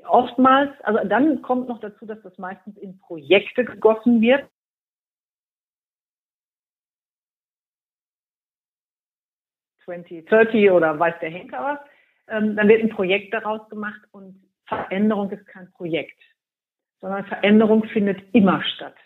oftmals, 0.07 0.71
also 0.83 1.01
dann 1.09 1.43
kommt 1.43 1.69
noch 1.69 1.81
dazu, 1.81 2.07
dass 2.07 2.21
das 2.23 2.37
meistens 2.39 2.77
in 2.77 2.99
Projekte 2.99 3.65
gegossen 3.65 4.21
wird. 4.21 4.49
...2030 9.87 10.71
oder 10.71 10.99
weiß 10.99 11.15
der 11.23 11.31
Henker 11.31 11.65
was, 11.65 11.79
ähm, 12.29 12.57
dann 12.57 12.69
wird 12.69 12.83
ein 12.83 12.91
Projekt 12.91 13.33
daraus 13.33 13.67
gemacht 13.71 14.03
und 14.13 14.39
Veränderung 14.67 15.31
ist 15.31 15.47
kein 15.47 15.71
Projekt, 15.73 16.21
sondern 17.01 17.25
Veränderung 17.25 17.85
findet 17.85 18.23
immer 18.35 18.63
statt. 18.63 18.97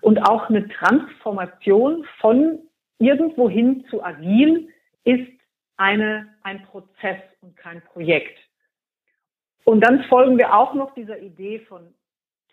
Und 0.00 0.18
auch 0.18 0.50
eine 0.50 0.66
Transformation 0.68 2.04
von 2.18 2.58
irgendwohin 2.98 3.86
zu 3.86 4.02
agil 4.02 4.68
ist 5.04 5.30
eine, 5.76 6.34
ein 6.42 6.64
Prozess 6.64 7.20
und 7.40 7.56
kein 7.56 7.80
Projekt. 7.82 8.36
Und 9.64 9.80
dann 9.80 10.04
folgen 10.04 10.38
wir 10.38 10.54
auch 10.54 10.74
noch 10.74 10.94
dieser 10.94 11.18
Idee 11.18 11.60
von 11.60 11.94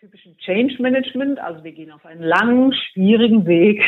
typischem 0.00 0.36
Change 0.38 0.80
Management. 0.80 1.38
Also 1.38 1.62
wir 1.62 1.72
gehen 1.72 1.92
auf 1.92 2.04
einen 2.04 2.22
langen, 2.22 2.72
schwierigen 2.72 3.46
Weg. 3.46 3.82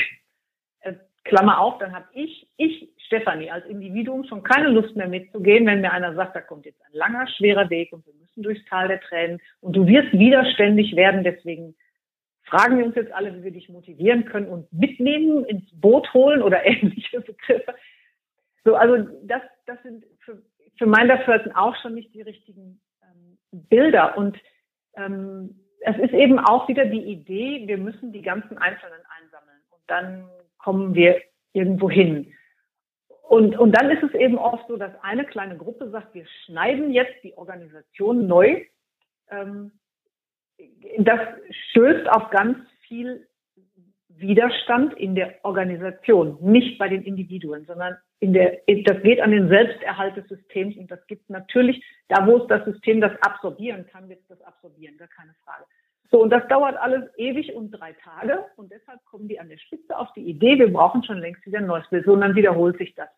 Äh, 0.80 0.94
Klammer 1.24 1.58
auf, 1.58 1.78
dann 1.78 1.94
habe 1.94 2.06
ich, 2.12 2.46
ich, 2.58 2.90
Stefanie, 3.06 3.50
als 3.50 3.66
Individuum 3.66 4.24
schon 4.24 4.42
keine 4.42 4.68
Lust 4.68 4.94
mehr 4.94 5.08
mitzugehen, 5.08 5.66
wenn 5.66 5.80
mir 5.80 5.92
einer 5.92 6.14
sagt, 6.14 6.36
da 6.36 6.40
kommt 6.40 6.66
jetzt 6.66 6.80
ein 6.82 6.92
langer, 6.92 7.26
schwerer 7.28 7.70
Weg 7.70 7.92
und 7.92 8.06
wir 8.06 8.14
müssen 8.14 8.42
durchs 8.42 8.64
Tal 8.66 8.88
der 8.88 9.00
Tränen 9.00 9.40
und 9.60 9.74
du 9.74 9.86
wirst 9.86 10.12
widerständig 10.12 10.94
werden. 10.94 11.24
Deswegen 11.24 11.74
fragen 12.42 12.78
wir 12.78 12.84
uns 12.84 12.94
jetzt 12.94 13.12
alle, 13.12 13.34
wie 13.36 13.44
wir 13.44 13.50
dich 13.52 13.68
motivieren 13.68 14.26
können 14.26 14.48
und 14.48 14.70
mitnehmen, 14.72 15.44
ins 15.46 15.68
Boot 15.80 16.12
holen 16.12 16.42
oder 16.42 16.64
ähnliche 16.66 17.20
Begriffe. 17.20 17.74
So, 18.64 18.76
also 18.76 19.08
das, 19.22 19.42
das 19.66 19.82
sind 19.82 20.04
für, 20.20 20.42
für 20.78 20.86
mein 20.86 21.08
Dafürhalten 21.08 21.52
auch 21.52 21.76
schon 21.82 21.94
nicht 21.94 22.14
die 22.14 22.22
richtigen 22.22 22.80
Bilder. 23.54 24.16
Und 24.16 24.38
ähm, 24.96 25.60
es 25.80 25.96
ist 25.98 26.12
eben 26.12 26.38
auch 26.38 26.68
wieder 26.68 26.86
die 26.86 27.02
Idee, 27.02 27.64
wir 27.66 27.78
müssen 27.78 28.12
die 28.12 28.22
ganzen 28.22 28.58
Einzelnen 28.58 29.00
einsammeln 29.20 29.60
und 29.70 29.82
dann 29.86 30.28
kommen 30.58 30.94
wir 30.94 31.20
irgendwo 31.52 31.90
hin. 31.90 32.32
Und, 33.28 33.58
und 33.58 33.72
dann 33.72 33.90
ist 33.90 34.02
es 34.02 34.14
eben 34.14 34.38
oft 34.38 34.66
so, 34.68 34.76
dass 34.76 34.92
eine 35.02 35.24
kleine 35.24 35.56
Gruppe 35.56 35.90
sagt, 35.90 36.14
wir 36.14 36.26
schneiden 36.44 36.92
jetzt 36.92 37.22
die 37.22 37.36
Organisation 37.36 38.26
neu. 38.26 38.64
Ähm, 39.30 39.72
das 40.98 41.20
stößt 41.70 42.08
auf 42.10 42.30
ganz 42.30 42.58
viel 42.86 43.26
Widerstand 44.08 44.94
in 44.94 45.14
der 45.14 45.34
Organisation, 45.42 46.38
nicht 46.40 46.78
bei 46.78 46.88
den 46.88 47.02
Individuen, 47.02 47.64
sondern 47.64 47.96
in 48.20 48.32
der, 48.32 48.60
das 48.84 49.02
geht 49.02 49.20
an 49.20 49.32
den 49.32 49.48
Selbsterhalt 49.48 50.16
des 50.16 50.26
Systems 50.28 50.76
und 50.76 50.90
das 50.90 51.06
gibt 51.06 51.28
natürlich, 51.28 51.82
da 52.08 52.26
wo 52.26 52.38
es 52.38 52.46
das 52.48 52.64
System 52.64 53.00
das 53.00 53.12
absorbieren 53.22 53.86
kann, 53.86 54.08
wird 54.08 54.20
es 54.20 54.28
das 54.28 54.40
absorbieren, 54.42 54.96
gar 54.96 55.08
keine 55.08 55.34
Frage. 55.44 55.64
So, 56.10 56.22
und 56.22 56.30
das 56.30 56.46
dauert 56.48 56.76
alles 56.76 57.04
ewig 57.16 57.52
und 57.54 57.70
drei 57.70 57.92
Tage 57.92 58.44
und 58.56 58.70
deshalb 58.70 59.04
kommen 59.04 59.28
die 59.28 59.40
an 59.40 59.48
der 59.48 59.58
Spitze 59.58 59.98
auf 59.98 60.12
die 60.14 60.22
Idee, 60.22 60.58
wir 60.58 60.72
brauchen 60.72 61.02
schon 61.02 61.18
längst 61.18 61.44
wieder 61.44 61.58
ein 61.58 61.66
neues 61.66 61.88
Bild. 61.88 62.06
Und 62.06 62.20
dann 62.20 62.36
wiederholt 62.36 62.78
sich 62.78 62.94
das. 62.94 63.08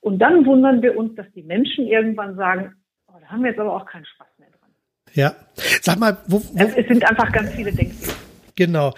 Und 0.00 0.18
dann 0.20 0.46
wundern 0.46 0.80
wir 0.80 0.96
uns, 0.96 1.14
dass 1.16 1.30
die 1.32 1.42
Menschen 1.42 1.86
irgendwann 1.86 2.36
sagen, 2.36 2.74
oh, 3.08 3.16
da 3.20 3.26
haben 3.26 3.42
wir 3.42 3.50
jetzt 3.50 3.60
aber 3.60 3.74
auch 3.76 3.84
keinen 3.84 4.06
Spaß 4.06 4.28
mehr 4.38 4.48
dran. 4.48 4.70
Ja. 5.12 5.34
Sag 5.82 5.98
mal, 5.98 6.16
wo, 6.26 6.38
wo 6.38 6.64
es, 6.64 6.76
es 6.76 6.88
sind 6.88 7.08
einfach 7.08 7.30
ganz 7.30 7.52
viele 7.54 7.72
Denkfehler. 7.72 8.29
Genau. 8.56 8.94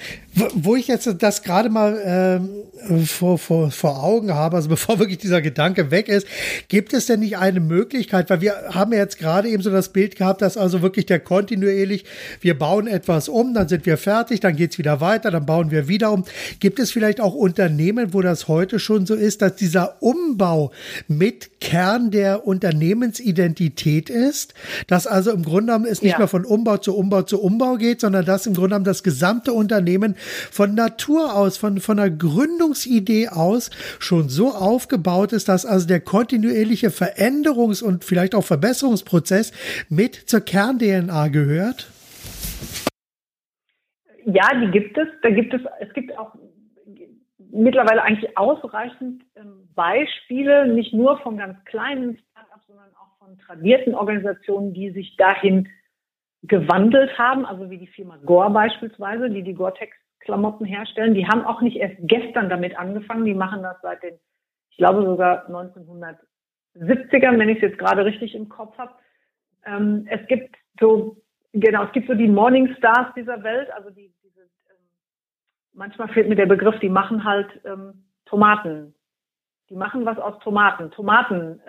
Wo 0.55 0.77
ich 0.77 0.89
jetzt 0.89 1.09
das 1.19 1.43
gerade 1.43 1.69
mal 1.69 2.01
ähm, 2.05 3.07
vor, 3.07 3.39
vor, 3.39 3.71
vor 3.71 4.03
Augen 4.03 4.35
habe, 4.35 4.57
also 4.57 4.69
bevor 4.71 4.99
wirklich 4.99 5.19
dieser 5.19 5.43
Gedanke 5.43 5.91
weg 5.91 6.09
ist, 6.09 6.27
gibt 6.69 6.93
es 6.93 7.07
denn 7.07 7.21
nicht 7.21 7.37
eine 7.37 7.61
Möglichkeit, 7.61 8.31
weil 8.31 8.41
wir 8.41 8.55
haben 8.71 8.93
ja 8.93 8.99
jetzt 8.99 9.19
gerade 9.19 9.49
eben 9.49 9.63
so 9.63 9.71
das 9.71 9.91
Bild 9.91 10.17
gehabt, 10.17 10.43
dass 10.43 10.57
also 10.57 10.83
wirklich 10.83 11.07
der 11.07 11.21
kontinuierlich, 11.21 12.05
wir 12.41 12.59
bauen 12.59 12.87
etwas 12.87 13.29
um, 13.29 13.55
dann 13.55 13.69
sind 13.69 13.87
wir 13.87 13.99
fertig, 13.99 14.41
dann 14.41 14.57
geht's 14.57 14.79
wieder 14.79 15.01
weiter, 15.01 15.31
dann 15.31 15.47
bauen 15.47 15.71
wir 15.71 15.89
wieder 15.89 16.13
um. 16.13 16.25
Gibt 16.61 16.79
es 16.79 16.91
vielleicht 16.91 17.21
auch 17.21 17.35
Unternehmen, 17.35 18.15
wo 18.15 18.23
das 18.23 18.49
heute 18.49 18.79
schon 18.79 19.07
so 19.07 19.15
ist, 19.15 19.43
dass 19.43 19.57
dieser 19.57 20.03
Umbau 20.03 20.73
mit 21.09 21.61
Kern 21.61 22.11
der 22.11 22.47
Unternehmensidentität 22.47 24.11
ist, 24.11 24.55
dass 24.87 25.07
also 25.07 25.31
im 25.31 25.43
Grunde 25.45 25.67
genommen 25.67 25.87
es 25.87 26.03
nicht 26.03 26.13
ja. 26.13 26.19
mehr 26.19 26.29
von 26.29 26.45
Umbau 26.45 26.79
zu 26.79 26.97
Umbau 26.97 27.23
zu 27.23 27.41
Umbau 27.41 27.77
geht, 27.77 28.01
sondern 28.01 28.25
dass 28.25 28.47
im 28.47 28.55
Grunde 28.55 28.71
genommen 28.71 28.85
das 28.85 29.03
gesamte 29.03 29.41
Unternehmen 29.51 30.14
von 30.16 30.74
Natur 30.74 31.34
aus, 31.34 31.59
von, 31.59 31.78
von 31.78 31.97
der 31.97 32.11
Gründungsidee 32.11 33.28
aus 33.28 33.70
schon 33.99 34.28
so 34.28 34.51
aufgebaut 34.51 35.32
ist, 35.32 35.49
dass 35.49 35.66
also 35.66 35.88
der 35.88 36.01
kontinuierliche 36.01 36.88
Veränderungs- 36.88 37.82
und 37.82 38.05
vielleicht 38.05 38.34
auch 38.34 38.45
Verbesserungsprozess 38.45 39.53
mit 39.88 40.14
zur 40.14 40.40
Kern-DNA 40.40 41.28
gehört? 41.28 41.90
Ja, 44.24 44.49
die 44.61 44.70
gibt 44.70 44.97
es. 44.97 45.09
Da 45.22 45.30
gibt 45.30 45.53
es, 45.53 45.62
es 45.80 45.93
gibt 45.95 46.16
auch 46.16 46.34
mittlerweile 47.51 48.03
eigentlich 48.03 48.36
ausreichend 48.36 49.24
ähm, 49.36 49.68
Beispiele, 49.74 50.68
nicht 50.68 50.93
nur 50.93 51.18
von 51.18 51.36
ganz 51.36 51.62
kleinen 51.64 52.18
Startups, 52.30 52.66
sondern 52.66 52.88
auch 52.95 53.18
von 53.18 53.38
tradierten 53.38 53.95
Organisationen, 53.95 54.72
die 54.72 54.90
sich 54.90 55.16
dahin 55.16 55.68
gewandelt 56.43 57.16
haben, 57.18 57.47
also 57.47 57.70
wie 57.70 57.78
die 57.78 57.86
Firma 57.86 58.16
Gore 58.24 58.51
beispielsweise, 58.51 59.30
die 59.30 59.43
die 59.43 59.55
Gore-Tex-Klamotten 59.55 60.64
herstellen. 60.64 61.14
Die 61.14 61.26
haben 61.26 61.45
auch 61.45 61.61
nicht 61.61 61.76
erst 61.76 61.97
gestern 62.01 62.49
damit 62.49 62.76
angefangen, 62.76 63.24
die 63.24 63.34
machen 63.34 63.62
das 63.62 63.80
seit 63.82 64.03
den, 64.03 64.18
ich 64.70 64.76
glaube 64.76 65.05
sogar 65.05 65.49
1970ern, 65.49 67.38
wenn 67.38 67.49
ich 67.49 67.57
es 67.57 67.62
jetzt 67.62 67.78
gerade 67.78 68.05
richtig 68.05 68.34
im 68.34 68.49
Kopf 68.49 68.76
habe. 68.76 68.93
Ähm, 69.64 70.07
es 70.11 70.26
gibt 70.26 70.57
so, 70.80 71.16
genau, 71.53 71.84
es 71.84 71.93
gibt 71.93 72.09
so 72.09 72.14
die 72.14 72.28
Morning 72.28 72.74
Stars 72.76 73.14
dieser 73.14 73.43
Welt, 73.45 73.70
also 73.72 73.90
die, 73.90 74.12
diese, 74.24 74.40
ähm, 74.40 74.82
manchmal 75.74 76.09
fehlt 76.09 76.28
mir 76.28 76.36
der 76.36 76.47
Begriff, 76.47 76.78
die 76.80 76.88
machen 76.88 77.24
halt 77.24 77.49
ähm, 77.64 78.05
Tomaten. 78.26 78.95
Die 79.68 79.76
machen 79.76 80.05
was 80.05 80.18
aus 80.18 80.38
Tomaten, 80.40 80.90
Tomatensoße, 80.90 81.61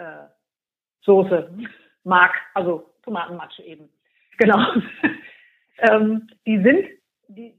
äh, 1.06 1.68
Mark, 2.04 2.34
also 2.56 2.92
Tomatenmatsche 3.04 3.62
eben. 3.64 3.88
Genau. 4.38 4.60
ähm, 5.78 6.28
die 6.46 6.62
sind, 6.62 6.88
die, 7.28 7.56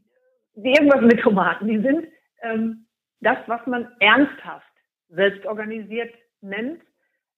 die 0.54 0.70
irgendwas 0.70 1.02
mit 1.02 1.20
Tomaten, 1.20 1.68
die 1.68 1.80
sind 1.80 2.06
ähm, 2.42 2.86
das, 3.20 3.38
was 3.46 3.66
man 3.66 3.88
ernsthaft 4.00 4.66
selbst 5.08 5.46
organisiert 5.46 6.12
nennt. 6.40 6.80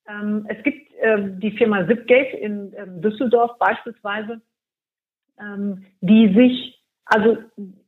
Ähm, 0.07 0.45
es 0.49 0.61
gibt 0.63 0.91
ähm, 1.01 1.39
die 1.39 1.51
Firma 1.51 1.87
Zipgate 1.87 2.37
in 2.37 2.73
ähm, 2.77 3.01
Düsseldorf 3.01 3.57
beispielsweise, 3.59 4.41
ähm, 5.39 5.85
die 6.01 6.33
sich, 6.33 6.83
also 7.05 7.37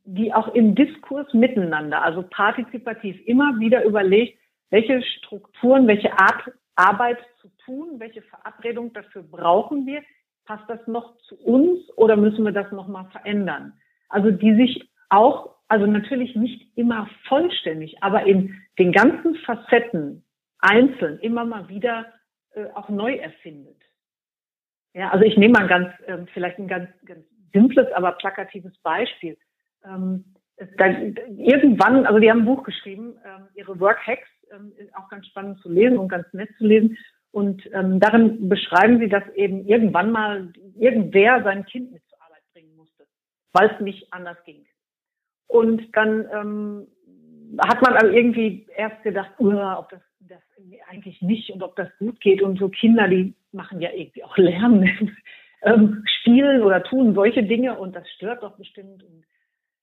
die 0.04 0.32
auch 0.32 0.54
im 0.54 0.74
Diskurs 0.74 1.32
miteinander, 1.34 2.02
also 2.02 2.22
partizipativ 2.22 3.16
immer 3.26 3.58
wieder 3.58 3.84
überlegt, 3.84 4.38
welche 4.70 5.02
Strukturen, 5.02 5.86
welche 5.86 6.12
Art 6.12 6.52
Arbeit 6.76 7.18
zu 7.40 7.48
tun, 7.64 7.98
welche 7.98 8.22
Verabredung 8.22 8.92
dafür 8.92 9.22
brauchen 9.22 9.86
wir, 9.86 10.02
passt 10.50 10.68
das 10.68 10.84
noch 10.88 11.16
zu 11.28 11.36
uns 11.36 11.78
oder 11.96 12.16
müssen 12.16 12.44
wir 12.44 12.50
das 12.50 12.72
nochmal 12.72 13.04
verändern? 13.12 13.72
Also 14.08 14.32
die 14.32 14.56
sich 14.56 14.90
auch, 15.08 15.54
also 15.68 15.86
natürlich 15.86 16.34
nicht 16.34 16.76
immer 16.76 17.08
vollständig, 17.28 18.02
aber 18.02 18.26
in 18.26 18.60
den 18.76 18.90
ganzen 18.90 19.36
Facetten 19.36 20.24
einzeln 20.58 21.20
immer 21.20 21.44
mal 21.44 21.68
wieder 21.68 22.06
äh, 22.54 22.64
auch 22.74 22.88
neu 22.88 23.14
erfindet. 23.14 23.80
Ja, 24.92 25.10
also 25.10 25.24
ich 25.24 25.36
nehme 25.36 25.52
mal 25.52 25.62
ein 25.62 25.68
ganz, 25.68 25.88
äh, 26.06 26.18
vielleicht 26.34 26.58
ein 26.58 26.66
ganz, 26.66 26.90
ganz 27.04 27.24
simples, 27.52 27.86
aber 27.92 28.10
plakatives 28.12 28.76
Beispiel. 28.82 29.38
Ähm, 29.84 30.34
da, 30.78 30.86
irgendwann, 31.28 32.06
also 32.06 32.18
die 32.18 32.28
haben 32.28 32.40
ein 32.40 32.44
Buch 32.44 32.64
geschrieben, 32.64 33.14
ähm, 33.24 33.46
ihre 33.54 33.78
Work 33.78 34.04
Hacks, 34.04 34.28
ähm, 34.52 34.72
auch 34.94 35.08
ganz 35.10 35.28
spannend 35.28 35.60
zu 35.60 35.70
lesen 35.70 35.96
und 35.96 36.08
ganz 36.08 36.26
nett 36.32 36.50
zu 36.58 36.66
lesen. 36.66 36.98
Und 37.32 37.62
ähm, 37.72 38.00
darin 38.00 38.48
beschreiben 38.48 38.98
sie, 38.98 39.08
dass 39.08 39.22
eben 39.34 39.64
irgendwann 39.66 40.10
mal 40.10 40.52
irgendwer 40.76 41.42
sein 41.44 41.64
Kind 41.64 41.92
mit 41.92 42.02
zur 42.08 42.20
Arbeit 42.22 42.42
bringen 42.52 42.74
musste, 42.76 43.06
weil 43.52 43.70
es 43.70 43.80
nicht 43.80 44.12
anders 44.12 44.36
ging. 44.44 44.66
Und 45.46 45.96
dann 45.96 46.28
ähm, 46.32 46.86
hat 47.58 47.82
man 47.82 47.96
aber 47.96 48.10
irgendwie 48.10 48.66
erst 48.76 49.02
gedacht, 49.02 49.30
uh, 49.38 49.78
ob 49.78 49.90
das, 49.90 50.00
das 50.20 50.40
eigentlich 50.88 51.20
nicht 51.22 51.50
und 51.50 51.62
ob 51.62 51.76
das 51.76 51.88
gut 51.98 52.20
geht. 52.20 52.42
Und 52.42 52.58
so 52.58 52.68
Kinder, 52.68 53.08
die 53.08 53.34
machen 53.52 53.80
ja 53.80 53.90
irgendwie 53.92 54.24
auch 54.24 54.36
Lernen, 54.36 55.16
ähm, 55.62 56.04
spielen 56.20 56.62
oder 56.62 56.82
tun 56.82 57.14
solche 57.14 57.42
Dinge 57.42 57.78
und 57.78 57.94
das 57.94 58.08
stört 58.12 58.42
doch 58.42 58.56
bestimmt. 58.56 59.02
Und 59.02 59.24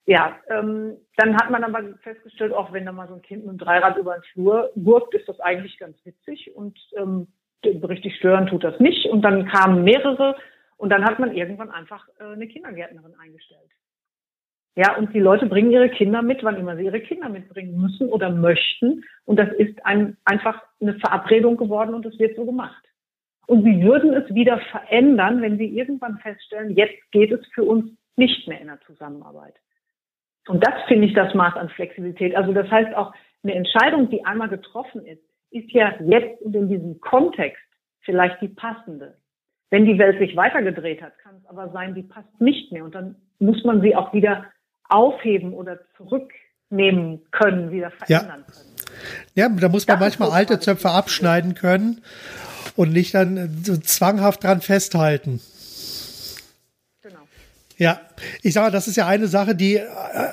ja, 0.05 0.37
ähm, 0.49 0.97
dann 1.17 1.35
hat 1.35 1.49
man 1.49 1.63
aber 1.63 1.97
festgestellt, 1.99 2.53
auch 2.53 2.71
wenn 2.71 2.85
da 2.85 2.91
mal 2.91 3.07
so 3.07 3.15
ein 3.15 3.21
Kind 3.21 3.41
mit 3.41 3.49
einem 3.49 3.57
Dreirad 3.57 3.97
über 3.97 4.15
den 4.15 4.23
Flur 4.33 4.71
gurkt, 4.75 5.13
ist 5.13 5.27
das 5.27 5.39
eigentlich 5.39 5.77
ganz 5.77 5.97
witzig 6.05 6.55
und 6.55 6.79
ähm, 6.97 7.27
richtig 7.65 8.15
stören 8.17 8.47
tut 8.47 8.63
das 8.63 8.79
nicht. 8.79 9.05
Und 9.05 9.21
dann 9.21 9.47
kamen 9.47 9.83
mehrere 9.83 10.35
und 10.77 10.89
dann 10.89 11.03
hat 11.03 11.19
man 11.19 11.35
irgendwann 11.35 11.71
einfach 11.71 12.07
äh, 12.19 12.25
eine 12.25 12.47
Kindergärtnerin 12.47 13.15
eingestellt. 13.19 13.71
Ja, 14.75 14.95
und 14.95 15.11
die 15.13 15.19
Leute 15.19 15.47
bringen 15.47 15.71
ihre 15.71 15.89
Kinder 15.89 16.21
mit, 16.21 16.43
wann 16.43 16.55
immer 16.55 16.77
sie 16.77 16.85
ihre 16.85 17.01
Kinder 17.01 17.29
mitbringen 17.29 17.81
müssen 17.81 18.09
oder 18.09 18.29
möchten. 18.29 19.03
Und 19.25 19.39
das 19.39 19.51
ist 19.53 19.83
ein, 19.85 20.17
einfach 20.23 20.61
eine 20.79 20.93
Verabredung 20.99 21.57
geworden 21.57 21.95
und 21.95 22.05
es 22.05 22.19
wird 22.19 22.35
so 22.35 22.45
gemacht. 22.45 22.83
Und 23.47 23.63
sie 23.63 23.81
würden 23.81 24.13
es 24.13 24.31
wieder 24.35 24.59
verändern, 24.69 25.41
wenn 25.41 25.57
sie 25.57 25.65
irgendwann 25.65 26.19
feststellen, 26.19 26.75
jetzt 26.75 27.11
geht 27.11 27.31
es 27.31 27.43
für 27.55 27.63
uns 27.63 27.91
nicht 28.17 28.47
mehr 28.47 28.61
in 28.61 28.67
der 28.67 28.79
Zusammenarbeit. 28.81 29.55
Und 30.47 30.65
das 30.65 30.75
finde 30.87 31.07
ich 31.07 31.13
das 31.13 31.33
Maß 31.33 31.55
an 31.55 31.69
Flexibilität. 31.69 32.35
Also 32.35 32.53
das 32.53 32.69
heißt 32.69 32.95
auch, 32.95 33.13
eine 33.43 33.55
Entscheidung, 33.55 34.09
die 34.09 34.25
einmal 34.25 34.49
getroffen 34.49 35.05
ist, 35.05 35.23
ist 35.51 35.71
ja 35.71 35.93
jetzt 36.01 36.41
und 36.41 36.55
in 36.55 36.69
diesem 36.69 36.99
Kontext 36.99 37.61
vielleicht 38.01 38.41
die 38.41 38.49
passende. 38.49 39.17
Wenn 39.69 39.85
die 39.85 39.97
Welt 39.97 40.17
sich 40.19 40.35
weitergedreht 40.35 41.01
hat, 41.01 41.17
kann 41.19 41.35
es 41.37 41.45
aber 41.49 41.69
sein, 41.71 41.93
die 41.93 42.03
passt 42.03 42.39
nicht 42.39 42.71
mehr. 42.71 42.85
Und 42.85 42.95
dann 42.95 43.15
muss 43.39 43.63
man 43.63 43.81
sie 43.81 43.95
auch 43.95 44.13
wieder 44.13 44.45
aufheben 44.87 45.53
oder 45.53 45.79
zurücknehmen 45.97 47.25
können, 47.31 47.71
wieder 47.71 47.91
verändern 47.91 48.45
ja. 48.47 48.53
können. 48.53 48.75
Ja, 49.35 49.49
da 49.49 49.69
muss 49.69 49.85
man 49.87 49.99
das 49.99 50.17
manchmal 50.17 50.31
alte 50.31 50.59
Zöpfe 50.59 50.89
abschneiden 50.89 51.53
können 51.53 52.01
und 52.75 52.93
nicht 52.93 53.13
dann 53.13 53.61
so 53.63 53.75
zwanghaft 53.77 54.43
dran 54.43 54.61
festhalten. 54.61 55.41
Ja, 57.79 58.01
ich 58.41 58.55
sage, 58.55 58.71
das 58.71 58.87
ist 58.87 58.97
ja 58.97 59.05
eine 59.05 59.27
Sache, 59.27 59.53
die 59.53 59.75
äh, 59.75 59.85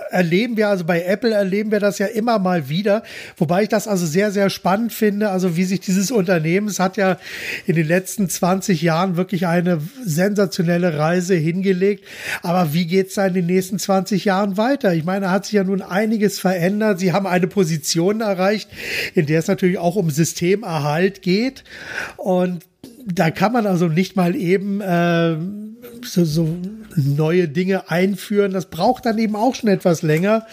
erleben 0.08 0.56
wir, 0.56 0.70
also 0.70 0.84
bei 0.84 1.02
Apple 1.04 1.34
erleben 1.34 1.70
wir 1.72 1.78
das 1.78 1.98
ja 1.98 2.06
immer 2.06 2.38
mal 2.38 2.70
wieder, 2.70 3.02
wobei 3.36 3.64
ich 3.64 3.68
das 3.68 3.86
also 3.86 4.06
sehr, 4.06 4.30
sehr 4.30 4.48
spannend 4.48 4.94
finde, 4.94 5.28
also 5.28 5.54
wie 5.54 5.64
sich 5.64 5.80
dieses 5.80 6.10
Unternehmen, 6.10 6.68
es 6.68 6.80
hat 6.80 6.96
ja 6.96 7.18
in 7.66 7.76
den 7.76 7.86
letzten 7.86 8.30
20 8.30 8.80
Jahren 8.80 9.16
wirklich 9.18 9.46
eine 9.46 9.82
sensationelle 10.02 10.96
Reise 10.96 11.34
hingelegt, 11.34 12.06
aber 12.40 12.72
wie 12.72 12.86
geht's 12.86 13.12
da 13.14 13.26
in 13.26 13.34
den 13.34 13.46
nächsten 13.46 13.78
20 13.78 14.24
Jahren 14.24 14.56
weiter? 14.56 14.94
Ich 14.94 15.04
meine, 15.04 15.26
da 15.26 15.30
hat 15.30 15.44
sich 15.44 15.52
ja 15.52 15.64
nun 15.64 15.82
einiges 15.82 16.38
verändert, 16.38 16.98
sie 16.98 17.12
haben 17.12 17.26
eine 17.26 17.46
Position 17.46 18.22
erreicht, 18.22 18.70
in 19.14 19.26
der 19.26 19.40
es 19.40 19.48
natürlich 19.48 19.76
auch 19.76 19.96
um 19.96 20.08
Systemerhalt 20.08 21.20
geht. 21.20 21.62
Und 22.16 22.64
da 23.06 23.30
kann 23.30 23.52
man 23.52 23.66
also 23.66 23.88
nicht 23.88 24.16
mal 24.16 24.34
eben 24.34 24.80
äh, 24.80 25.36
so, 26.02 26.24
so 26.24 26.48
neue 26.96 27.48
Dinge 27.48 27.90
einführen. 27.90 28.52
Das 28.52 28.66
braucht 28.66 29.06
dann 29.06 29.18
eben 29.18 29.36
auch 29.36 29.54
schon 29.54 29.68
etwas 29.68 30.02
länger. 30.02 30.46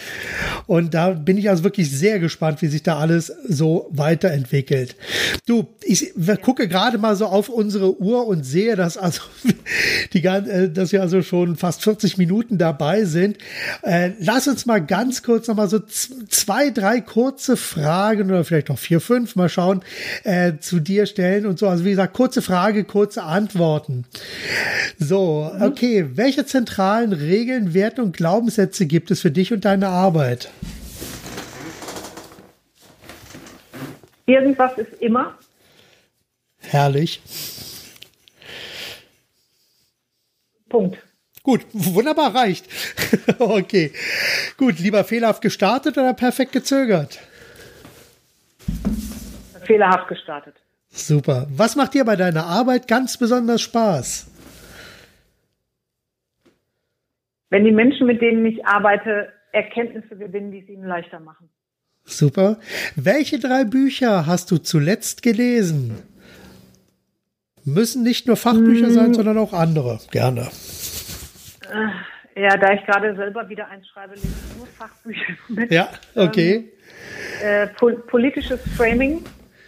Und 0.68 0.94
da 0.94 1.12
bin 1.12 1.38
ich 1.38 1.50
also 1.50 1.64
wirklich 1.64 1.92
sehr 1.92 2.20
gespannt, 2.20 2.62
wie 2.62 2.68
sich 2.68 2.84
da 2.84 2.98
alles 2.98 3.32
so 3.48 3.88
weiterentwickelt. 3.92 4.96
Du, 5.46 5.68
ich 5.84 6.14
gucke 6.42 6.68
gerade 6.68 6.98
mal 6.98 7.16
so 7.16 7.26
auf 7.26 7.50
unsere 7.50 8.00
Uhr 8.00 8.28
und 8.28 8.44
sehe, 8.44 8.76
dass 8.76 8.98
also 8.98 9.22
die, 10.14 10.24
äh, 10.24 10.70
dass 10.70 10.92
wir 10.92 11.02
also 11.02 11.22
schon 11.22 11.56
fast 11.56 11.84
40 11.84 12.18
Minuten 12.18 12.58
dabei 12.58 13.06
sind. 13.06 13.38
Äh, 13.84 14.12
lass 14.20 14.48
uns 14.48 14.66
mal 14.66 14.80
ganz 14.80 15.24
kurz 15.24 15.48
noch 15.48 15.56
mal 15.56 15.70
so 15.70 15.80
zwei, 15.80 16.70
drei 16.70 17.02
kurze 17.02 17.58
Fragen 17.58 18.30
oder 18.30 18.44
vielleicht 18.44 18.70
noch 18.70 18.80
vier, 18.80 19.02
fünf 19.02 19.36
mal 19.36 19.50
schauen 19.50 19.82
äh, 20.24 20.54
zu 20.60 20.80
dir 20.80 21.06
stellen 21.06 21.46
und 21.46 21.60
so. 21.60 21.68
Also 21.68 21.86
wie 21.86 21.92
gesagt, 21.92 22.14
kurze 22.14 22.42
Frage, 22.42 22.84
kurze 22.84 23.24
Antworten. 23.24 24.06
So, 25.00 25.20
mhm. 25.53 25.61
okay. 25.61 26.09
Welche 26.15 26.45
zentralen 26.45 27.13
Regeln, 27.13 27.74
Werte 27.74 28.01
und 28.01 28.15
Glaubenssätze 28.15 28.86
gibt 28.86 29.11
es 29.11 29.22
für 29.22 29.32
dich 29.32 29.53
und 29.53 29.65
deine 29.65 29.88
Arbeit? 29.88 30.49
Irgendwas 34.26 34.78
ist 34.78 34.93
immer. 35.01 35.38
Herrlich. 36.59 37.22
Punkt. 40.69 40.97
Gut, 41.43 41.61
wunderbar, 41.74 42.36
reicht. 42.36 42.67
okay. 43.39 43.91
Gut, 44.57 44.80
lieber 44.80 45.03
fehlerhaft 45.03 45.41
gestartet 45.41 45.97
oder 45.97 46.13
perfekt 46.13 46.51
gezögert? 46.51 47.19
Fehlerhaft 49.65 50.07
gestartet. 50.07 50.55
Super. 50.93 51.47
Was 51.49 51.76
macht 51.76 51.93
dir 51.93 52.05
bei 52.05 52.15
deiner 52.15 52.45
Arbeit 52.45 52.88
ganz 52.88 53.17
besonders 53.17 53.61
Spaß? 53.61 54.28
Wenn 57.52 57.66
die 57.66 57.72
Menschen, 57.72 58.08
mit 58.08 58.22
denen 58.22 58.45
ich 58.45 58.66
arbeite, 58.66 59.32
Erkenntnisse 59.52 60.16
gewinnen, 60.16 60.52
die 60.52 60.60
es 60.60 60.70
ihnen 60.70 60.88
leichter 60.88 61.20
machen. 61.20 61.49
Super. 62.06 62.58
Welche 62.95 63.39
drei 63.39 63.66
Bücher 63.66 64.26
hast 64.26 64.49
du 64.52 64.58
zuletzt 64.58 65.22
gelesen? 65.22 65.97
Müssen 67.64 68.04
nicht 68.04 68.26
nur 68.26 68.38
Fachbücher 68.38 68.88
hm. 68.88 68.93
sein, 68.93 69.14
sondern 69.14 69.38
auch 69.38 69.54
andere. 69.54 69.99
Gerne. 70.12 70.49
Äh, 71.70 72.41
ja, 72.41 72.58
da 72.58 72.74
ich 72.74 72.86
gerade 72.86 73.16
selber 73.16 73.47
wieder 73.49 73.68
eins 73.68 73.86
schreibe, 73.89 74.16
lese 74.16 74.28
ich 74.28 74.58
nur 74.58 74.68
Fachbücher. 74.68 75.34
Mit. 75.49 75.72
Ja, 75.72 75.89
okay. 76.16 76.72
Ähm, 77.43 77.68
äh, 77.68 77.68
pol 77.68 77.97
politisches 78.08 78.62
Framing 78.78 79.24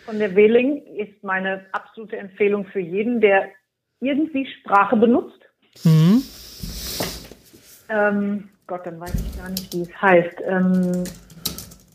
von 0.06 0.20
der 0.20 0.36
Wehling 0.36 0.82
ist 0.98 1.22
meine 1.22 1.66
absolute 1.74 2.16
Empfehlung 2.16 2.66
für 2.66 2.80
jeden, 2.80 3.20
der 3.20 3.50
irgendwie 4.00 4.48
Sprache 4.62 4.96
benutzt. 4.96 5.40
Mhm. 5.84 6.24
Ähm, 7.90 8.50
Gott, 8.68 8.86
dann 8.86 9.00
weiß 9.00 9.14
ich 9.16 9.38
gar 9.38 9.50
nicht, 9.50 9.74
wie 9.74 9.82
es 9.82 10.02
heißt. 10.02 10.42
Ähm, 10.46 11.04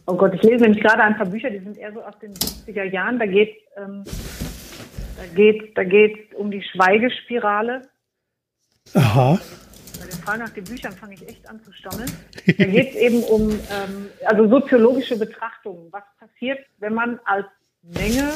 oh 0.06 0.14
Gott, 0.14 0.34
ich 0.34 0.42
lese 0.42 0.62
nämlich 0.64 0.82
gerade 0.82 1.02
ein 1.02 1.16
paar 1.16 1.26
Bücher, 1.26 1.50
die 1.50 1.58
sind 1.58 1.78
eher 1.78 1.92
so 1.92 2.02
aus 2.02 2.18
den 2.20 2.34
70er 2.34 2.84
Jahren. 2.84 3.18
Da 3.18 3.26
geht 3.26 3.56
ähm, 3.76 4.04
da 5.16 5.26
geht 5.34 5.76
da 5.76 5.84
geht 5.84 6.34
um 6.34 6.50
die 6.50 6.62
Schweigespirale. 6.62 7.82
Aha. 8.94 9.38
Bei 10.00 10.06
den 10.06 10.18
Fragen 10.22 10.40
nach 10.40 10.50
den 10.50 10.64
Büchern 10.64 10.92
fange 10.92 11.14
ich 11.14 11.28
echt 11.28 11.48
an 11.48 11.62
zu 11.62 11.72
stammeln. 11.72 12.10
Da 12.46 12.64
geht 12.64 12.90
es 12.90 12.94
eben 13.00 13.22
um 13.24 13.50
ähm, 13.50 14.08
also 14.24 14.48
soziologische 14.48 15.18
Betrachtungen. 15.18 15.88
Was 15.90 16.04
passiert, 16.18 16.60
wenn 16.78 16.94
man 16.94 17.18
als 17.24 17.46
Menge 17.82 18.34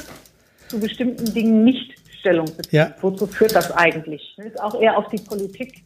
zu 0.69 0.81
bestimmten 0.81 1.33
Dingen 1.35 1.65
nicht 1.65 2.03
Stellung 2.23 2.47
bezieht. 2.47 2.73
Ja. 2.73 2.95
Wozu 3.01 3.27
führt 3.27 3.55
das 3.55 3.73
eigentlich? 3.73 4.37
Ist 4.39 4.61
auch 4.61 4.81
eher 4.81 4.97
auf 4.97 5.09
die 5.09 5.19
Politik. 5.19 5.83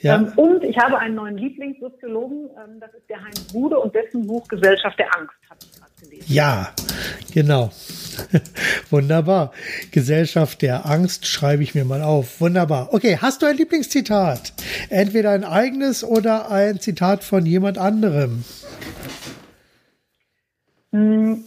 Ja. 0.00 0.16
Ähm, 0.16 0.32
und 0.36 0.64
ich 0.64 0.78
habe 0.78 0.98
einen 0.98 1.14
neuen 1.14 1.36
Lieblingssoziologen, 1.36 2.48
ähm, 2.56 2.80
das 2.80 2.92
ist 2.94 3.08
der 3.08 3.22
Heinz 3.22 3.52
Bude 3.52 3.78
und 3.78 3.94
dessen 3.94 4.26
Buch 4.26 4.48
Gesellschaft 4.48 4.98
der 4.98 5.14
Angst 5.14 5.34
habe 5.48 5.60
ich 5.62 5.72
gerade 5.78 5.92
gelesen. 6.00 6.24
Ja, 6.26 6.70
genau. 7.34 7.70
Wunderbar. 8.90 9.52
Gesellschaft 9.92 10.62
der 10.62 10.86
Angst 10.86 11.26
schreibe 11.26 11.62
ich 11.62 11.74
mir 11.74 11.84
mal 11.84 12.02
auf. 12.02 12.40
Wunderbar. 12.40 12.92
Okay, 12.92 13.18
hast 13.20 13.42
du 13.42 13.46
ein 13.46 13.56
Lieblingszitat? 13.56 14.54
Entweder 14.88 15.30
ein 15.30 15.44
eigenes 15.44 16.02
oder 16.02 16.50
ein 16.50 16.80
Zitat 16.80 17.22
von 17.22 17.44
jemand 17.44 17.76
anderem. 17.76 18.44
Hm, 20.92 21.44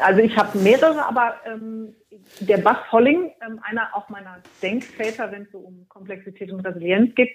also 0.00 0.20
ich 0.20 0.36
habe 0.36 0.58
mehrere, 0.58 1.06
aber 1.06 1.36
ähm, 1.46 1.94
der 2.40 2.58
Bas 2.58 2.76
Holling, 2.92 3.32
ähm, 3.46 3.60
einer 3.62 3.88
auch 3.94 4.10
meiner 4.10 4.42
Denkväter, 4.62 5.32
wenn 5.32 5.42
es 5.42 5.52
so 5.52 5.58
um 5.58 5.86
Komplexität 5.88 6.52
und 6.52 6.60
Resilienz 6.60 7.14
geht, 7.14 7.30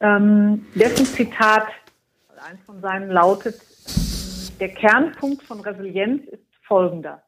ähm, 0.00 0.66
dessen 0.74 1.06
Zitat, 1.06 1.68
eins 2.48 2.60
von 2.64 2.80
seinen 2.80 3.10
lautet, 3.10 3.60
der 4.60 4.68
Kernpunkt 4.70 5.42
von 5.42 5.60
Resilienz 5.60 6.22
ist 6.28 6.42
folgender. 6.66 7.22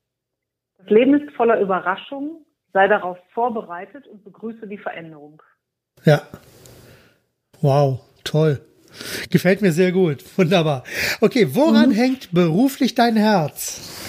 Das 0.78 0.88
Leben 0.90 1.14
ist 1.14 1.34
voller 1.34 1.60
Überraschungen, 1.60 2.44
sei 2.72 2.88
darauf 2.88 3.18
vorbereitet 3.32 4.06
und 4.06 4.24
begrüße 4.24 4.66
die 4.66 4.78
Veränderung. 4.78 5.42
Ja. 6.04 6.22
Wow, 7.60 8.00
toll. 8.24 8.60
Gefällt 9.30 9.62
mir 9.62 9.72
sehr 9.72 9.92
gut. 9.92 10.24
Wunderbar. 10.38 10.84
Okay, 11.20 11.48
woran 11.54 11.90
mhm. 11.90 11.94
hängt 11.94 12.32
beruflich 12.32 12.94
dein 12.94 13.16
Herz? 13.16 14.07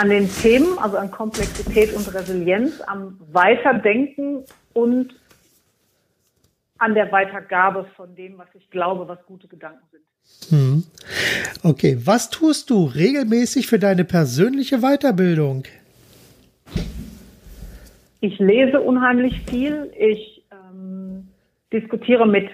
An 0.00 0.10
den 0.10 0.30
Themen, 0.30 0.78
also 0.78 0.96
an 0.96 1.10
Komplexität 1.10 1.92
und 1.92 2.14
Resilienz, 2.14 2.80
am 2.82 3.18
Weiterdenken 3.32 4.44
und 4.72 5.18
an 6.78 6.94
der 6.94 7.10
Weitergabe 7.10 7.84
von 7.96 8.14
dem, 8.14 8.38
was 8.38 8.46
ich 8.54 8.70
glaube, 8.70 9.08
was 9.08 9.18
gute 9.26 9.48
Gedanken 9.48 9.82
sind. 9.90 10.04
Hm. 10.50 10.84
Okay, 11.64 11.98
was 12.04 12.30
tust 12.30 12.70
du 12.70 12.84
regelmäßig 12.84 13.66
für 13.66 13.80
deine 13.80 14.04
persönliche 14.04 14.82
Weiterbildung? 14.82 15.64
Ich 18.20 18.38
lese 18.38 18.80
unheimlich 18.80 19.42
viel. 19.48 19.92
Ich 19.98 20.44
ähm, 20.52 21.26
diskutiere 21.72 22.24
mit 22.24 22.48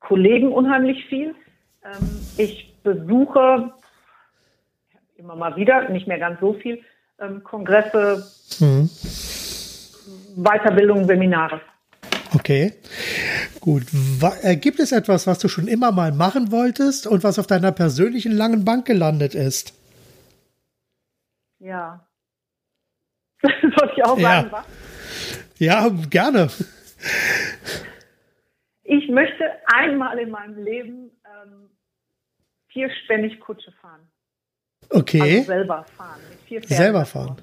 Kollegen 0.00 0.52
unheimlich 0.52 1.04
viel. 1.06 1.36
Ähm, 1.84 2.20
ich 2.36 2.74
besuche 2.82 3.72
immer 5.18 5.34
mal 5.34 5.56
wieder, 5.56 5.88
nicht 5.88 6.06
mehr 6.06 6.18
ganz 6.18 6.40
so 6.40 6.54
viel, 6.54 6.82
ähm, 7.18 7.42
Kongresse, 7.42 8.24
hm. 8.58 8.88
Weiterbildung, 10.36 11.06
Seminare. 11.06 11.60
Okay, 12.34 12.74
gut. 13.60 13.84
Äh, 14.42 14.56
gibt 14.56 14.78
es 14.80 14.92
etwas, 14.92 15.26
was 15.26 15.38
du 15.38 15.48
schon 15.48 15.66
immer 15.66 15.92
mal 15.92 16.12
machen 16.12 16.52
wolltest 16.52 17.06
und 17.06 17.24
was 17.24 17.38
auf 17.38 17.46
deiner 17.46 17.72
persönlichen 17.72 18.32
langen 18.32 18.64
Bank 18.64 18.86
gelandet 18.86 19.34
ist? 19.34 19.74
Ja. 21.58 22.06
Soll 23.42 23.92
ich 23.96 24.04
auch 24.04 24.18
sagen, 24.18 24.48
ja. 24.50 24.52
was? 24.52 24.64
Ja, 25.58 25.88
gerne. 26.10 26.48
Ich 28.84 29.08
möchte 29.08 29.44
einmal 29.66 30.18
in 30.18 30.30
meinem 30.30 30.62
Leben 30.62 31.10
ähm, 31.24 31.70
vierspännig 32.68 33.40
Kutsche 33.40 33.72
fahren. 33.72 34.07
Okay. 34.90 35.38
Also 35.38 35.42
selber 35.44 35.84
fahren. 35.96 36.20
selber 36.66 37.04
fahren. 37.04 37.36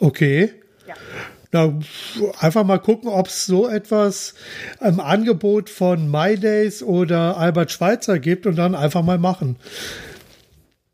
Okay. 0.00 0.54
Ja. 0.86 0.94
Na, 1.52 1.78
einfach 2.38 2.64
mal 2.64 2.78
gucken, 2.78 3.08
ob 3.08 3.26
es 3.26 3.46
so 3.46 3.68
etwas 3.68 4.34
im 4.80 5.00
Angebot 5.00 5.68
von 5.68 6.10
MyDays 6.10 6.82
oder 6.82 7.36
Albert 7.36 7.72
Schweitzer 7.72 8.18
gibt 8.20 8.46
und 8.46 8.56
dann 8.56 8.74
einfach 8.74 9.02
mal 9.02 9.18
machen. 9.18 9.56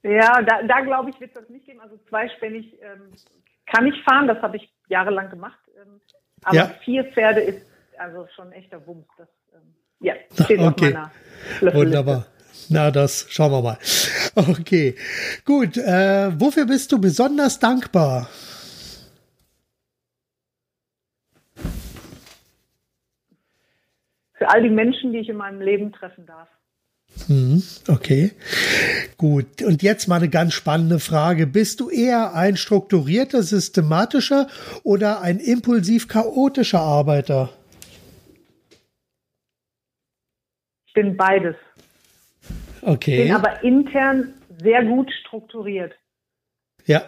Ja, 0.03 0.41
da, 0.43 0.63
da 0.63 0.81
glaube 0.81 1.11
ich, 1.11 1.21
wird 1.21 1.35
es 1.35 1.41
das 1.41 1.51
nicht 1.51 1.67
geben. 1.67 1.81
Also 1.81 1.99
zweispännig 2.09 2.75
ähm, 2.81 3.13
kann 3.67 3.87
ich 3.87 4.03
fahren, 4.05 4.29
das 4.29 4.41
habe 4.41 4.57
ich 4.57 4.73
jahrelang 4.89 5.31
gemacht. 5.31 5.59
Ähm, 5.77 6.01
aber 6.43 6.57
ja. 6.57 6.71
vier 6.85 7.05
Pferde 7.05 7.41
ist 7.41 7.67
also 7.99 8.27
schon 8.35 8.53
echter 8.53 8.87
Wumms. 8.87 9.07
Das, 9.19 9.29
ähm, 9.55 9.75
ja, 10.01 10.15
steht 10.33 10.61
okay. 10.61 10.97
auf 10.97 11.11
meiner 11.61 11.75
Wunderbar. 11.75 12.27
Na, 12.69 12.91
das 12.91 13.27
schauen 13.29 13.53
wir 13.53 13.63
mal. 13.63 13.79
Okay, 14.37 14.95
gut. 15.47 15.79
Äh, 15.79 16.39
wofür 16.39 16.67
bist 16.67 16.93
du 16.93 17.01
besonders 17.01 17.59
dankbar? 17.59 18.29
Für 24.35 24.51
all 24.51 24.63
die 24.63 24.69
Menschen, 24.69 25.13
die 25.13 25.21
ich 25.21 25.29
in 25.31 25.37
meinem 25.37 25.63
Leben 25.63 25.93
treffen 25.93 26.27
darf. 26.27 26.49
Hm, 27.27 27.63
okay, 27.89 28.33
gut. 29.17 29.63
Und 29.63 29.83
jetzt 29.83 30.07
mal 30.07 30.17
eine 30.17 30.29
ganz 30.29 30.53
spannende 30.53 30.99
Frage. 31.01 31.47
Bist 31.47 31.81
du 31.81 31.89
eher 31.89 32.35
ein 32.35 32.57
strukturierter, 32.57 33.43
systematischer 33.43 34.49
oder 34.83 35.23
ein 35.23 35.39
impulsiv 35.39 36.09
chaotischer 36.09 36.81
Arbeiter? 36.81 37.51
Ich 40.87 40.93
bin 40.93 41.17
beides. 41.17 41.57
Okay. 42.87 43.25
Bin 43.25 43.35
aber 43.35 43.63
intern 43.63 44.35
sehr 44.63 44.85
gut 44.85 45.11
strukturiert. 45.13 45.93
Ja, 46.87 47.03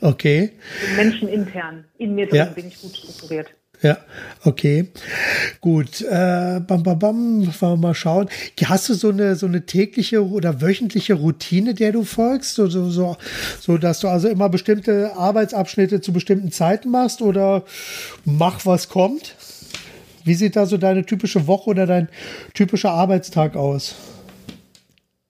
Okay. 0.00 0.52
Menschen 0.96 1.28
intern. 1.28 1.84
In 1.98 2.14
mir 2.14 2.26
drin 2.26 2.36
ja. 2.36 2.44
bin 2.46 2.68
ich 2.68 2.80
gut 2.80 2.96
strukturiert. 2.96 3.48
Ja, 3.82 3.98
okay. 4.44 4.88
Gut. 5.60 6.00
Äh, 6.00 6.60
bam, 6.66 6.82
bam, 6.82 6.98
bam, 6.98 7.46
wollen 7.60 7.72
wir 7.72 7.76
mal 7.76 7.94
schauen. 7.94 8.28
Hast 8.64 8.88
du 8.88 8.94
so 8.94 9.10
eine, 9.10 9.36
so 9.36 9.46
eine 9.46 9.66
tägliche 9.66 10.26
oder 10.26 10.62
wöchentliche 10.62 11.14
Routine, 11.14 11.74
der 11.74 11.92
du 11.92 12.04
folgst? 12.04 12.54
So, 12.54 12.68
so, 12.68 12.88
so, 12.88 13.16
so, 13.60 13.76
dass 13.76 14.00
du 14.00 14.08
also 14.08 14.28
immer 14.28 14.48
bestimmte 14.48 15.14
Arbeitsabschnitte 15.16 16.00
zu 16.00 16.12
bestimmten 16.12 16.52
Zeiten 16.52 16.90
machst 16.90 17.20
oder 17.20 17.64
mach 18.24 18.64
was 18.64 18.88
kommt? 18.88 19.36
Wie 20.24 20.34
sieht 20.34 20.56
da 20.56 20.66
so 20.66 20.78
deine 20.78 21.04
typische 21.04 21.46
Woche 21.46 21.70
oder 21.70 21.86
dein 21.86 22.08
typischer 22.54 22.90
Arbeitstag 22.90 23.56
aus? 23.56 23.94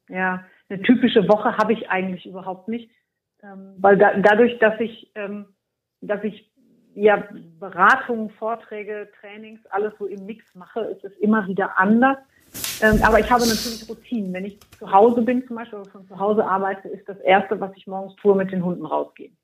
Ja, 0.09 0.45
eine 0.69 0.83
typische 0.83 1.29
Woche 1.29 1.57
habe 1.57 1.73
ich 1.73 1.91
eigentlich 1.91 2.27
überhaupt 2.27 2.69
nicht, 2.69 2.91
ähm, 3.43 3.75
weil 3.79 3.97
da, 3.97 4.15
dadurch, 4.19 4.59
dass 4.59 4.79
ich, 4.81 5.11
ähm, 5.15 5.47
dass 6.01 6.23
ich 6.25 6.51
ja, 6.95 7.29
Beratungen, 7.61 8.31
Vorträge, 8.31 9.09
Trainings, 9.21 9.61
alles 9.67 9.93
so 9.99 10.07
im 10.07 10.25
Mix 10.25 10.45
mache, 10.55 10.81
ist 10.81 11.05
es 11.05 11.13
immer 11.19 11.47
wieder 11.47 11.79
anders. 11.79 12.17
Ähm, 12.81 13.01
aber 13.03 13.21
ich 13.21 13.31
habe 13.31 13.43
natürlich 13.43 13.87
Routinen. 13.89 14.33
Wenn 14.33 14.47
ich 14.47 14.59
zu 14.79 14.91
Hause 14.91 15.21
bin 15.21 15.47
zum 15.47 15.57
Beispiel 15.57 15.81
oder 15.81 15.91
von 15.91 16.07
zu 16.09 16.19
Hause 16.19 16.45
arbeite, 16.45 16.89
ist 16.89 17.07
das 17.07 17.19
Erste, 17.21 17.61
was 17.61 17.71
ich 17.77 17.87
morgens 17.87 18.17
tue, 18.17 18.35
mit 18.35 18.51
den 18.51 18.65
Hunden 18.65 18.87
rausgehen. 18.87 19.37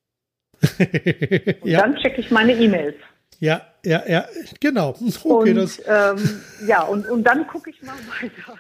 Und 0.63 1.69
ja. 1.69 1.81
dann 1.81 1.97
checke 1.97 2.21
ich 2.21 2.31
meine 2.31 2.55
E-Mails. 2.55 2.97
Ja, 3.39 3.61
ja, 3.85 4.03
ja, 4.07 4.25
genau. 4.61 4.95
Okay, 5.25 5.51
und, 5.51 5.57
das 5.57 5.83
ähm, 5.87 6.41
ja, 6.67 6.83
und, 6.85 7.09
und 7.09 7.25
dann 7.25 7.47
gucke 7.49 7.71
ich 7.71 7.83
mal 7.83 7.97
weiter 8.23 8.59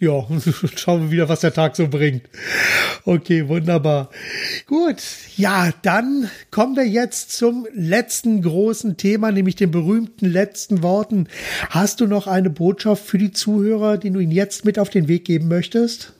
ja, 0.00 0.26
schauen 0.76 1.02
wir 1.02 1.10
wieder, 1.10 1.28
was 1.28 1.40
der 1.40 1.52
Tag 1.52 1.76
so 1.76 1.88
bringt. 1.88 2.28
Okay, 3.04 3.48
wunderbar. 3.48 4.10
Gut, 4.66 5.02
ja, 5.36 5.70
dann 5.82 6.28
kommen 6.50 6.76
wir 6.76 6.86
jetzt 6.86 7.32
zum 7.32 7.66
letzten 7.72 8.42
großen 8.42 8.96
Thema, 8.96 9.30
nämlich 9.30 9.56
den 9.56 9.70
berühmten 9.70 10.26
letzten 10.26 10.82
Worten. 10.82 11.28
Hast 11.70 12.00
du 12.00 12.06
noch 12.06 12.26
eine 12.26 12.50
Botschaft 12.50 13.04
für 13.04 13.18
die 13.18 13.32
Zuhörer, 13.32 13.98
die 13.98 14.10
du 14.10 14.18
ihnen 14.18 14.32
jetzt 14.32 14.64
mit 14.64 14.78
auf 14.78 14.90
den 14.90 15.08
Weg 15.08 15.24
geben 15.24 15.48
möchtest? 15.48 16.12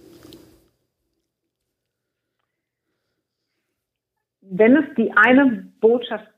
Wenn 4.40 4.76
es 4.76 4.84
die 4.96 5.10
eine 5.16 5.66
Botschaft 5.80 6.28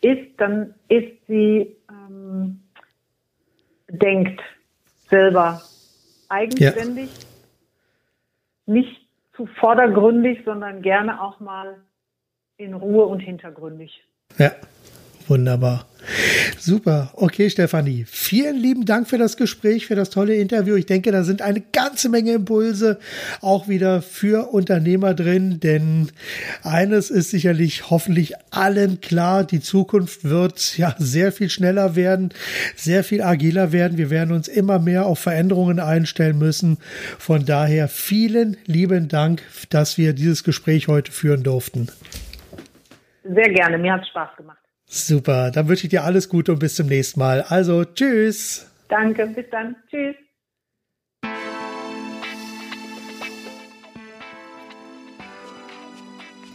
ist, 0.00 0.38
dann 0.38 0.74
ist 0.88 1.12
sie, 1.28 1.76
ähm, 1.90 2.60
denkt 3.90 4.40
selber 5.08 5.60
eigenständig, 6.28 7.10
ja. 7.10 8.74
nicht 8.74 9.08
zu 9.34 9.46
vordergründig, 9.46 10.40
sondern 10.44 10.82
gerne 10.82 11.22
auch 11.22 11.40
mal 11.40 11.76
in 12.56 12.74
Ruhe 12.74 13.04
und 13.06 13.20
hintergründig. 13.20 14.02
Ja, 14.38 14.52
wunderbar. 15.28 15.86
Super. 16.58 17.10
Okay, 17.14 17.50
Stefanie. 17.50 18.04
Vielen 18.08 18.56
lieben 18.56 18.84
Dank 18.84 19.08
für 19.08 19.18
das 19.18 19.36
Gespräch, 19.36 19.86
für 19.86 19.94
das 19.94 20.10
tolle 20.10 20.34
Interview. 20.36 20.76
Ich 20.76 20.86
denke, 20.86 21.10
da 21.12 21.24
sind 21.24 21.42
eine 21.42 21.60
ganze 21.60 22.08
Menge 22.08 22.32
Impulse 22.32 22.98
auch 23.40 23.68
wieder 23.68 24.02
für 24.02 24.52
Unternehmer 24.52 25.14
drin, 25.14 25.60
denn 25.60 26.10
eines 26.62 27.10
ist 27.10 27.30
sicherlich 27.30 27.90
hoffentlich 27.90 28.34
allen 28.50 29.00
klar. 29.00 29.44
Die 29.44 29.60
Zukunft 29.60 30.24
wird 30.24 30.76
ja 30.78 30.94
sehr 30.98 31.32
viel 31.32 31.50
schneller 31.50 31.96
werden, 31.96 32.30
sehr 32.76 33.04
viel 33.04 33.22
agiler 33.22 33.72
werden. 33.72 33.98
Wir 33.98 34.10
werden 34.10 34.34
uns 34.34 34.48
immer 34.48 34.78
mehr 34.78 35.06
auf 35.06 35.18
Veränderungen 35.18 35.80
einstellen 35.80 36.38
müssen. 36.38 36.78
Von 37.18 37.44
daher 37.44 37.88
vielen 37.88 38.56
lieben 38.66 39.08
Dank, 39.08 39.42
dass 39.70 39.98
wir 39.98 40.12
dieses 40.12 40.44
Gespräch 40.44 40.88
heute 40.88 41.10
führen 41.10 41.42
durften. 41.42 41.88
Sehr 43.24 43.52
gerne. 43.52 43.78
Mir 43.78 43.94
hat 43.94 44.02
es 44.02 44.08
Spaß 44.08 44.36
gemacht. 44.36 44.58
Super, 44.88 45.50
dann 45.50 45.68
wünsche 45.68 45.84
ich 45.84 45.90
dir 45.90 46.04
alles 46.04 46.28
Gute 46.28 46.52
und 46.52 46.60
bis 46.60 46.76
zum 46.76 46.86
nächsten 46.86 47.18
Mal. 47.20 47.42
Also, 47.42 47.84
tschüss. 47.84 48.66
Danke, 48.88 49.26
bis 49.26 49.46
dann. 49.50 49.74
Tschüss. 49.90 50.14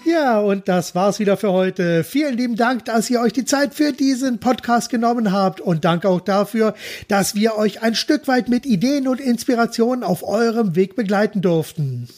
Ja, 0.03 0.39
und 0.39 0.67
das 0.67 0.95
war's 0.95 1.19
wieder 1.19 1.37
für 1.37 1.51
heute. 1.51 2.03
Vielen 2.03 2.35
lieben 2.35 2.55
Dank, 2.55 2.85
dass 2.85 3.09
ihr 3.09 3.21
euch 3.21 3.33
die 3.33 3.45
Zeit 3.45 3.73
für 3.75 3.93
diesen 3.93 4.39
Podcast 4.39 4.89
genommen 4.89 5.31
habt 5.31 5.61
und 5.61 5.85
danke 5.85 6.09
auch 6.09 6.21
dafür, 6.21 6.73
dass 7.07 7.35
wir 7.35 7.55
euch 7.55 7.83
ein 7.83 7.95
Stück 7.95 8.27
weit 8.27 8.49
mit 8.49 8.65
Ideen 8.65 9.07
und 9.07 9.21
Inspirationen 9.21 10.03
auf 10.03 10.23
eurem 10.23 10.75
Weg 10.75 10.95
begleiten 10.95 11.41
durften. 11.41 12.09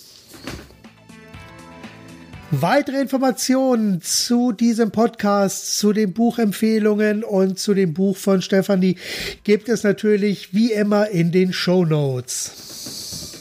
Weitere 2.62 3.02
Informationen 3.02 4.00
zu 4.04 4.52
diesem 4.52 4.92
Podcast, 4.92 5.80
zu 5.80 5.92
den 5.92 6.14
Buchempfehlungen 6.14 7.24
und 7.24 7.58
zu 7.58 7.74
dem 7.74 7.96
Buch 7.96 8.16
von 8.16 8.44
Stefanie 8.44 8.98
gibt 9.44 9.70
es 9.70 9.82
natürlich 9.82 10.54
wie 10.54 10.72
immer 10.72 11.10
in 11.10 11.32
den 11.32 11.52
Show 11.52 11.84
Notes. 11.84 13.40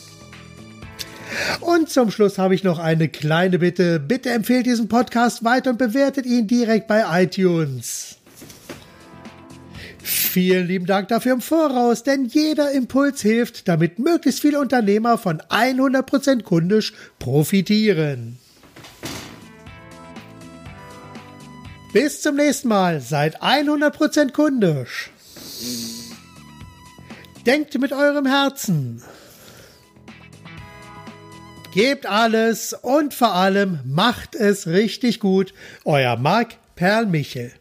Und 1.61 1.91
zum 1.91 2.11
Schluss 2.11 2.39
habe 2.39 2.55
ich 2.55 2.65
noch 2.65 2.79
eine 2.79 3.11
kleine 3.11 3.59
Bitte. 3.59 4.01
Bitte 4.01 4.31
empfehlt 4.31 4.65
diesen 4.65 4.89
Podcast 4.89 5.45
weiter 5.45 5.73
und 5.73 5.79
bewertet 5.79 6.25
ihn 6.25 6.47
direkt 6.47 6.89
bei 6.89 7.05
iTunes. 7.23 8.17
Vielen 9.99 10.67
lieben 10.67 10.87
Dank 10.87 11.09
dafür 11.09 11.35
im 11.35 11.43
Voraus, 11.43 12.03
denn 12.03 12.25
jeder 12.25 12.73
Impuls 12.73 13.21
hilft, 13.21 13.69
damit 13.69 13.99
möglichst 13.99 14.41
viele 14.41 14.59
Unternehmer 14.59 15.19
von 15.19 15.43
100% 15.51 16.45
kundisch 16.45 16.95
profitieren. 17.19 18.39
Bis 21.93 22.22
zum 22.22 22.36
nächsten 22.36 22.68
Mal. 22.68 23.01
Seid 23.01 23.43
100% 23.43 24.32
kundisch. 24.32 25.11
Denkt 27.45 27.78
mit 27.78 27.93
eurem 27.93 28.26
Herzen. 28.26 29.03
Gebt 31.74 32.07
alles 32.07 32.74
und 32.74 33.14
vor 33.14 33.34
allem 33.34 33.80
macht 33.84 34.34
es 34.34 34.66
richtig 34.66 35.20
gut. 35.20 35.53
Euer 35.84 36.16
Marc 36.16 36.57
Perl 36.76 37.07
Michel. 37.07 37.53